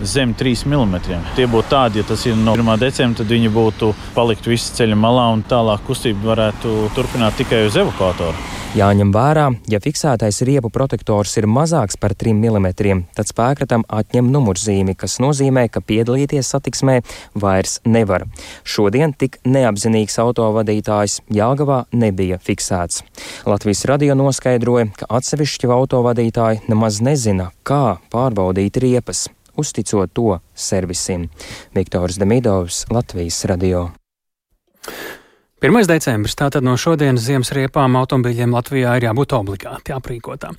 zem 0.00 0.34
3 0.38 0.66
mm. 0.70 0.94
Tie 1.34 1.48
būtu 1.50 1.72
tādi, 1.72 1.98
ja 1.98 2.06
tas 2.06 2.22
ir 2.28 2.38
no 2.38 2.54
1. 2.54 2.70
decembra, 2.78 3.22
tad 3.22 3.34
viņi 3.34 3.50
būtu 3.54 3.90
palikt 4.14 4.46
visi 4.46 4.76
ceļa 4.78 4.98
malā 4.98 5.30
un 5.34 5.42
tālāk 5.50 5.82
kustība 5.88 6.30
varētu 6.34 6.76
turpināt 6.94 7.34
tikai 7.42 7.64
uz 7.66 7.80
evakuatoru. 7.82 8.63
Jāņem 8.74 9.12
vērā, 9.14 9.44
ja 9.70 9.78
fiksētais 9.78 10.40
riepu 10.42 10.66
protektors 10.74 11.36
ir 11.38 11.46
mazāks 11.46 11.94
par 11.94 12.10
3 12.18 12.32
mm, 12.34 13.04
tad 13.14 13.28
spēkratam 13.28 13.84
atņem 13.86 14.32
numurzīmi, 14.34 14.96
kas 14.98 15.20
nozīmē, 15.22 15.68
ka 15.70 15.78
piedalīties 15.78 16.50
satiksmē 16.50 16.96
vairs 17.38 17.76
nevar. 17.86 18.24
Šodien 18.66 19.14
tik 19.14 19.38
neapzinīgs 19.46 20.18
autovadītājs 20.18 21.20
Jāgavā 21.30 21.84
nebija 21.94 22.40
fiksēts. 22.42 23.04
Latvijas 23.46 23.86
radio 23.86 24.18
noskaidroja, 24.18 24.88
ka 24.98 25.06
atsevišķi 25.20 25.70
autovadītāji 25.70 26.64
nemaz 26.66 26.98
nezina, 26.98 27.52
kā 27.62 28.00
pārbaudīt 28.10 28.82
riepas, 28.82 29.28
uzticot 29.54 30.10
to 30.18 30.40
servisim. 30.50 31.28
Viktors 31.78 32.18
Demidovs, 32.18 32.88
Latvijas 32.90 33.44
radio. 33.46 33.92
1. 35.64 35.86
decembris, 35.88 36.34
tātad 36.36 36.60
no 36.60 36.74
šodienas 36.76 37.24
ziemas 37.24 37.48
riepām 37.56 37.94
automobīļiem 37.96 38.52
Latvijā 38.52 38.98
ir 38.98 39.06
jābūt 39.06 39.32
obligāti 39.32 39.94
aprīkotām. 39.96 40.58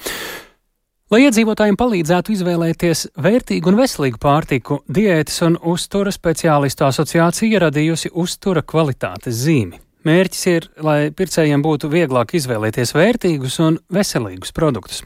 Lai 1.14 1.20
iedzīvotājiem 1.28 1.78
palīdzētu 1.78 2.34
izvēlēties 2.34 3.04
vērtīgu 3.22 3.70
un 3.70 3.78
veselīgu 3.78 4.18
pārtiku, 4.24 4.80
diētas 4.90 5.44
un 5.46 5.60
uztura 5.62 6.10
speciālistu 6.10 6.88
asociācija 6.88 7.62
radījusi 7.68 8.16
uztura 8.18 8.66
kvalitātes 8.66 9.44
zīmi. 9.46 9.85
Mērķis 10.06 10.44
ir, 10.52 10.66
lai 10.86 11.10
pircējiem 11.18 11.64
būtu 11.66 11.90
vieglāk 11.90 12.36
izvēlēties 12.38 12.92
vērtīgus 12.94 13.56
un 13.66 13.80
veselīgus 13.90 14.54
produktus. 14.54 15.00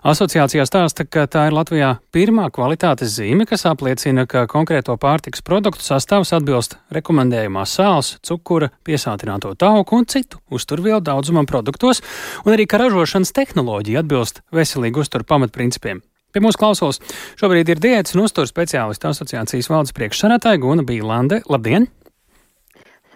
Asociācijā 0.00 0.64
stāsta, 0.64 1.04
ka 1.04 1.26
tā 1.28 1.42
ir 1.50 1.56
Latvijā 1.58 1.90
pirmā 2.14 2.46
kvalitātes 2.48 3.12
zīme, 3.18 3.44
kas 3.44 3.66
apliecina, 3.68 4.24
ka 4.24 4.46
konkrēto 4.48 4.96
pārtiks 4.96 5.44
produktu 5.44 5.84
sastāvs 5.84 6.32
atbilst 6.38 6.78
rekomendējumā 6.96 7.66
sāls, 7.68 8.14
cukura, 8.24 8.70
piesātināto 8.88 9.52
tauku 9.60 10.00
un 10.00 10.08
citu 10.08 10.40
uzturvielu 10.48 11.02
daudzumam 11.04 11.44
produktos, 11.44 12.00
un 12.46 12.56
arī, 12.56 12.64
ka 12.64 12.80
ražošanas 12.80 13.36
tehnoloģija 13.36 14.06
atbilst 14.06 14.40
veselīgu 14.56 15.04
uzturu 15.04 15.28
pamatprincipiem. 15.28 16.00
Pie 16.32 16.40
mūsu 16.44 16.60
klausos 16.60 17.02
šobrīd 17.36 17.76
ir 17.76 17.84
diētas 17.84 18.16
un 18.16 18.24
uzturu 18.24 18.48
speciālistu 18.48 19.12
asociācijas 19.12 19.68
valdes 19.68 19.96
priekšsēdētāja 20.00 20.64
Guna 20.64 20.88
Bīlande. 20.88 21.44
Labdien! 21.44 21.90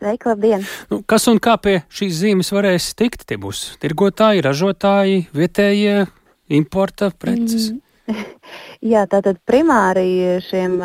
Sveiki, 0.01 0.31
labdien! 0.31 0.63
Nu, 0.89 1.03
kas 1.05 1.27
un 1.29 1.37
kā 1.45 1.59
pie 1.61 1.75
šīs 1.93 2.15
zīmes 2.23 2.49
varēs 2.57 2.87
tikt? 2.97 3.27
Tie 3.29 3.37
būs 3.37 3.75
tirgotāji, 3.83 4.41
ražotāji, 4.47 5.27
vietējie 5.37 6.07
importa 6.57 7.11
preces. 7.13 7.67
Mm. 7.75 7.83
Jā, 8.95 9.03
tātad 9.13 9.37
primāri 9.45 10.41
šiem, 10.47 10.79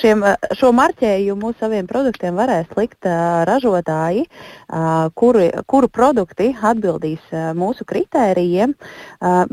šiem, 0.00 0.26
šo 0.58 0.72
marķējumu 0.74 1.52
saviem 1.60 1.86
produktiem 1.86 2.34
varēs 2.42 2.74
likt 2.74 3.06
ražotāji, 3.46 4.26
kuru, 5.14 5.46
kuru 5.70 5.92
produkti 5.94 6.50
atbildīs 6.58 7.30
mūsu 7.54 7.86
kritērijiem, 7.86 8.74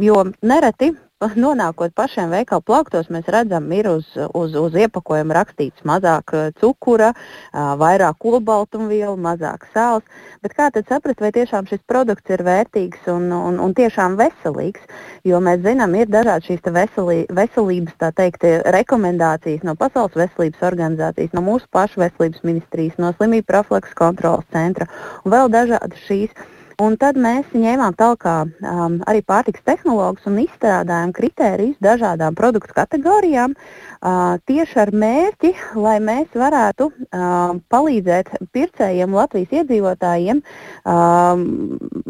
jo 0.01 0.17
nereti 0.41 0.95
nonākot 1.39 1.93
pašiem 1.95 2.31
veikalu 2.33 2.63
plauktos, 2.67 3.09
mēs 3.13 3.27
redzam, 3.31 3.69
ir 3.75 3.89
uz, 3.91 4.07
uz, 4.35 4.55
uz 4.59 4.75
iepakojuma 4.75 5.37
rakstīts 5.39 5.85
mazāk 5.87 6.33
eh, 6.35 6.49
cukura, 6.59 7.11
vairāk 7.53 8.25
olbaltumvielu, 8.27 9.15
mazāk 9.19 9.67
sāls. 9.73 10.05
Bet 10.43 10.55
kā 10.57 10.69
tad 10.73 10.87
saprast, 10.89 11.21
vai 11.23 11.31
tiešām 11.35 11.67
šis 11.69 11.83
produkts 11.87 12.33
ir 12.33 12.43
vērtīgs 12.45 13.07
un, 13.13 13.29
un, 13.33 13.59
un 13.63 13.75
tiešām 13.77 14.17
veselīgs? 14.19 14.83
Jo 15.27 15.39
mēs 15.43 15.61
zinām, 15.63 15.95
ir 15.95 16.11
dažādi 16.11 16.51
šīs 16.51 16.71
veselī, 16.75 17.19
veselības 17.31 18.15
teikt, 18.17 18.47
rekomendācijas 18.75 19.63
no 19.67 19.77
Pasaules 19.79 20.17
veselības 20.17 20.65
organizācijas, 20.71 21.33
no 21.37 21.45
mūsu 21.45 21.69
pašu 21.71 22.03
veselības 22.03 22.43
ministrijas, 22.47 22.99
no 22.99 23.13
slimību 23.17 23.47
profilaks 23.49 23.95
kontrolas 23.97 24.49
centra 24.51 24.89
un 25.23 25.33
vēl 25.35 25.51
dažādas 25.53 26.03
šīs. 26.07 26.35
Un 26.81 26.95
tad 26.97 27.17
mēs 27.21 27.51
ņēmām 27.53 27.93
tālāk 27.99 28.25
um, 28.25 28.95
arī 29.09 29.21
pārtiks 29.25 29.61
tehnologus 29.67 30.25
un 30.29 30.39
izstrādājām 30.41 31.13
kritērijus 31.13 31.77
dažādām 31.83 32.33
produktu 32.37 32.73
kategorijām, 32.73 33.53
uh, 33.53 34.39
tieši 34.49 34.79
ar 34.81 34.91
mērķi, 35.03 35.53
lai 35.77 35.99
mēs 36.01 36.33
varētu 36.33 36.89
uh, 36.89 37.53
palīdzēt 37.69 38.33
pircējiem, 38.55 39.13
Latvijas 39.13 39.53
iedzīvotājiem 39.61 40.41
um, 40.41 41.45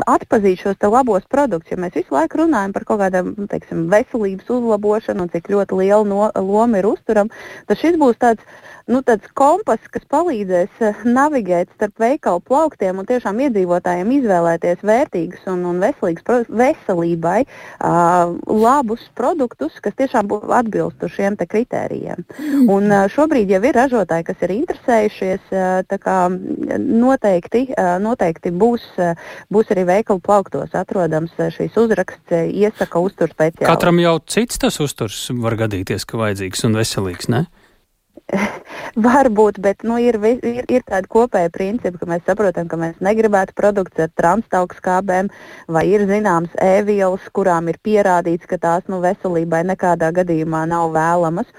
atpazīt 0.07 0.63
šos 0.63 0.87
labos 0.87 1.27
produktus. 1.27 1.73
Jo 1.73 1.81
mēs 1.83 1.97
visu 1.99 2.15
laiku 2.15 2.43
runājam 2.45 2.75
par 2.75 2.87
kaut 2.87 3.03
kādām 3.03 3.33
teiksim, 3.51 3.89
veselības 3.91 4.47
uzlabošanu 4.47 5.27
un 5.27 5.33
cik 5.33 5.51
ļoti 5.51 5.81
liela 5.81 6.07
no, 6.07 6.29
loma 6.39 6.79
ir 6.79 6.87
uzturam, 6.87 7.31
tad 7.67 7.83
šis 7.83 7.99
būs 7.99 8.21
tāds 8.21 8.47
nu, 8.91 9.01
tāds 9.05 9.29
kompass, 9.37 9.87
kas 9.91 10.05
palīdzēs 10.11 10.81
eh, 10.83 11.03
navigēt 11.07 11.71
starp 11.75 11.99
veikalu 12.03 12.41
plauktiem 12.47 12.99
un 12.99 13.07
tiešām 13.07 13.39
iedzīvotājiem 13.45 14.11
izvēlēties 14.19 14.52
vērtīgus 14.61 15.47
un, 15.51 15.63
un 15.69 15.79
veselīgus 15.81 16.49
veselībai 16.49 17.43
uh, 17.45 18.33
labus 18.47 19.05
produktus, 19.17 19.79
kas 19.83 19.95
tiešām 19.99 20.31
atbilstu 20.53 21.09
šiem 21.11 21.37
kritērijiem. 21.37 22.23
Mm. 22.23 22.67
Un, 22.69 22.89
uh, 22.91 23.07
šobrīd 23.11 23.49
jau 23.53 23.61
ir 23.63 23.77
ražotāji, 23.77 24.27
kas 24.29 24.45
ir 24.45 24.55
interesējušies, 24.57 25.49
uh, 25.53 25.97
kā, 26.03 26.17
noteikti, 26.77 27.65
uh, 27.73 27.95
noteikti 28.03 28.53
būs, 28.53 28.85
uh, 29.01 29.17
būs 29.53 29.73
arī 29.73 29.87
veikalu 29.89 30.23
plauktos 30.23 30.75
atrodams 30.77 31.33
šīs 31.37 31.77
uzraksts, 31.79 32.33
iesaka 32.33 33.01
uztur 33.01 33.31
speciāli. 33.33 33.69
Katram 33.69 33.99
jau 34.03 34.17
cits 34.27 34.61
tas 34.61 34.79
uzturs 34.83 35.25
var 35.43 35.57
gadīties, 35.59 36.05
ka 36.05 36.19
vajadzīgs 36.21 36.65
un 36.67 36.79
veselīgs, 36.79 37.29
ne? 37.31 37.45
Varbūt, 39.05 39.57
bet 39.63 39.83
nu, 39.87 39.97
ir, 40.01 40.17
ir, 40.21 40.65
ir 40.69 40.83
tāda 40.85 41.09
kopēja 41.09 41.49
principa, 41.53 41.99
ka 42.01 42.07
mēs 42.09 42.23
saprotam, 42.27 42.67
ka 42.69 42.77
mēs 42.79 42.99
negribētu 43.03 43.55
produktus 43.57 44.05
ar 44.05 44.11
transtauku 44.19 44.77
skābēm, 44.77 45.29
vai 45.71 45.83
ir 45.89 46.05
zināms 46.09 46.53
ēvielas, 46.61 47.25
kurām 47.35 47.69
ir 47.71 47.79
pierādīts, 47.83 48.47
ka 48.49 48.59
tās 48.61 48.87
nu, 48.91 49.01
veselībai 49.03 49.63
nekādā 49.71 50.11
gadījumā 50.15 50.63
nav 50.69 50.93
vēlamas. 50.95 51.49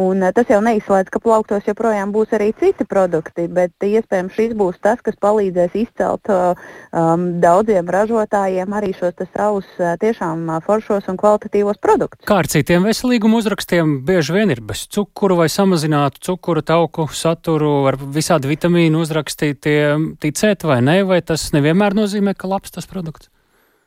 Un, 0.00 0.22
uh, 0.22 0.32
tas 0.34 0.50
jau 0.50 0.60
neizslēdz, 0.64 1.12
ka 1.12 1.22
plauktos 1.24 1.68
joprojām 1.68 2.14
būs 2.14 2.34
arī 2.36 2.52
citi 2.60 2.86
produkti, 2.88 3.48
bet 3.50 3.74
iespējams 3.84 4.34
šis 4.38 4.56
būs 4.58 4.80
tas, 4.84 5.02
kas 5.04 5.18
palīdzēs 5.22 5.76
izcelt 5.84 6.32
uh, 6.32 6.54
um, 6.90 7.26
daudziem 7.42 7.90
ražotājiem 7.90 8.78
arī 8.78 8.94
šos 8.96 9.18
savus 9.34 9.66
uh, 9.78 9.94
tiešām 10.00 10.48
foršos 10.64 11.10
un 11.10 11.18
kvalitatīvos 11.20 11.78
produktus. 11.82 12.24
Kā 12.28 12.40
ar 12.42 12.50
citiem 12.50 12.86
veselīguma 12.86 13.38
uzrakstiem 13.42 14.00
bieži 14.06 14.34
vien 14.38 14.54
ir 14.54 14.62
bez 14.64 14.86
cukuru 14.94 15.38
vai 15.42 15.50
samazinātu 15.52 16.13
cukuru 16.22 16.62
tauku 16.62 17.06
saturu, 17.12 17.86
ar 17.90 17.98
visādi 17.98 18.50
vitamīnu 18.50 19.02
uzrakstītie 19.04 19.78
ticēt 20.22 20.66
vai 20.68 20.80
nē, 20.84 21.00
vai 21.08 21.20
tas 21.22 21.50
nevienmēr 21.54 21.96
nozīmē, 21.98 22.36
ka 22.38 22.50
labs 22.50 22.74
tas 22.74 22.88
produkts? 22.90 23.30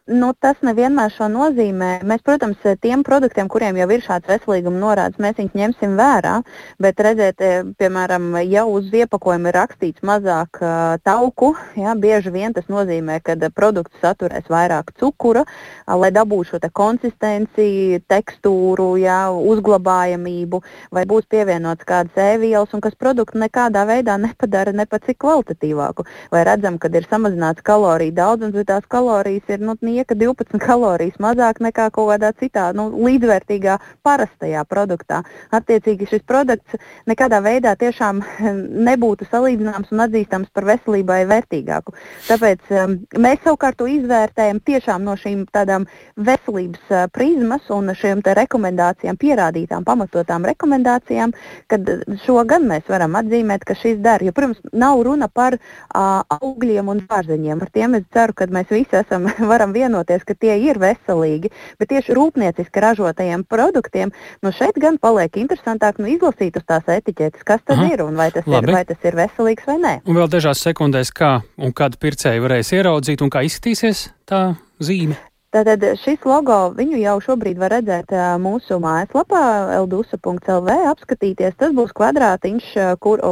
Nu, 0.07 0.29
tas 0.39 0.55
nevienmēr 0.63 1.11
šo 1.11 1.25
nozīmē. 1.27 1.89
Mēs, 2.07 2.21
protams, 2.23 2.61
tiem 2.79 3.01
produktiem, 3.03 3.49
kuriem 3.51 3.75
jau 3.75 3.87
ir 3.91 4.03
šāds 4.05 4.29
veselīguma 4.31 4.79
norādes, 4.79 5.19
mēs 5.19 5.35
viņus 5.35 5.57
ņemsim 5.59 5.97
vērā. 5.99 6.37
Bet, 6.79 7.01
redziet, 7.03 7.43
e, 7.43 7.65
piemēram, 7.75 8.29
ja 8.47 8.63
uz 8.71 8.87
iepakojuma 8.95 9.51
ir 9.51 9.57
rakstīts 9.59 10.05
mazāk 10.07 10.61
uh, 10.61 10.95
tauku, 11.03 11.49
ja, 11.75 11.91
bieži 11.99 12.31
vien 12.31 12.55
tas 12.55 12.69
nozīmē, 12.71 13.17
ka 13.19 13.35
produkts 13.51 13.99
saturēs 13.99 14.47
vairāk 14.47 14.93
cukura, 14.95 15.43
uh, 15.43 15.97
lai 15.99 16.13
dabūtu 16.15 16.53
šo 16.53 16.61
te 16.63 16.71
konsistenci, 16.71 17.99
tekstūru, 18.07 18.87
ja, 19.03 19.17
uzglabājamību, 19.35 20.61
vai 20.95 21.03
būs 21.09 21.27
pievienots 21.27 21.83
kādas 21.83 22.15
ēvielas, 22.15 22.71
un 22.71 22.85
kas 22.85 22.95
produktu 22.95 23.43
nekādā 23.43 23.83
veidā 23.91 24.15
nepadara 24.23 24.71
ne 24.71 24.87
pat 24.87 25.03
cik 25.03 25.19
kvalitatīvāku. 25.25 26.07
Vai 26.31 26.47
redzam, 26.47 26.79
ka 26.79 26.87
ir 26.95 27.11
samazināts 27.11 27.65
kaloriju 27.67 28.15
daudzums, 28.15 28.55
bet 28.55 28.71
tās 28.71 28.87
kalorijas 28.87 29.51
ir 29.51 29.67
nu, 29.67 29.75
nieka 29.97 30.17
12 30.17 30.61
kalorijas 30.61 31.17
mazāk 31.23 31.61
nekā 31.63 31.89
kaut 31.95 32.11
kādā 32.11 32.31
citā 32.37 32.69
nu, 32.77 32.89
līdzvērtīgā 33.07 33.77
parastajā 34.05 34.63
produktā. 34.69 35.23
Attiecīgi 35.55 36.07
šis 36.11 36.25
produkts 36.27 36.77
nekādā 37.09 37.41
veidā 37.43 37.75
tiešām 37.79 38.21
nebūtu 38.89 39.27
salīdzināms 39.31 39.93
un 39.93 40.05
atzīstams 40.07 40.51
par 40.53 40.67
veselībai 40.69 41.23
vērtīgāku. 41.29 41.95
Tāpēc 42.27 42.71
um, 42.73 42.97
mēs 43.17 43.41
savukārt 43.45 43.79
to 43.79 43.87
izvērtējam 43.91 44.61
tiešām 44.67 45.05
no 45.07 45.17
šīm 45.19 45.45
tādām 45.53 45.87
veselības 46.17 46.93
uh, 46.93 47.05
prizmas 47.13 47.67
un 47.73 47.93
šiem 47.97 48.23
rekomendācijām, 48.25 49.17
pierādītām, 49.19 49.85
pamatotām 49.87 50.45
rekomendācijām, 50.47 51.33
kad 51.71 51.87
šo 52.25 52.41
gan 52.47 52.67
mēs 52.69 52.87
varam 52.91 53.15
atzīmēt, 53.19 53.65
ka 53.67 53.75
šis 53.77 54.01
der. 54.03 54.25
Jo, 54.25 54.33
protams, 54.35 54.59
nav 54.73 55.01
runa 55.05 55.29
par 55.31 55.57
uh, 55.57 56.23
augļiem 56.37 56.91
un 56.93 57.03
dārzeņiem. 57.07 57.61
Par 57.63 57.71
tiem 57.73 57.97
es 57.99 58.07
ceru, 58.13 58.35
ka 58.37 58.49
mēs 58.51 58.71
visi 58.73 58.99
esam, 58.99 59.27
varam 59.51 59.73
vienoties 59.75 59.86
vienoties, 59.87 60.25
ka 60.27 60.35
tie 60.35 60.57
ir 60.67 60.79
veselīgi, 60.81 61.51
bet 61.79 61.91
tieši 61.93 62.15
rūpnieciski 62.17 62.83
ražotajiem 62.83 63.45
produktiem, 63.47 64.11
nu 64.43 64.53
šeit 64.55 64.77
gan 64.81 64.99
paliek 65.01 65.39
interesantāk 65.39 66.01
nu, 66.03 66.09
izlasīt 66.11 66.59
uz 66.59 66.67
tās 66.67 66.87
etiķetes, 66.97 67.45
kas 67.47 67.63
tas 67.63 67.79
Aha. 67.79 67.93
ir 67.93 68.03
un 68.05 68.19
vai 68.19 68.29
tas, 68.35 68.47
Labi. 68.47 68.67
ir, 68.67 68.75
vai 68.75 68.83
tas 68.87 69.07
ir 69.07 69.17
veselīgs 69.17 69.67
vai 69.67 69.79
nē. 69.81 69.95
Un 70.05 70.19
vēl 70.19 70.29
dažās 70.31 70.61
sekundēs, 70.67 71.13
kā 71.15 71.39
un 71.57 71.73
kad 71.73 71.97
pircēji 72.01 72.43
varēs 72.43 72.73
ieraudzīt 72.75 73.23
un 73.23 73.33
kā 73.33 73.45
izskatīsies 73.47 74.09
tā 74.27 74.43
zīme. 74.83 75.17
Tātad 75.57 75.81
šis 76.03 76.21
logo 76.27 76.55
viņu 76.77 76.99
jau 77.01 77.15
šobrīd 77.23 77.57
var 77.57 77.73
redzēt 77.73 78.11
mūsu 78.43 78.77
mājaslapā 78.83 79.39
ldusa.lv, 79.81 80.75
apskatīties. 80.91 81.55
Tas 81.57 81.73
būs 81.73 81.95
kvadrātiņš, 81.97 82.67
kur 83.01 83.23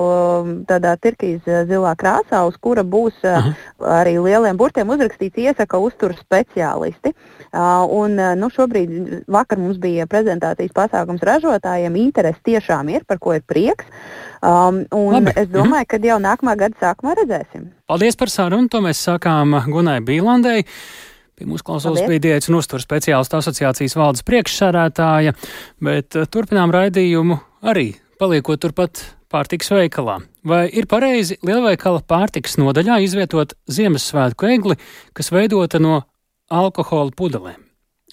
tādā 0.65 0.95
tirkīs 1.03 1.45
zilā 1.69 1.91
krāsā, 1.99 2.41
uz 2.49 2.57
kura 2.57 2.81
būs 2.81 3.21
Aha. 3.29 3.53
arī 3.99 4.15
lieliem 4.17 4.57
burtiem 4.57 4.89
uzrakstīts 4.95 5.43
iesaka 5.43 5.77
uzturu 5.77 6.17
speciālisti. 6.17 7.13
Un, 7.53 8.17
nu, 8.41 8.49
šobrīd 8.57 9.27
vakar 9.29 9.61
mums 9.61 9.77
bija 9.81 10.09
prezentācijas 10.09 10.73
pasākums 10.73 11.21
ražotājiem. 11.29 11.99
Interesi 12.01 12.41
tiešām 12.55 12.89
ir, 12.95 13.05
par 13.05 13.21
ko 13.21 13.35
ir 13.38 13.45
prieks. 13.45 13.85
Um, 14.41 14.81
es 15.35 15.51
domāju, 15.53 15.93
ka 15.93 16.01
jau 16.01 16.17
nākamā 16.21 16.57
gada 16.57 16.81
sākumā 16.81 17.19
redzēsim. 17.21 17.69
Paldies 17.85 18.17
par 18.17 18.33
sarunu. 18.33 18.71
To 18.73 18.81
mēs 18.81 19.05
sākām 19.05 19.53
Gunai 19.69 19.99
Bīlandai. 20.01 20.63
Pie 21.36 21.48
mūsu 21.50 21.65
klausos 21.67 22.00
bija 22.08 22.21
diētas 22.24 22.48
un 22.48 22.62
uzturs 22.62 22.86
speciālistu 22.88 23.36
asociācijas 23.41 23.98
valdes 24.00 24.24
priekšsādātāja, 24.24 25.34
bet 25.84 26.15
eh, 26.15 26.30
turpinām 26.32 26.71
raidījumu 26.71 27.41
arī 27.67 27.89
paliekot 28.21 28.62
turpat 28.63 29.02
pārtiks 29.32 29.74
veikalā. 29.74 30.21
Vai 30.48 30.63
ir 30.71 30.88
pareizi 30.88 31.36
lielveikala 31.43 32.06
pārtiks 32.08 32.56
nodaļā 32.62 33.02
izvietot 33.04 33.58
Ziemassvētku 33.67 34.48
egli, 34.48 34.80
kas 35.17 35.34
veidota 35.36 35.82
no 35.84 36.06
alkohola 36.48 37.12
pudelēm? 37.12 37.60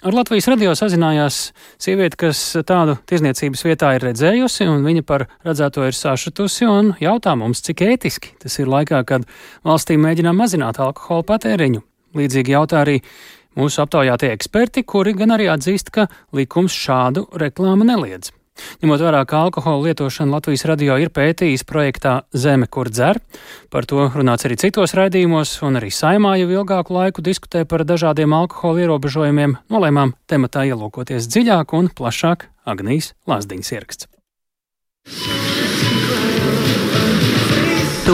Ar 0.03 0.11
Latvijas 0.17 0.49
radio 0.51 0.73
sazinājās 0.75 1.37
sieviete, 1.79 2.17
kas 2.25 2.41
tādu 2.67 2.97
tirzniecības 3.07 3.63
vietā 3.63 3.93
ir 3.95 4.03
redzējusi, 4.09 4.67
un 4.67 4.83
viņa 4.83 5.05
par 5.07 5.29
redzēto 5.47 5.85
ir 5.87 5.95
sašutusi 5.95 6.67
un 6.67 6.91
jautā 6.99 7.37
mums, 7.39 7.63
cik 7.63 7.85
ētiski 7.87 8.35
tas 8.43 8.59
ir 8.59 8.67
laikā, 8.67 8.99
kad 9.07 9.23
valstī 9.63 9.95
mēģinām 9.95 10.43
mazināt 10.43 10.83
alkohola 10.83 11.23
patēriņu. 11.31 11.85
Līdzīgi 12.17 12.55
jautā 12.55 12.83
arī 12.83 12.99
mūsu 13.57 13.83
aptaujātie 13.83 14.31
eksperti, 14.33 14.85
kuri 14.85 15.15
gan 15.17 15.35
arī 15.35 15.49
atzīst, 15.53 15.91
ka 15.93 16.07
likums 16.35 16.75
šādu 16.77 17.27
reklāmu 17.39 17.87
neliedz. 17.87 18.33
Ņemot 18.83 19.01
vērā, 19.01 19.23
ka 19.25 19.39
alkohola 19.47 19.87
lietošana 19.87 20.35
Latvijas 20.35 20.65
radio 20.69 20.97
ir 21.01 21.09
pētījis 21.13 21.65
projektā 21.65 22.19
Zeme, 22.37 22.67
kur 22.69 22.91
dzer, 22.93 23.17
par 23.73 23.87
to 23.89 24.05
runāts 24.13 24.45
arī 24.45 24.59
citos 24.61 24.93
raidījumos, 24.97 25.55
un 25.65 25.81
arī 25.81 25.89
saimā 25.89 26.35
jau 26.41 26.51
ilgāku 26.59 26.93
laiku 26.99 27.25
diskutē 27.25 27.65
par 27.65 27.85
dažādiem 27.89 28.37
alkohola 28.37 28.85
ierobežojumiem, 28.85 29.57
nolēmām 29.73 30.13
tematā 30.29 30.67
ielūkoties 30.69 31.31
dziļāk 31.33 31.77
un 31.79 31.89
plašāk 31.97 32.51
Agnijas 32.69 33.15
Lāsdiņas 33.29 33.73
ieraksts. 33.73 34.12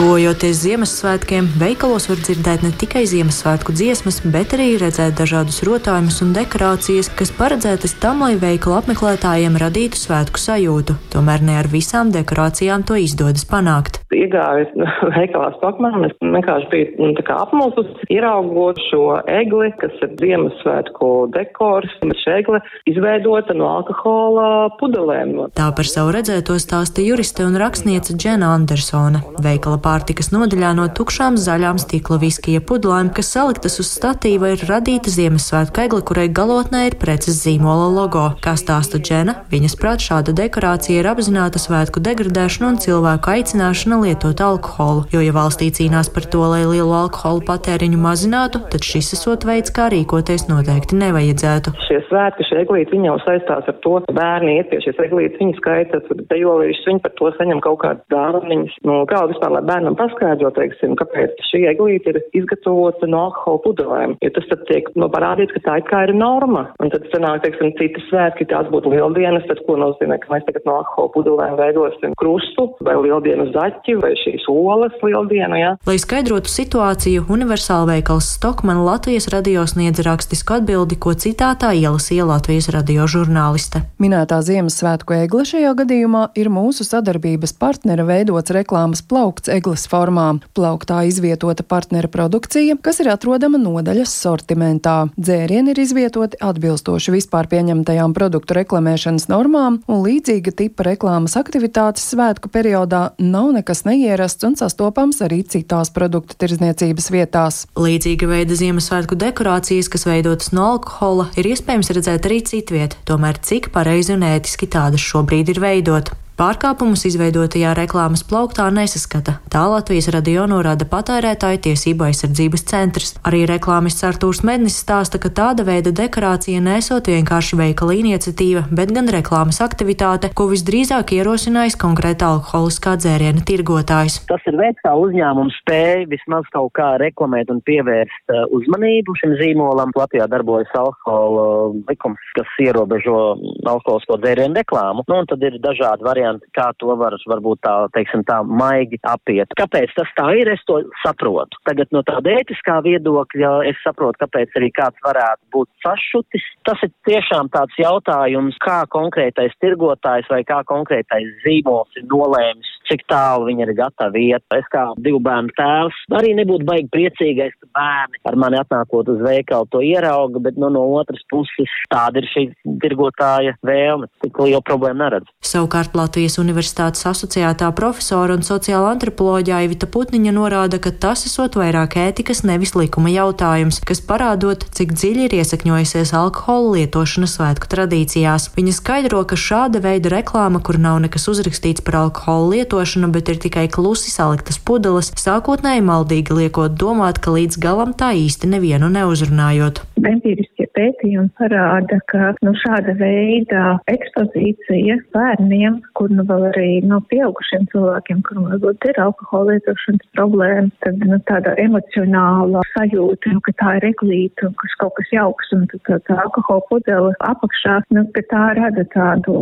Tuvojoties 0.00 0.62
Ziemassvētkiem, 0.64 1.48
veikalos 1.60 2.06
var 2.08 2.20
dzirdēt 2.24 2.62
ne 2.64 2.70
tikai 2.80 3.02
Ziemassvētku 3.04 3.74
dziesmas, 3.76 4.22
bet 4.32 4.54
arī 4.56 4.70
redzēt 4.80 5.18
dažādus 5.18 5.58
rotājumus 5.68 6.22
un 6.24 6.30
dekorācijas, 6.32 7.10
kas 7.18 7.28
paredzētas 7.36 7.98
tam, 8.00 8.22
lai 8.24 8.38
veikalu 8.40 8.78
apmeklētājiem 8.78 9.58
radītu 9.60 10.00
svētku 10.00 10.40
sajūtu. 10.40 10.96
Tomēr 11.12 11.44
ne 11.44 11.58
ar 11.60 11.68
visām 11.68 12.14
dekorācijām 12.14 12.86
to 12.88 12.96
izdodas 12.96 13.44
panākt. 13.50 13.98
Iegājis 14.16 14.72
veikalā 15.18 15.50
Stokmanā, 15.58 16.00
es 16.08 16.16
vienkārši 16.24 16.70
biju 16.72 17.10
nu, 17.10 17.12
apmulsus, 17.36 17.92
ieraugot 18.08 18.80
šo 18.88 19.04
egli, 19.28 19.68
kas 19.84 20.00
ir 20.00 20.16
Ziemassvētku 20.24 21.12
dekors, 21.36 21.92
bet 22.06 22.24
šī 22.24 22.38
egle 22.38 22.62
izveidota 22.88 23.52
no 23.52 23.68
alkohola 23.74 24.48
pudelēm. 24.80 25.36
Tā 25.60 25.68
par 25.76 25.92
savu 25.92 26.16
redzēto 26.16 26.56
stāsta 26.56 27.04
juriste 27.04 27.44
un 27.44 27.60
rakstniece 27.60 28.16
Džena 28.16 28.54
Andersona. 28.56 29.20
Veikala 29.44 29.76
pārtikas 29.90 30.30
nodaļā 30.30 30.70
no 30.78 30.86
tukšām 30.94 31.34
zaļām 31.40 31.78
stikla 31.82 32.20
viskija 32.22 32.60
pudlēm, 32.62 33.10
kas 33.14 33.32
saliktas 33.34 33.80
uz 33.82 33.88
statīva, 33.90 34.52
ir 34.54 34.62
radīta 34.68 35.10
Ziemassvētku 35.10 35.82
egle, 35.82 36.02
kurai 36.06 36.28
galotnē 36.30 36.84
ir 36.86 36.96
preces 37.00 37.40
zīmola 37.42 37.88
logo. 37.96 38.26
Kā 38.44 38.54
stāsta 38.60 39.00
Džena, 39.02 39.34
viņas 39.50 39.74
prāt 39.80 40.04
šāda 40.04 40.34
dekorācija 40.38 41.02
ir 41.02 41.08
apzināta 41.10 41.58
svētku 41.58 42.02
degradēšana 42.06 42.68
un 42.70 42.78
cilvēku 42.84 43.32
aicināšana 43.34 43.98
lietot 44.04 44.42
alkoholu, 44.46 45.08
jo, 45.10 45.24
ja 45.24 45.34
valstī 45.34 45.72
cīnās 45.74 46.12
par 46.14 46.28
to, 46.30 46.44
lai 46.52 46.62
lielu 46.68 46.94
alkoholu 47.00 47.42
patēriņu 47.50 47.98
mazinātu, 48.04 48.62
tad 48.70 48.86
šis 48.86 49.14
esot 49.18 49.48
veids, 49.48 49.74
kā 49.74 49.88
rīkoties 49.90 50.46
noteikti 50.52 51.00
nevajadzētu. 51.02 51.74
Šie 51.88 51.98
svētki, 52.06 52.46
šie 52.46 52.62
eglīti, 52.62 52.94
viņi 52.94 53.10
jau 53.10 53.18
saistās 53.24 53.66
ar 53.66 53.78
to, 53.82 53.96
ka 54.06 54.16
bērni 54.20 54.60
iet 54.60 54.70
pie 54.70 54.82
šīs 54.86 55.02
eglītes, 55.08 55.40
viņi 55.42 55.58
skaita 55.58 56.02
dejolīšus, 56.30 56.86
viņi 56.92 57.04
par 57.08 57.16
to 57.18 57.34
saņem 57.40 57.64
kaut 57.66 57.82
kādas 57.82 58.06
dāvanas. 58.12 58.78
Nu, 58.86 59.02
kā 59.10 59.24
vispār, 59.30 59.56
lai 59.56 59.64
bērnam 59.70 59.96
paskaidro, 59.98 60.50
teiksim, 60.56 60.96
kāpēc 61.00 61.40
šī 61.50 61.64
eglīte 61.72 62.14
ir 62.14 62.20
izgatavota 62.42 63.08
no 63.10 63.26
alkohola 63.28 63.62
pudelēm. 63.66 64.16
Jo 64.24 64.32
tas 64.36 64.48
tad 64.50 64.64
tiek 64.70 64.90
no 64.98 65.10
parādīts, 65.12 65.54
ka 65.56 65.64
tā 65.66 65.78
it 65.80 65.88
kā 65.90 66.04
ir 66.08 66.14
norma. 66.16 66.66
Un 66.82 66.92
tad 66.92 67.06
sanāk, 67.14 67.44
teiksim, 67.44 67.72
citas 67.78 68.06
svētki, 68.10 68.48
tās 68.50 68.68
būtu 68.72 68.92
lieldienas, 68.94 69.46
tad 69.48 69.62
ko 69.66 69.78
nozīmē, 69.80 70.18
ka 70.22 70.32
mēs 70.34 70.46
tagad 70.48 70.66
no 70.68 70.80
alkohola 70.80 71.14
pudelēm 71.16 71.56
veidosim 71.60 72.16
krustu 72.20 72.66
vai 72.86 72.96
lieldienu 73.00 73.50
zaķi 73.54 73.96
vai 74.02 74.12
šīs 74.20 74.46
olas 74.50 74.96
lieldienu, 75.04 75.58
jā. 75.60 75.72
Ja? 75.74 75.76
Lai 75.88 75.96
skaidrotu 76.00 76.50
situāciju, 76.50 77.26
universāla 77.32 77.94
veikals 77.94 78.30
Stokmana 78.36 78.82
Latvijas 78.84 79.28
radio 79.32 79.64
sniedz 79.68 80.02
rakstisku 80.06 80.58
atbildi, 80.58 80.98
ko 81.00 81.14
citātā 81.14 81.72
ielasīja 81.76 82.26
Latvijas 82.28 82.70
radio 82.74 83.06
žurnāliste. 83.10 83.84
Minētā 84.02 84.40
Ziemassvētku 84.46 85.16
egle 85.20 85.46
šajā 85.48 85.74
gadījumā 85.82 86.26
ir 86.40 86.50
mūsu 86.52 86.86
sadarbības 86.86 87.54
partnera 87.60 88.06
veidots 88.08 88.54
reklāmas 88.54 89.04
plaukts 89.06 89.52
eglis 89.60 89.86
formā. 89.90 90.40
Plauktā 90.56 91.04
izvietota 91.08 91.62
partnera 91.62 92.08
produkcija, 92.10 92.78
kas 92.82 93.00
ir 93.02 93.10
atrodama 93.12 93.60
nodaļas 93.60 94.12
sortimentā. 94.24 94.96
Dzērieni 95.20 95.74
ir 95.74 95.82
izvietoti 95.84 96.40
atbilstoši 96.40 97.14
vispār 97.14 97.48
pieņemtajām 97.52 98.14
produktu 98.16 98.56
reklamēšanas 98.58 99.28
normām, 99.30 99.80
un 99.90 100.02
līdzīga 100.06 100.54
tipa 100.56 100.88
reklāmas 100.90 101.36
aktivitātes 101.40 102.06
svētku 102.10 102.50
periodā 102.52 103.10
nav 103.20 103.52
nekas 103.56 103.84
neierasts 103.88 104.46
un 104.48 104.56
sastopams 104.58 105.20
arī 105.26 105.42
citās 105.44 105.92
produktu 105.94 106.38
tirzniecības 106.40 107.10
vietās. 107.12 107.62
Līdzīga 107.78 108.30
veida 108.30 108.56
Ziemassvētku 108.56 109.18
dekorācijas, 109.20 109.90
kas 109.92 110.06
veidotas 110.08 110.54
no 110.56 110.72
alkohola, 110.74 111.28
ir 111.40 111.50
iespējams 111.52 111.92
redzēt 111.96 112.28
arī 112.30 112.40
citviet, 112.46 112.96
tomēr 113.08 113.40
cik 113.44 113.70
pareizi 113.74 114.16
un 114.16 114.26
ētiski 114.26 114.70
tādas 114.70 115.04
šobrīd 115.04 115.54
ir 115.54 115.62
veidot. 115.62 116.14
Pārkāpumus 116.40 117.02
izveidotajā 117.04 117.74
reklāmas 117.76 118.22
plauktā 118.24 118.64
nesaskata. 118.72 119.34
Tā 119.52 119.60
Latvijas 119.68 120.06
radio 120.14 120.46
norāda 120.48 120.86
patērētāju 120.88 121.58
tiesību 121.66 122.06
aizsardzības 122.06 122.62
centrs. 122.70 123.10
Arī 123.28 123.42
reklāmists 123.44 124.06
Artūrs 124.08 124.40
Mednis 124.48 124.78
stāsta, 124.80 125.20
ka 125.20 125.28
tāda 125.28 125.66
veida 125.68 125.92
dekorācija 125.92 126.62
nesot 126.64 127.10
vienkārši 127.12 127.58
veikala 127.60 127.98
iniciatīva, 127.98 128.62
bet 128.72 128.94
gan 128.96 129.12
reklāmas 129.12 129.60
aktivitāte, 129.60 130.30
ko 130.32 130.46
visdrīzāk 130.48 131.12
ierosinājis 131.18 131.76
konkrēta 131.82 132.30
alkoholiskā 132.32 132.96
dzēriena 133.02 133.44
tirgotājs. 133.44 134.22
Tas 134.32 134.48
ir 134.48 134.56
veids, 134.62 134.80
kā 134.80 134.94
uzņēmums 134.96 135.60
spēja 135.60 136.08
vismaz 136.08 136.48
kaut 136.56 136.72
kā 136.80 136.94
reklamēt 137.04 137.52
un 137.52 137.60
pievērst 137.68 138.32
uh, 138.32 138.46
uzmanību 138.56 139.18
šim 139.20 139.36
zīmolam. 139.42 139.92
Latvijā 139.92 140.24
darbojas 140.32 140.72
alkohola 140.72 141.76
likums, 141.84 142.32
kas 142.40 142.56
ierobežo 142.64 143.20
alkoholisko 143.60 144.22
dzērienu 144.24 144.56
reklāmu. 144.62 145.04
Nu, 145.04 145.20
un 145.20 145.28
tad 145.28 145.44
ir 145.44 145.60
dažādi 145.60 146.08
varianti 146.08 146.29
varianti, 146.30 146.50
kā 146.54 146.70
to 146.78 146.94
var 146.96 147.14
varbūt 147.26 147.60
tā, 147.62 147.74
teiksim, 147.94 148.24
tā 148.24 148.42
maigi 148.44 148.98
apiet. 149.02 149.48
Kāpēc 149.58 149.92
tas 149.96 150.08
tā 150.16 150.30
ir, 150.38 150.48
es 150.52 150.62
to 150.66 150.82
saprotu. 151.04 151.58
Tagad 151.64 151.90
no 151.92 152.02
tāda 152.02 152.30
ētiskā 152.40 152.80
viedokļa 152.84 153.66
es 153.68 153.76
saprotu, 153.84 154.18
kāpēc 154.24 154.50
arī 154.56 154.70
kāds 154.70 154.96
varētu 155.04 155.42
būt 155.52 155.68
sašutis. 155.84 156.44
Tas 156.64 156.78
ir 156.82 156.92
tiešām 157.08 157.50
tāds 157.50 157.74
jautājums, 157.78 158.56
kā 158.60 158.84
konkrētais 158.90 159.54
tirgotājs 159.60 160.28
vai 160.30 160.42
kā 160.44 160.62
konkrētais 160.64 161.28
zīmols 161.44 161.90
ir 161.96 162.06
nolēmis 162.10 162.79
cik 162.90 163.06
tālu 163.10 163.46
viņi 163.48 163.66
ir 163.66 163.74
gatavi 163.78 164.26
iet. 164.32 164.44
Es 164.56 164.66
kā 164.72 164.88
divu 164.98 165.20
bērnu 165.24 165.54
tēvs 165.58 165.98
arī 166.18 166.34
nebūtu 166.38 166.66
baigi 166.66 166.88
priecīgais, 166.94 167.54
ka 167.60 167.68
bērni 167.76 168.20
ar 168.26 168.38
mani 168.40 168.58
atnākot 168.60 169.10
uz 169.12 169.20
veikalu 169.24 169.68
to 169.70 169.82
ierauga, 169.84 170.42
bet 170.42 170.58
nu, 170.60 170.70
no 170.72 170.82
otras 170.98 171.22
puses 171.30 171.70
tāda 171.92 172.20
ir 172.20 172.28
šī 172.32 172.44
tirgotāja 172.82 173.54
vēlme. 173.66 174.10
Tik 174.24 174.40
liela 174.42 174.62
problēma 174.66 175.06
neredz. 175.06 175.30
Savukārt 175.46 175.94
Latvijas 175.98 176.38
Universitātes 176.42 177.06
asociētā 177.08 177.70
profesora 177.76 178.36
un 178.36 178.44
sociāla 178.46 178.92
antropoloģija 178.96 179.62
Ivita 179.66 179.88
Putniņa 179.90 180.34
norāda, 180.36 180.80
ka 180.82 180.92
tas 180.92 181.24
esot 181.28 181.58
vairāk 181.60 181.96
ētikas, 182.00 182.42
nevis 182.48 182.74
likuma 182.78 183.12
jautājums, 183.12 183.80
kas 183.86 184.02
parādot, 184.04 184.66
cik 184.76 184.94
dziļi 184.96 185.28
ir 185.28 185.38
iesakņojusies 185.40 186.14
alkohola 186.16 186.80
lietošana 186.80 187.30
svētku 187.30 187.70
tradīcijās. 187.70 188.50
Viņa 188.56 188.76
skaidro, 188.76 189.22
ka 189.28 189.38
šāda 189.38 189.82
veida 189.84 190.12
reklāma, 190.16 190.62
kur 190.64 190.80
nav 190.82 191.00
nekas 191.04 191.28
uzrakstīts 191.30 191.84
par 191.86 192.00
alkohola 192.04 192.56
lietošanu, 192.56 192.79
lietošanu, 192.80 193.12
bet 193.12 193.28
ir 193.28 193.38
tikai 193.40 193.68
klusi 193.68 194.10
saliktas 194.10 194.58
pudeles, 194.58 195.12
sākotnēji 195.20 195.84
maldīgi 195.84 196.36
liekot 196.36 196.78
domāt, 196.80 197.20
ka 197.20 197.34
līdz 197.34 197.60
galam 197.60 197.92
tā 197.92 198.12
īsti 198.16 198.48
nevienu 198.48 198.88
neuzrunājot. 198.88 199.82
Empiriskie 200.00 200.66
pētījumi 200.76 201.28
parāda, 201.36 201.98
ka 202.10 202.32
nu, 202.44 202.54
šāda 202.62 202.94
veida 202.96 203.76
ekspozīcija 203.92 204.96
bērniem, 205.14 205.80
kur 205.98 206.08
nu 206.12 206.24
vēl 206.28 206.46
arī 206.50 206.70
no 206.86 207.00
nu, 207.00 207.06
pieaugušiem 207.12 207.66
cilvēkiem, 207.72 208.22
kuriem 208.26 208.48
varbūt 208.54 208.88
ir 208.88 209.00
alkohola 209.04 209.56
lietošanas 209.58 210.08
problēmas, 210.16 210.72
tad 210.84 211.04
nu, 211.04 211.20
tāda 211.28 211.54
emocionāla 211.60 212.64
sajūta, 212.72 213.34
nu, 213.34 213.44
ka 213.44 213.54
tā 213.60 213.76
ir 213.80 213.90
eglīta 213.90 214.48
un 214.48 214.56
kas 214.62 214.76
kaut 214.80 214.96
kas 214.96 215.12
jauks 215.12 215.52
un 215.56 215.66
tad 215.72 215.84
tā, 215.88 216.00
tā 216.08 216.18
alkohola 216.24 216.64
pudele 216.72 217.12
apakšā, 217.28 217.80
nu, 217.96 218.06
ka 218.16 218.24
tā 218.32 218.46
rada 218.58 218.86
tādu 218.94 219.36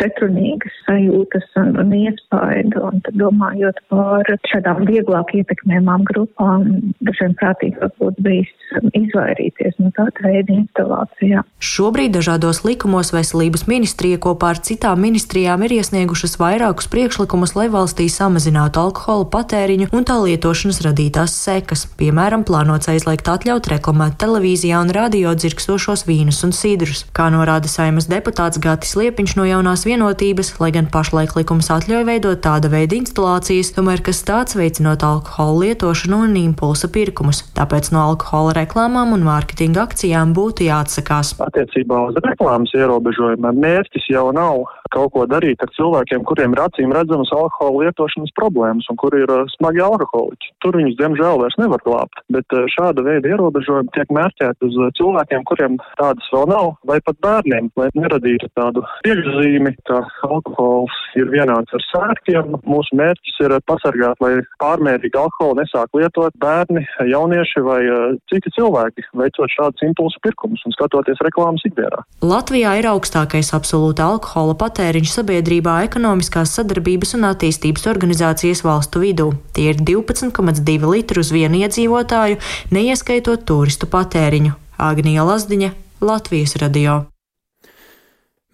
pretrunīgas 0.00 0.82
sajūtas 0.88 1.46
un, 1.62 1.74
un 1.84 1.94
iespēju 2.02 2.63
veidu, 2.64 2.84
un 2.88 3.00
tad 3.04 3.16
domājot 3.18 3.80
par 3.88 4.24
šādām 4.48 4.84
vieglāk 4.88 5.34
ietekmēmām 5.34 6.04
grupām, 6.04 6.92
dažiem 7.04 7.34
prātīgāk 7.40 7.94
būtu 8.00 8.22
bijis 8.22 8.50
izvairīties 8.94 9.78
no 9.78 9.90
tāda 9.94 10.24
veida 10.24 10.52
instalācijām. 10.54 11.44
Šobrīd 11.62 12.14
dažādos 12.16 12.64
likumos 12.64 13.12
veselības 13.14 13.66
ministrija 13.70 14.18
kopā 14.18 14.54
ar 14.54 14.60
citām 14.64 15.00
ministrijām 15.04 15.62
ir 15.64 15.76
iesniegušas 15.78 16.38
vairākus 16.40 16.88
priekšlikumus, 16.90 17.54
lai 17.54 17.68
valstī 17.72 18.08
samazinātu 18.10 18.80
alkohola 18.82 19.28
patēriņu 19.30 19.90
un 19.92 20.06
tā 20.08 20.18
lietošanas 20.22 20.82
radītās 20.86 21.36
sekas. 21.44 21.86
Piemēram, 21.98 22.44
plānots 22.46 22.90
aizliegt 22.90 23.28
atļaut 23.30 23.70
reklamēt 23.70 24.18
televīzijā 24.22 24.80
un 24.82 24.92
radio 24.94 25.34
dzirkstošos 25.38 26.06
vīnus 26.08 26.42
un 26.46 26.54
sidrus. 26.56 27.04
Kā 27.14 27.30
norāda 27.34 27.70
saimas 27.70 28.08
deputāts 28.10 28.60
Gatis 28.62 28.96
Liepiņš 28.98 29.36
no 29.38 29.46
jaunās 29.48 29.86
vienotības, 29.86 30.54
lai 30.60 30.72
gan 30.74 30.90
pašlaik 30.90 31.36
likums 31.38 31.70
atļauj 31.72 32.08
veidot 32.08 32.43
tāda 32.44 32.68
veida 32.68 32.98
instalācijas, 32.98 33.72
tomēr 33.72 34.02
kas 34.04 34.20
tāds 34.28 34.56
veicinot 34.58 35.04
alkohola 35.06 35.62
lietošanu 35.62 36.20
un 36.26 36.36
impulsa 36.36 36.90
pirkumus. 36.92 37.40
Tāpēc 37.56 37.88
no 37.94 38.02
alkohola 38.04 38.52
reklāmām 38.58 39.14
un 39.16 39.24
mārketinga 39.24 39.86
akcijām 39.86 40.34
būtu 40.36 40.66
jāatsakās. 40.68 41.34
Attiecībā 41.40 42.02
uz 42.10 42.20
reklāmas 42.26 42.74
ierobežojumiem 42.76 43.62
mērķis 43.64 44.10
jau 44.12 44.28
nav 44.36 44.66
kaut 44.94 45.10
ko 45.14 45.24
darīt 45.26 45.62
ar 45.64 45.72
cilvēkiem, 45.74 46.22
kuriem 46.28 46.52
ir 46.54 46.62
acīm 46.66 46.92
redzamas 46.94 47.32
alkohola 47.34 47.86
lietošanas 47.88 48.34
problēmas 48.38 48.86
un 48.92 48.98
kuri 49.00 49.24
ir 49.24 49.32
uh, 49.32 49.48
smagi 49.56 49.82
alkoholiķi. 49.82 50.52
Tur 50.62 50.78
viņus, 50.78 50.98
diemžēl, 51.00 51.40
vairs 51.40 51.56
nevar 51.58 51.82
glābt. 51.86 52.22
Bet 52.34 52.54
uh, 52.54 52.68
šāda 52.76 53.02
veida 53.06 53.32
ierobežojumi 53.32 53.90
tiek 53.96 54.12
mērķēti 54.14 54.68
uz 54.68 54.78
uh, 54.78 54.92
cilvēkiem, 55.00 55.42
kuriem 55.50 55.80
tādas 55.98 56.28
vēl 56.34 56.46
nav, 56.52 56.74
vai 56.86 57.00
pat 57.08 57.18
bērniem, 57.24 57.72
lai 57.80 57.88
neradītu 57.98 58.52
tādu 58.54 58.84
priekšzīmi, 59.02 59.74
ka 59.88 60.04
alkohols 60.28 61.00
ir 61.18 61.32
vienāds 61.32 61.74
ar 61.74 61.86
sērkiem 61.88 62.33
Mūsu 62.64 62.96
mērķis 62.98 63.38
ir 63.44 63.54
pasargāt, 63.68 64.18
lai 64.24 64.32
pārmērīgi 64.62 65.18
alkoholu 65.20 65.60
nesāk 65.60 65.94
lietot 65.96 66.34
bērni, 66.42 66.84
jaunieši 67.10 67.62
vai 67.64 67.80
uh, 67.86 68.16
citi 68.32 68.52
cilvēki, 68.56 69.06
veicot 69.20 69.52
šādus 69.54 69.86
impulsu 69.86 70.20
pirkumus 70.24 70.64
un 70.66 70.74
skatoties 70.76 71.22
reklāmas 71.24 71.64
ikdienā. 71.68 72.02
Latvijā 72.24 72.74
ir 72.80 72.90
augstākais 72.90 73.52
absolūta 73.56 74.08
alkohola 74.08 74.56
patēriņš 74.60 75.14
sabiedrībā 75.20 75.78
ekonomiskās 75.88 76.56
sadarbības 76.58 77.16
un 77.18 77.30
attīstības 77.30 77.88
organizācijas 77.94 78.64
valstu 78.66 79.04
vidū. 79.04 79.30
Tie 79.54 79.70
ir 79.72 79.80
12,2 79.80 80.76
litri 80.90 81.24
uz 81.24 81.32
vienu 81.34 81.62
iedzīvotāju, 81.64 82.40
neieskaitot 82.74 83.46
turistu 83.48 83.90
patēriņu. 83.90 84.58
Agnija 84.82 85.24
Lazdiņa, 85.26 85.74
Latvijas 86.02 86.58
radio. 86.58 87.04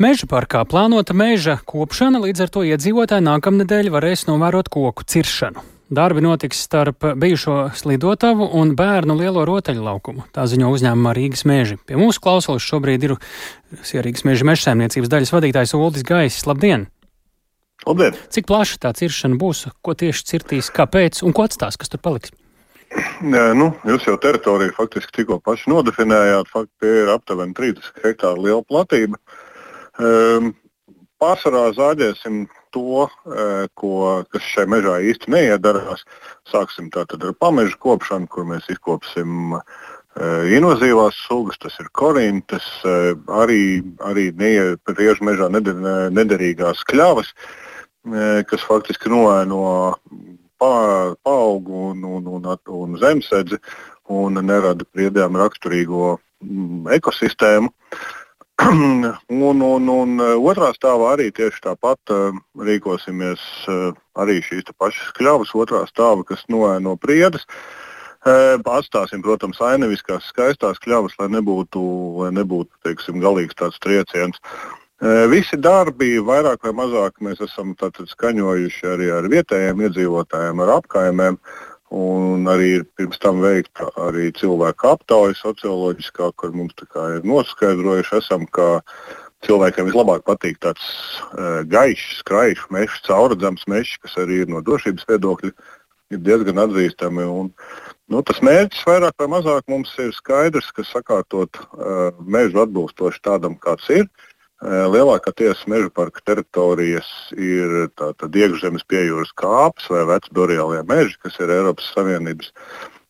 Meža 0.00 0.24
parkā 0.24 0.62
plānota 0.64 1.12
meža 1.12 1.58
kopšana, 1.68 2.22
līdz 2.22 2.46
ar 2.46 2.50
to 2.54 2.62
iedzīvotāji 2.64 3.20
nākamnedēļ 3.20 3.90
varēs 3.92 4.22
novērot 4.30 4.70
koku 4.72 5.04
ciršanu. 5.04 5.60
Darbi 5.92 6.22
notiks 6.24 6.62
starp 6.64 7.04
bijušo 7.20 7.56
slidotavu 7.76 8.46
un 8.56 8.72
bērnu 8.78 9.18
lielo 9.18 9.44
rotaļu 9.44 9.84
laukumu. 9.84 10.24
Tā 10.32 10.46
ziņo 10.48 10.72
uzņēmumā 10.72 11.12
Rīgas 11.18 11.44
meži. 11.44 11.76
Pie 11.84 12.00
mūsu 12.00 12.24
klausulas 12.24 12.64
šobrīd 12.64 13.04
ir 13.10 13.16
Sierīgas 13.84 14.24
meža 14.24 14.48
mežsēmniecības 14.48 15.12
daļas 15.12 15.34
vadītājs 15.36 15.76
Uldis 15.76 16.08
Gaisis. 16.08 16.48
Labdien! 16.48 16.88
Labdien! 17.84 18.16
Cik 18.32 18.48
plaša 18.48 18.80
tā 18.86 18.96
ciršana 18.96 19.36
būs, 19.36 19.66
ko 19.84 19.92
tieši 19.92 20.30
cirtīs, 20.32 20.72
kāpēc 20.72 21.20
un 21.28 21.36
ko 21.36 21.44
atstās, 21.44 21.76
kas 21.76 21.92
tur 21.92 22.00
paliks? 22.00 22.32
Nē, 23.20 23.42
nu, 23.54 23.68
jūs 23.86 24.08
jau 24.08 24.16
teritoriju 24.18 24.72
faktiski 24.74 25.20
tikko 25.20 25.36
paši 25.44 25.70
nodefinējāt. 25.70 26.48
Faktiski 26.50 26.94
ir 27.04 27.12
aptuveni 27.12 27.54
30 27.54 28.00
hektāru 28.02 28.48
liela 28.48 28.64
platība. 28.66 29.20
Um, 30.00 30.52
pārsvarā 31.20 31.70
zāģēsim 31.76 32.44
to, 32.72 33.04
uh, 33.04 33.66
ko, 33.76 34.24
kas 34.32 34.46
šai 34.48 34.66
mežā 34.70 34.96
īsti 35.10 35.32
neiedarās. 35.34 36.06
Sāksim 36.48 36.88
tātad 36.94 37.24
ar 37.26 37.34
pamežu 37.36 37.76
kopšanu, 37.82 38.28
kur 38.32 38.46
mēs 38.48 38.68
izkopsim 38.72 39.58
uh, 39.58 39.64
invazīvās 40.56 41.18
sugas, 41.26 41.60
tas 41.60 41.76
ir 41.82 41.90
korintas, 41.92 42.68
uh, 42.88 43.12
arī, 43.42 43.82
arī 44.08 44.30
riežu 44.96 45.26
mežā 45.28 45.50
neder, 45.52 45.76
nederīgās 46.14 46.84
kļavas, 46.88 47.34
kas 48.48 48.62
faktiski 48.64 49.10
noēno 49.12 49.58
paaugu 50.56 51.82
un, 51.90 52.06
un, 52.08 52.30
un, 52.38 52.46
un 52.48 52.96
zemesēdzi 52.96 53.58
un 54.16 54.40
nerada 54.40 54.86
priedēm 54.88 55.36
raksturīgo 55.36 56.14
mm, 56.16 56.88
ekosistēmu. 56.96 57.68
Uh, 57.68 58.19
un, 59.28 59.62
un, 59.62 59.88
un 59.88 60.20
eh, 60.20 60.34
otrā 60.36 60.70
stāvā 60.76 61.14
arī 61.14 61.30
tieši 61.32 61.62
tāpat 61.64 62.12
uh, 62.12 62.36
rīkosimies 62.60 63.40
uh, 63.70 63.94
arī 64.20 64.40
šīs 64.44 64.68
pašas 64.76 65.14
kļavas, 65.16 65.54
otrā 65.56 65.84
stāva, 65.88 66.26
kas 66.28 66.44
noēno 66.52 66.96
priedes. 67.00 67.46
Atstāsim, 68.20 69.22
protams, 69.24 69.56
ainaviskās 69.64 70.26
skaistās 70.28 70.76
kļavas, 70.84 71.14
lai 71.16 71.30
nebūtu, 71.32 71.80
lai 72.20 72.28
nebūtu 72.36 72.68
teiksim, 72.84 73.16
galīgs 73.16 73.56
tāds 73.56 73.80
trieciens. 73.80 74.36
Visi 75.32 75.56
darbi, 75.56 76.18
vairāk 76.20 76.66
vai 76.66 76.74
mazāk, 76.82 77.16
mēs 77.24 77.40
esam 77.40 77.72
skaņojuši 77.80 78.90
arī 78.92 79.08
ar 79.16 79.24
vietējiem 79.32 79.80
iedzīvotājiem, 79.86 80.60
ar 80.60 80.74
apkaimēm. 80.74 81.40
Un 81.90 82.46
arī 82.46 82.68
ir 82.78 82.84
pirms 82.94 83.18
tam 83.18 83.40
veikta 83.42 83.88
arī 83.98 84.28
cilvēku 84.38 84.92
aptauja 84.92 85.34
socioloģiskā, 85.34 86.30
kur 86.38 86.54
mums 86.54 86.76
ir 86.78 87.26
noskaidrojuši, 87.26 88.20
esam, 88.20 88.46
ka 88.46 88.82
cilvēkiem 89.46 89.88
vislabāk 89.88 90.22
patīk 90.22 90.60
tāds 90.62 90.86
uh, 91.32 91.66
gaišs, 91.66 92.20
skraišs 92.22 92.70
mežs, 92.70 93.02
caurredzams 93.08 93.66
mežs, 93.66 93.98
kas 93.98 94.14
arī 94.22 94.44
ir 94.44 94.52
no 94.54 94.62
drošības 94.62 95.08
viedokļa 95.10 95.50
ir 96.14 96.22
diezgan 96.22 96.62
atzīstami. 96.62 97.26
Un, 97.26 97.50
nu, 98.06 98.22
tas 98.22 98.38
mērķis 98.38 98.86
vairāk 98.86 99.18
vai 99.18 99.30
mazāk 99.34 99.66
mums 99.66 99.90
ir 99.98 100.14
skaidrs, 100.14 100.70
ka 100.76 100.86
sakārtot 100.86 101.58
uh, 101.58 102.10
mežu 102.22 102.62
atbilstoši 102.62 103.24
tādam, 103.26 103.58
kāds 103.58 103.90
ir. 103.90 104.06
Uh, 104.06 104.29
Lielākā 104.60 105.32
tiesa 105.32 105.70
meža 105.72 105.88
parka 105.96 106.20
teritorijas 106.20 107.08
ir 107.32 107.88
iekšzemes 107.88 108.84
piejūras 108.84 109.32
kāpes 109.32 109.86
vai 109.88 110.02
vecboreālie 110.10 110.82
meži, 110.88 111.16
kas 111.22 111.38
ir 111.40 111.52
Eiropas 111.54 111.88
Savienības 111.94 112.50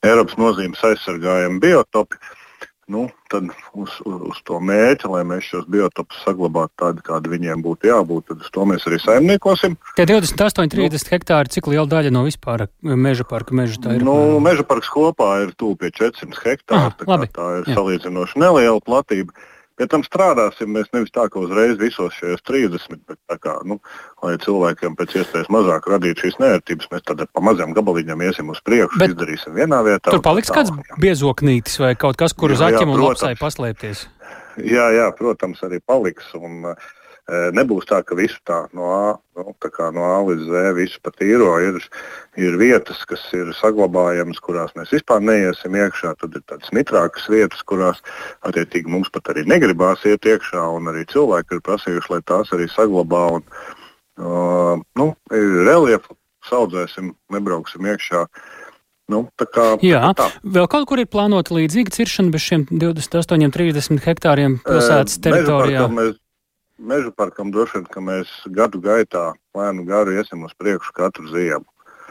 Eiropas 0.07 0.39
nozīmes 0.41 0.85
aizsargājami 0.87 1.59
biotopi. 1.61 2.21
Nu, 2.91 3.05
tad 3.31 3.47
uz, 3.79 3.93
uz, 4.03 4.23
uz 4.33 4.39
to 4.47 4.57
mērķi, 4.67 5.07
lai 5.13 5.21
mēs 5.27 5.47
šos 5.47 5.67
biotopus 5.71 6.25
saglabātu 6.25 6.73
tādi, 6.83 7.05
kādi 7.07 7.31
viņiem 7.31 7.63
būtu 7.63 7.87
jābūt, 7.87 8.25
tad 8.33 8.43
uz 8.43 8.51
to 8.51 8.65
mēs 8.67 8.87
arī 8.91 8.99
saimniekosim. 8.99 9.77
Tie 9.95 10.07
28, 10.11 10.73
30 10.73 11.07
nu, 11.07 11.11
hektāri, 11.13 11.53
cik 11.55 11.69
liela 11.71 11.87
daļa 11.91 12.11
no 12.17 12.25
vispār 12.27 12.67
meža 12.83 13.27
parka 13.31 13.55
meža 13.55 13.79
tā 13.85 13.95
ir? 13.95 14.03
Nu, 14.07 14.17
meža 14.43 14.67
parks 14.67 14.91
kopā 14.91 15.37
ir 15.45 15.55
tuvu 15.55 15.79
pie 15.79 15.93
400 16.01 16.43
hektāru. 16.43 16.91
Ah, 16.91 16.99
tā, 16.99 17.31
tā 17.37 17.49
ir 17.61 17.71
Jā. 17.71 17.79
salīdzinoši 17.79 18.43
neliela 18.43 18.83
platība. 18.83 19.39
Pie 19.81 19.87
tam 19.89 20.03
strādāsim 20.05 20.75
mēs 20.77 20.91
nevis 20.93 21.09
tā, 21.15 21.23
ka 21.33 21.41
uzreiz 21.41 21.79
visos 21.81 22.13
šajos 22.19 22.43
30, 22.45 22.99
bet 23.09 23.17
tā 23.31 23.39
kā, 23.41 23.55
nu, 23.65 23.79
lai 24.21 24.35
cilvēkiem 24.43 24.93
pēc 24.99 25.15
iespējas 25.23 25.49
mazāk 25.49 25.89
radītu 25.89 26.27
šīs 26.27 26.37
nērtības, 26.43 26.91
mēs 26.93 27.07
tad 27.09 27.23
pa 27.25 27.45
maziem 27.47 27.73
gabaliņiem 27.79 28.27
iesim 28.27 28.53
uz 28.53 28.61
priekšu, 28.67 29.01
bet 29.01 29.15
izdarīsim 29.15 29.57
vienā 29.57 29.81
vietā. 29.87 30.13
Tur 30.13 30.21
paliks 30.27 30.53
kāds 30.53 30.75
biezoknītis 31.01 31.81
vai 31.81 31.95
kaut 31.97 32.21
kas, 32.21 32.37
kur 32.37 32.53
uz 32.53 32.61
aķim 32.67 32.93
un 32.93 33.07
lapsai 33.07 33.33
paslēpties? 33.41 34.05
Jā, 34.69 34.91
jā, 34.93 35.09
protams, 35.17 35.65
arī 35.65 35.81
paliks. 35.81 36.29
Un, 36.37 36.75
uh, 36.75 36.91
Nebūs 37.31 37.87
tā, 37.87 38.01
ka 38.03 38.17
visu 38.19 38.41
tā 38.49 38.65
no 38.75 38.89
A, 38.91 39.11
nu, 39.39 39.53
tā 39.63 39.91
no 39.95 40.03
A 40.09 40.17
līdz 40.27 40.49
Z 40.51 40.73
visu 40.75 41.01
pat 41.05 41.21
īro. 41.23 41.53
Ir, 41.63 41.79
ir 42.41 42.57
vietas, 42.59 43.05
kas 43.07 43.23
ir 43.37 43.53
saglabājamas, 43.55 44.41
kurās 44.43 44.75
mēs 44.75 44.91
vispār 44.97 45.23
neiesim 45.23 45.77
iekšā. 45.79 46.17
Tad 46.19 46.35
ir 46.35 46.43
tādas 46.51 46.73
mitrākas 46.75 47.29
vietas, 47.31 47.63
kurās 47.63 48.03
attiecīgi 48.49 48.91
mums 48.91 49.13
pat 49.15 49.31
arī 49.31 49.45
negribās 49.47 50.03
iet 50.11 50.27
iekšā, 50.27 50.65
un 50.75 50.91
arī 50.91 51.05
cilvēki 51.13 51.59
ir 51.59 51.67
prasījuši, 51.69 52.13
lai 52.17 52.23
tās 52.27 52.51
arī 52.57 52.67
saglabā. 52.73 53.27
Un, 53.39 53.47
uh, 54.19 54.83
nu, 54.99 55.13
reliefu 55.31 56.19
saudzēsim, 56.51 57.13
nebrauksim 57.31 57.87
iekšā. 57.93 58.25
Nu, 59.11 59.25
kā, 59.39 59.75
Jā, 59.83 60.13
tā. 60.15 60.29
vēl 60.47 60.69
kaut 60.71 60.87
kur 60.87 61.01
ir 61.03 61.09
plānota 61.11 61.57
līdzīga 61.57 61.95
ciršana 61.95 62.31
bez 62.31 62.45
šiem 62.47 62.67
28, 62.71 63.51
30 63.57 64.05
hektāriem 64.07 64.61
pilsētas 64.63 65.19
teritorijā. 65.23 65.89
Mēs 65.91 66.19
meža 66.81 67.13
parkam 67.17 67.53
droši 67.53 67.79
vien, 67.79 67.87
ka 67.93 68.03
mēs 68.05 68.31
gadu 68.57 68.81
gaitā 68.83 69.31
lēnu 69.57 69.85
garu 69.89 70.17
iesim 70.17 70.45
uz 70.47 70.55
priekšu 70.59 70.95
katru 70.97 71.29
ziemu. 71.31 71.67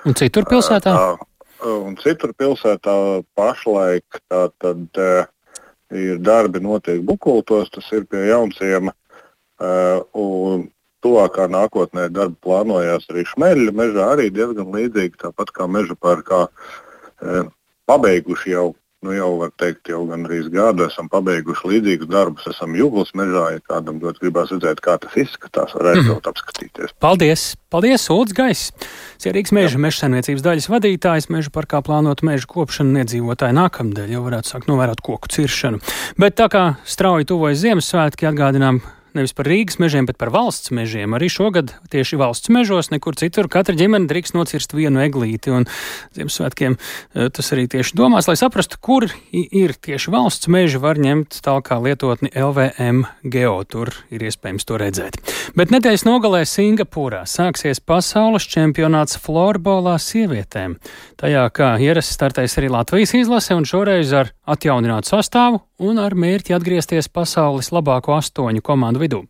Un 0.07 0.15
citur 0.15 0.45
pilsētā? 0.47 0.93
Tā, 0.95 1.67
un 1.67 1.97
citur 1.99 2.33
pilsētā 2.37 2.95
pašlaik 3.35 4.21
tā 4.31 4.47
tad 4.61 5.01
ir 5.89 6.19
darbi 6.23 6.61
notiek 6.63 7.01
bukultos, 7.05 7.71
tas 7.73 7.87
ir 7.95 8.05
pie 8.09 8.29
jaunciema. 8.29 8.93
Un 9.59 10.69
tuvākā 11.03 11.47
nākotnē 11.51 12.07
darbi 12.13 12.37
plānojās 12.45 13.09
arī 13.11 13.25
Šmeļa 13.27 13.73
mežā, 13.75 14.11
arī 14.13 14.29
diezgan 14.35 14.71
līdzīgi, 14.75 15.19
tāpat 15.25 15.51
kā 15.55 15.67
meža 15.67 15.97
parkā. 15.99 16.45
Pabeiguši 17.89 18.53
jau 18.53 18.69
nu, 19.05 19.13
jau 19.15 19.29
var 19.39 19.51
teikt, 19.59 19.87
jau 19.91 20.01
gan 20.09 20.25
arī 20.27 20.41
gadu 20.51 20.83
esam 20.87 21.07
pabeiguši 21.11 21.71
līdzīgus 21.71 22.09
darbus. 22.11 22.47
Esam 22.51 22.75
jūglas 22.75 23.13
mežā, 23.15 23.45
ja 23.55 23.63
kādam 23.63 24.01
ļoti 24.03 24.25
gribās 24.25 24.51
redzēt, 24.51 24.81
kā 24.83 24.97
tas 24.99 25.15
izskatās, 25.19 25.73
var 25.77 25.93
aizbraukt 25.93 26.27
mm. 26.27 26.33
apskatīties. 26.33 26.95
Paldies! 26.99 27.45
Paldies, 27.71 28.09
Ulds 28.11 28.35
Gaiss! 28.35 28.73
Sierīgs 29.21 29.53
meža 29.55 29.79
meža 29.79 30.03
saimniecības 30.03 30.45
daļas 30.45 30.69
vadītājs, 30.73 31.29
meža 31.31 31.53
parkā 31.55 31.83
plānot 31.85 32.25
meža 32.27 32.49
kopšanu 32.49 33.03
iedzīvotāji 33.03 33.55
nākamdēļ 33.59 34.15
jau 34.17 34.23
varētu 34.27 34.55
sākt 34.55 34.71
novērot 34.71 35.03
koku 35.05 35.31
ciršanu. 35.31 35.83
Bet 36.19 36.39
tā 36.39 36.49
kā 36.51 36.63
strauji 36.83 37.29
tuvojas 37.29 37.61
Ziemassvētki, 37.63 38.27
atgādinām 38.31 38.81
nevis 39.17 39.33
par 39.35 39.47
Rīgas 39.49 39.79
mežiem, 39.81 40.07
bet 40.09 40.17
par 40.19 40.31
valsts 40.33 40.71
mežiem. 40.75 41.15
Arī 41.17 41.29
šogad 41.31 41.73
tieši 41.93 42.19
valsts 42.19 42.51
mežos, 42.53 42.91
nekur 42.93 43.17
citur, 43.19 43.49
katra 43.51 43.75
ģimene 43.77 44.09
drīkst 44.09 44.35
nocirst 44.37 44.75
vienu 44.77 45.01
eglīti. 45.03 45.53
Un 45.53 45.67
Ziemassvētkiem 46.17 46.75
eh, 46.75 47.29
tas 47.33 47.53
arī 47.55 47.67
tieši 47.71 47.97
domās, 47.99 48.29
lai 48.29 48.37
saprastu, 48.39 48.79
kur 48.81 49.07
ir 49.31 49.75
tieši 49.77 50.13
valsts 50.13 50.51
meži, 50.51 50.81
var 50.81 51.01
ņemt 51.01 51.39
tālāk 51.45 51.71
lietotni 51.85 52.33
LVM 52.33 53.05
Geo. 53.23 53.61
Tur 53.69 53.93
ir 54.13 54.25
iespējams 54.29 54.67
to 54.67 54.79
redzēt. 54.81 55.19
Bet 55.57 55.73
nedēļas 55.73 56.05
nogalē 56.07 56.43
Singapūrā 56.49 57.23
sāksies 57.29 57.81
pasaules 57.83 58.47
čempionāts 58.49 59.19
florbolā 59.21 59.97
sievietēm. 60.01 60.77
Tajā 61.19 61.47
kā 61.55 61.73
ierasts 61.81 62.17
startēs 62.17 62.59
arī 62.59 62.73
Latvijas 62.73 63.15
izlase 63.17 63.57
un 63.57 63.67
šoreiz 63.69 64.13
ar 64.15 64.33
atjauninātu 64.49 65.15
sastāvu 65.15 65.63
un 65.79 65.99
ar 66.01 66.15
mērķi 66.17 66.55
atgriezties 66.55 67.09
pasaules 67.11 67.71
labāko 67.73 68.15
astoņu 68.17 68.63
komandu 68.65 69.03
vidū. 69.03 69.21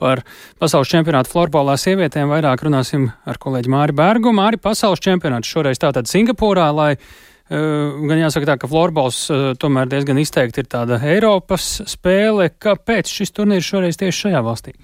Par 0.00 0.22
pasaules 0.60 0.88
čempionātu 0.88 1.32
florbolā 1.32 1.76
sievietēm 1.80 2.30
vairāk 2.32 2.64
runāsim 2.64 3.10
ar 3.28 3.40
kolēģi 3.42 3.72
Māri 3.72 3.96
Bērgu. 3.98 4.32
Māri 4.34 4.60
pasaules 4.62 5.02
čempionāts 5.04 5.50
šoreiz 5.50 5.80
tātad 5.82 6.08
Singapūrā, 6.08 6.68
lai 6.72 6.92
uh, 6.96 7.98
gan 8.08 8.22
jāsaka 8.22 8.52
tā, 8.52 8.58
ka 8.62 8.70
florbols 8.70 9.24
uh, 9.32 9.48
tomēr 9.60 9.90
diezgan 9.90 10.20
izteikti 10.22 10.64
ir 10.64 10.70
tāda 10.72 11.00
Eiropas 11.02 11.82
spēle. 11.90 12.50
Kāpēc 12.56 13.10
šis 13.12 13.34
turnīrs 13.36 13.68
šoreiz 13.68 14.00
tieši 14.00 14.28
šajā 14.28 14.44
valstī? 14.46 14.78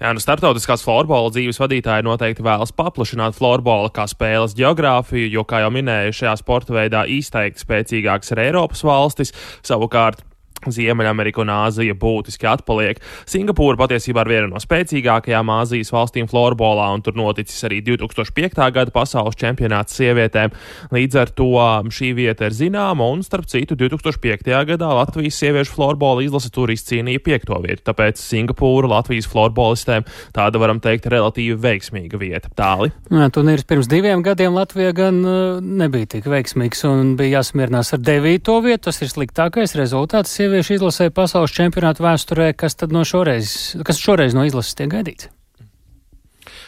Jā, 0.00 0.12
nu 0.12 0.22
starptautiskās 0.22 0.84
florbola 0.86 1.32
dzīves 1.34 1.60
vadītāji 1.62 2.06
noteikti 2.06 2.44
vēlas 2.46 2.74
paplašināt 2.76 3.38
florbola 3.38 3.90
kā 3.94 4.06
spēles 4.10 4.56
geogrāfiju, 4.58 5.32
jo, 5.38 5.44
kā 5.48 5.64
jau 5.64 5.72
minēju, 5.74 6.14
šajā 6.20 6.36
sporta 6.42 6.76
veidā 6.76 7.06
izteikti 7.10 7.64
spēcīgākas 7.64 8.34
ir 8.34 8.44
Eiropas 8.48 8.84
valstis. 8.86 9.34
Savukārt 9.66 10.22
Ziemeļamerika 10.64 11.42
un 11.42 11.52
Āzija 11.52 11.94
būtiski 11.98 12.48
atpaliek. 12.50 13.00
Singapūra 13.28 13.78
patiesībā 13.80 14.24
ir 14.24 14.32
viena 14.32 14.50
no 14.50 14.62
spēcīgākajām 14.62 15.52
Āzijas 15.56 15.92
valstīm 15.94 16.28
florbolā, 16.30 16.88
un 16.94 17.04
tur 17.06 17.16
noticis 17.18 17.64
arī 17.68 17.82
2005. 17.86 18.58
gada 18.74 18.94
pasaules 18.94 19.38
čempionāts 19.38 19.96
sievietēm. 19.98 20.54
Līdz 20.94 21.20
ar 21.22 21.32
to 21.36 21.50
um, 21.60 21.90
šī 21.92 22.12
vieta 22.18 22.48
ir 22.48 22.56
zināma, 22.56 23.08
un 23.12 23.22
starp 23.26 23.48
citu 23.50 23.78
2005. 23.78 24.50
gadā 24.72 24.90
Latvijas 24.98 25.38
sieviešu 25.42 25.76
florbola 25.76 26.24
izlase 26.24 26.50
tur 26.54 26.72
izcīnīja 26.74 27.22
piekto 27.22 27.60
vietu, 27.62 27.84
tāpēc 27.90 28.20
Singapūra 28.20 28.90
Latvijas 28.96 29.28
florbolistēm 29.30 30.06
tāda, 30.36 30.60
varam 30.62 30.80
teikt, 30.82 31.08
relatīvi 31.12 31.58
veiksmīga 31.62 32.20
vieta. 32.20 32.50
Tāli. 32.56 32.92
Jā, 33.12 33.28
turnīrs 33.34 33.66
pirms 33.68 33.88
diviem 33.90 34.22
gadiem 34.24 34.56
Latvijā 34.56 34.94
gan 34.96 35.20
uh, 35.26 35.60
nebija 35.60 36.08
tik 36.16 36.28
veiksmīgs, 36.30 36.84
un 36.88 37.14
bija 37.18 37.40
jāsamierinās 37.40 37.92
ar 37.96 38.02
devīto 38.02 38.58
vietu. 38.64 38.86
Tas 38.86 39.00
ir 39.02 39.10
sliktākais 39.10 39.74
rezultāts 39.78 40.34
sieviešu 40.56 40.78
izlasē 40.78 41.10
pasaules 41.12 41.52
čempionāta 41.52 42.00
vēsturē, 42.00 42.52
kas 42.56 42.78
tad 42.80 42.92
no 42.94 43.02
šoreiz, 43.04 43.76
kas 43.84 44.00
šoreiz 44.00 44.32
no 44.32 44.46
izlases 44.48 44.78
tiek 44.78 44.88
gaidīts? 44.88 45.28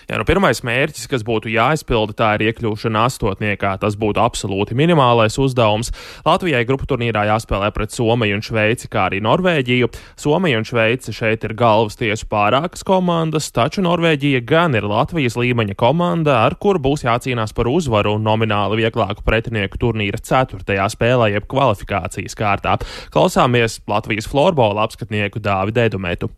Jā, 0.08 0.16
nu, 0.16 0.24
pirmais 0.24 0.62
mērķis, 0.64 1.04
kas 1.04 1.20
būtu 1.20 1.50
jāizpilda, 1.52 2.14
tā 2.16 2.28
ir 2.38 2.46
iekļūšana 2.46 3.02
astotniekā. 3.10 3.74
Tas 3.82 3.92
būtu 4.00 4.22
absolūti 4.22 4.72
minimālais 4.72 5.36
uzdevums. 5.36 5.90
Latvijai 6.24 6.62
grupu 6.64 6.88
turnīrā 6.88 7.26
jāspēlē 7.28 7.68
pret 7.76 7.92
Somiju 7.92 8.38
un 8.38 8.44
Šveici, 8.46 8.88
kā 8.88 9.02
arī 9.10 9.20
Norvēģiju. 9.26 9.90
Somija 10.16 10.62
un 10.62 10.64
Šveice 10.64 11.12
šeit 11.12 11.44
ir 11.44 11.52
galvas 11.60 12.00
tiesu 12.00 12.24
pārākas 12.32 12.86
komandas, 12.88 13.50
taču 13.52 13.84
Norvēģija 13.84 14.40
gan 14.48 14.80
ir 14.80 14.88
Latvijas 14.88 15.36
līmeņa 15.36 15.76
komanda, 15.76 16.40
ar 16.46 16.56
kuru 16.56 16.80
būs 16.88 17.04
jācīnās 17.04 17.52
par 17.52 17.68
uzvaru 17.68 18.16
un 18.16 18.24
nomināli 18.24 18.80
vieglāku 18.86 19.28
pretinieku 19.28 19.76
turnīra 19.84 20.24
ceturtajā 20.24 20.88
spēlē, 20.96 21.34
jeb 21.36 21.52
kvalifikācijas 21.52 22.32
kārtā. 22.32 22.80
Klausāmies 23.12 23.82
Latvijas 23.84 24.32
florbola 24.32 24.88
apskatnieku 24.88 25.44
Dāvidu 25.44 25.84
Edumētu. 25.84 26.32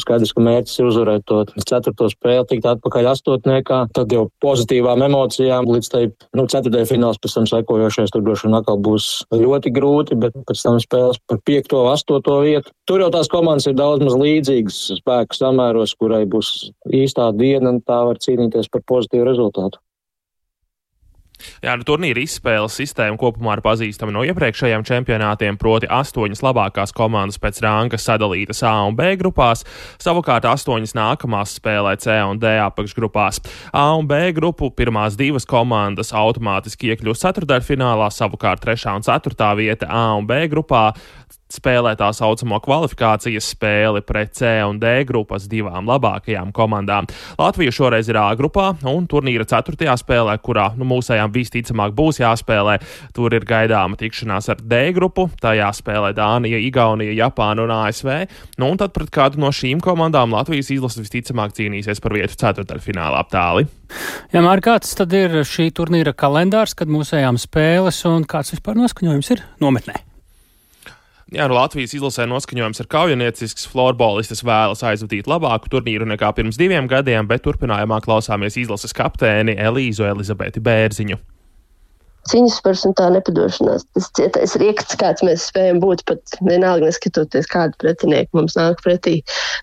Skaidrs, 0.00 0.32
ka 0.34 0.42
mērķis 0.42 0.80
ir 0.80 0.88
uzvarēt 0.88 1.24
to 1.28 1.42
ceturto 1.62 2.08
spēli, 2.10 2.46
tikt 2.50 2.66
atpakaļ 2.66 3.10
astotniekā, 3.12 3.80
tad 3.94 4.12
jau 4.14 4.24
pozitīvām 4.42 5.04
emocijām 5.06 5.68
līdz 5.70 5.90
tai 5.92 6.02
nu, 6.34 6.46
ceturtajai 6.50 6.88
fināls, 6.90 7.20
pēc 7.22 7.36
tam 7.38 7.46
sekojošais, 7.50 8.10
tur 8.14 8.24
droši 8.26 8.48
vien 8.48 8.58
atkal 8.58 8.80
būs 8.82 9.08
ļoti 9.34 9.74
grūti, 9.76 10.18
bet 10.18 10.36
pēc 10.48 10.66
tam 10.66 10.80
spēles 10.82 11.22
par 11.30 11.38
piekto, 11.46 11.84
astoto 11.92 12.40
vietu. 12.42 12.74
Tur 12.90 13.04
jau 13.04 13.12
tās 13.14 13.30
komandas 13.30 13.70
ir 13.70 13.78
daudz 13.78 14.02
maz 14.02 14.18
līdzīgas 14.18 14.82
spēku 14.98 15.38
samēros, 15.38 15.94
kurai 16.00 16.24
būs 16.26 16.52
īstā 16.90 17.30
diena 17.38 17.76
un 17.76 17.82
tā 17.84 18.02
var 18.10 18.18
cīnīties 18.18 18.72
par 18.74 18.82
pozitīvu 18.90 19.30
rezultātu. 19.30 19.83
Jā, 21.64 21.74
nu, 21.78 21.86
turnīra 21.86 22.22
izspēles 22.22 22.76
sistēma 22.80 23.18
kopumā 23.20 23.56
ir 23.58 23.62
pazīstama 23.64 24.14
no 24.14 24.24
iepriekšējiem 24.28 24.84
čempionātiem, 24.86 25.58
proti 25.60 25.88
astoņas 25.90 26.42
labākās 26.44 26.94
komandas 26.96 27.40
pēc 27.42 27.60
ranga 27.64 28.00
sadalītas 28.00 28.62
A 28.66 28.74
un 28.88 28.98
B 28.98 29.14
grupās, 29.20 29.64
savukārt 30.02 30.48
astoņas 30.50 30.96
nākamās 30.98 31.56
spēlē 31.58 31.96
C 32.02 32.18
un 32.24 32.40
D 32.42 32.54
apakšgrupās. 32.64 33.42
A 33.72 33.86
un 33.98 34.08
B 34.10 34.30
grupu 34.36 34.70
pirmās 34.74 35.18
divas 35.20 35.48
komandas 35.48 36.14
automātiski 36.16 36.92
iekļūst 36.94 37.26
ceturdaļfinālā, 37.26 38.10
savukārt 38.14 38.64
trešā 38.64 38.96
un 38.98 39.06
ceturtā 39.06 39.54
vieta 39.58 39.90
A 39.90 40.06
un 40.18 40.28
B 40.28 40.44
grupā 40.52 40.90
spēlē 41.54 41.94
tā 42.00 42.10
saucamo 42.16 42.58
kvalifikācijas 42.64 43.50
spēli 43.54 44.02
pret 44.06 44.34
C 44.38 44.50
un 44.66 44.80
D 44.82 44.96
grupas 45.08 45.46
divām 45.50 45.88
labākajām 45.90 46.50
komandām. 46.56 47.08
Latvija 47.38 47.74
šoreiz 47.74 48.10
ir 48.10 48.18
A 48.18 48.26
grupā 48.38 48.72
un 48.90 49.06
turnīra 49.10 49.46
ceturtajā 49.48 49.94
spēlē, 50.00 50.36
kurā 50.42 50.70
nu, 50.78 50.88
mūsējām 50.90 51.32
visticamāk 51.34 51.94
būs 51.94 52.20
jāspēlē. 52.22 52.78
Tur 53.14 53.36
ir 53.36 53.46
gaidāma 53.48 53.98
tikšanās 54.00 54.50
ar 54.52 54.62
D 54.62 54.82
grupu, 54.96 55.28
tajā 55.42 55.70
spēlē 55.78 56.10
Dānija, 56.16 56.58
Igaunija, 56.58 57.14
Japāna 57.22 57.68
un 57.68 57.74
ASV. 57.78 58.10
Nu, 58.58 58.72
un 58.72 58.80
tad 58.80 58.94
pret 58.96 59.12
kādu 59.14 59.42
no 59.42 59.52
šīm 59.54 59.82
komandām 59.84 60.34
Latvijas 60.34 60.72
izlase 60.74 61.04
visticamāk 61.04 61.54
cīnīsies 61.56 62.02
par 62.02 62.16
vietu 62.18 62.38
ceturdaļfinālā 62.42 63.22
aptāli. 63.22 63.68
Jā, 64.32 64.42
Mārķis, 64.42 64.64
kāds 64.64 64.96
tad 64.96 65.12
ir 65.12 65.36
šī 65.44 65.68
turnīra 65.76 66.14
kalendārs, 66.16 66.72
kad 66.78 66.90
mūsējām 66.90 67.38
spēles 67.42 68.00
un 68.08 68.24
kāds 68.28 68.54
vispār 68.56 68.80
noskaņojums 68.80 69.32
ir 69.36 69.44
nometnē? 69.62 70.13
Jā, 71.32 71.46
nu 71.48 71.56
Latvijas 71.56 71.94
izlasē 71.96 72.26
noskaņojums 72.28 72.82
ir 72.82 72.88
kaujiniecisks. 72.92 73.68
Florbolistas 73.72 74.44
vēlas 74.44 74.84
aizvadīt 74.84 75.30
labāku 75.30 75.72
turnīru 75.72 76.08
nekā 76.10 76.34
pirms 76.36 76.60
diviem 76.60 76.88
gadiem, 76.90 77.28
bet 77.30 77.46
turpinājumā 77.46 78.02
klausāmies 78.04 78.60
izlases 78.60 78.92
kapteini 78.96 79.56
Elīzu 79.56 80.04
Elizabeti 80.10 80.60
Bērziņu 80.64 81.33
cīņas 82.30 82.58
spērs 82.60 82.84
un 82.88 82.94
tā 82.98 83.08
nepadošanās. 83.14 83.86
Tas 83.96 84.08
cietais 84.18 84.56
riekts, 84.60 84.96
kāds 85.00 85.24
mēs 85.26 85.46
spējam 85.50 85.80
būt, 85.82 86.04
pat 86.08 86.36
vienalga 86.44 86.88
neskatoties, 86.88 87.48
kādu 87.50 87.78
pretinieku 87.82 88.40
mums 88.40 88.56
nāk 88.58 88.80
pretī. 88.84 89.18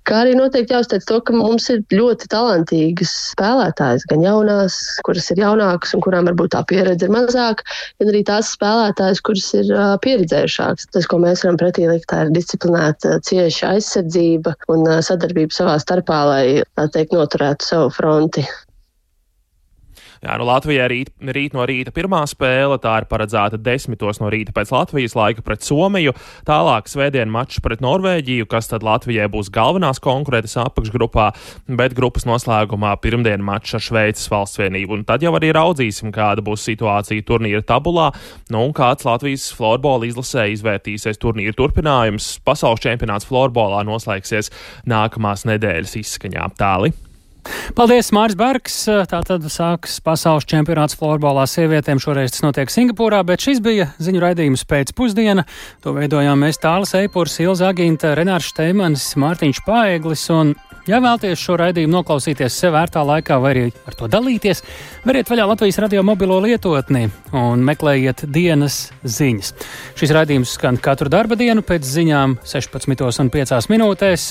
Kā 0.10 0.22
arī 0.24 0.36
noteikti 0.38 0.76
jāuzteic 0.76 1.06
to, 1.10 1.20
ka 1.26 1.36
mums 1.36 1.70
ir 1.74 1.84
ļoti 1.94 2.30
talantīgas 2.32 3.14
spēlētājas, 3.34 4.08
gan 4.12 4.26
jaunās, 4.26 4.78
kuras 5.08 5.30
ir 5.34 5.44
jaunākas 5.44 5.96
un 5.98 6.06
kurām 6.06 6.30
varbūt 6.30 6.54
tā 6.56 6.64
pieredze 6.70 7.08
ir 7.08 7.14
mazāka, 7.14 7.68
gan 8.02 8.14
arī 8.14 8.24
tās 8.28 8.54
spēlētājas, 8.56 9.24
kuras 9.26 9.52
ir 9.58 9.72
uh, 9.76 9.94
pieredzējušākas. 10.06 10.90
Tas, 10.96 11.10
ko 11.10 11.22
mēs 11.24 11.46
varam 11.46 11.60
pretī 11.62 11.88
likt, 11.90 12.10
tā 12.12 12.26
ir 12.26 12.34
disciplinēta, 12.36 13.20
cieša 13.28 13.76
aizsardzība 13.76 14.56
un 14.74 14.86
uh, 14.88 15.00
sadarbība 15.06 15.56
savā 15.56 15.78
starpā, 15.82 16.26
lai, 16.30 16.44
tā 16.78 16.90
teikt, 16.94 17.16
noturētu 17.18 17.72
savu 17.74 17.96
fronti. 17.96 18.46
Jā, 20.22 20.36
nu 20.38 20.46
Latvijai 20.46 20.86
rīt, 20.92 21.08
rīt 21.34 21.56
no 21.58 21.64
rīta 21.66 21.90
pirmā 21.96 22.20
spēle, 22.30 22.76
tā 22.78 22.92
ir 23.02 23.08
paredzēta 23.10 23.58
desmitos 23.58 24.20
no 24.22 24.28
rīta 24.30 24.54
pēc 24.54 24.70
Latvijas 24.70 25.16
laika 25.18 25.42
pret 25.42 25.66
Somiju. 25.66 26.14
Tālāk 26.46 26.92
svētdien 26.92 27.32
mačs 27.34 27.58
pret 27.66 27.82
Norvēģiju, 27.82 28.46
kas 28.52 28.70
tad 28.70 28.86
Latvijai 28.86 29.26
būs 29.34 29.50
galvenās 29.50 29.98
konkurētas 29.98 30.60
apakšgrupā, 30.62 31.32
bet 31.74 31.98
grupas 31.98 32.30
noslēgumā 32.30 32.94
pirmdien 33.02 33.42
mačs 33.42 33.80
ar 33.80 33.86
Šveices 33.88 34.30
valsts 34.30 34.62
vienību. 34.62 35.00
Un 35.00 35.10
tad 35.10 35.26
jau 35.26 35.34
arī 35.42 35.50
raudzīsim, 35.58 36.14
kāda 36.14 36.46
būs 36.46 36.70
situācija 36.70 37.26
turnīra 37.26 37.66
tabulā, 37.66 38.12
nu 38.54 38.68
un 38.68 38.78
kāds 38.78 39.10
Latvijas 39.10 39.50
florbola 39.58 40.06
izlasē 40.06 40.52
izvērtīsies 40.54 41.18
turnīra 41.18 41.58
turpinājums. 41.58 42.36
Pasaules 42.46 42.86
čempionāts 42.86 43.26
florbolā 43.26 43.82
noslēgsies 43.90 44.54
nākamās 44.86 45.50
nedēļas 45.50 45.98
izskaņā. 46.06 46.52
Tāli. 46.62 46.94
Paldies, 47.76 48.12
Mārcis 48.14 48.38
Bergs. 48.38 48.76
Tātad 49.10 49.46
sāks 49.50 49.98
pasaules 50.04 50.46
čempionāts 50.50 50.98
florbolā 51.00 51.48
sievietēm. 51.50 52.02
Šoreiz 52.02 52.36
tas 52.36 52.44
notiek 52.46 52.72
Singapūrā, 52.72 53.22
bet 53.28 53.44
šis 53.44 53.62
bija 53.64 53.90
ziņu 54.02 54.22
raidījums 54.22 54.66
pēcpusdiena. 54.70 55.46
To 55.86 55.96
veidojām 55.96 56.44
mēs 56.46 56.62
Tāles 56.62 56.94
Eipurs, 57.00 57.40
Ilza 57.42 57.72
Aginta, 57.72 58.14
Renārs 58.18 58.52
Šteimanis, 58.52 59.08
Mārtiņš 59.22 59.64
Paeglis. 59.66 60.28
Un, 60.36 60.54
ja 60.90 61.02
vēlties 61.04 61.42
šo 61.42 61.58
raidījumu 61.62 61.96
noklausīties 61.98 62.60
sev 62.62 62.76
vērtā 62.78 63.04
laikā 63.08 63.40
vai 63.42 63.54
arī 63.56 63.68
ar 63.90 63.98
to 63.98 64.10
dalīties, 64.12 64.64
veriet 65.08 65.32
vaļā 65.32 65.48
Latvijas 65.54 65.82
radio 65.82 66.06
mobilo 66.06 66.40
lietotni 66.44 67.08
un 67.38 67.64
meklējiet 67.68 68.26
dienas 68.30 68.84
ziņas. 69.04 69.54
Šis 70.00 70.14
raidījums 70.18 70.58
skan 70.58 70.82
katru 70.82 71.10
darba 71.14 71.40
dienu 71.40 71.66
pēc 71.66 71.88
ziņām 71.96 72.42
16,5 72.46 73.72
minūtēs 73.72 74.28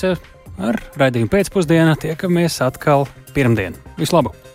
ar 0.61 0.79
raidījumu 1.01 1.31
pēcpusdienā 1.33 1.97
tiekamies 2.05 2.61
atkal 2.65 3.07
pirmdien. 3.35 3.77
Vislabāk! 3.99 4.50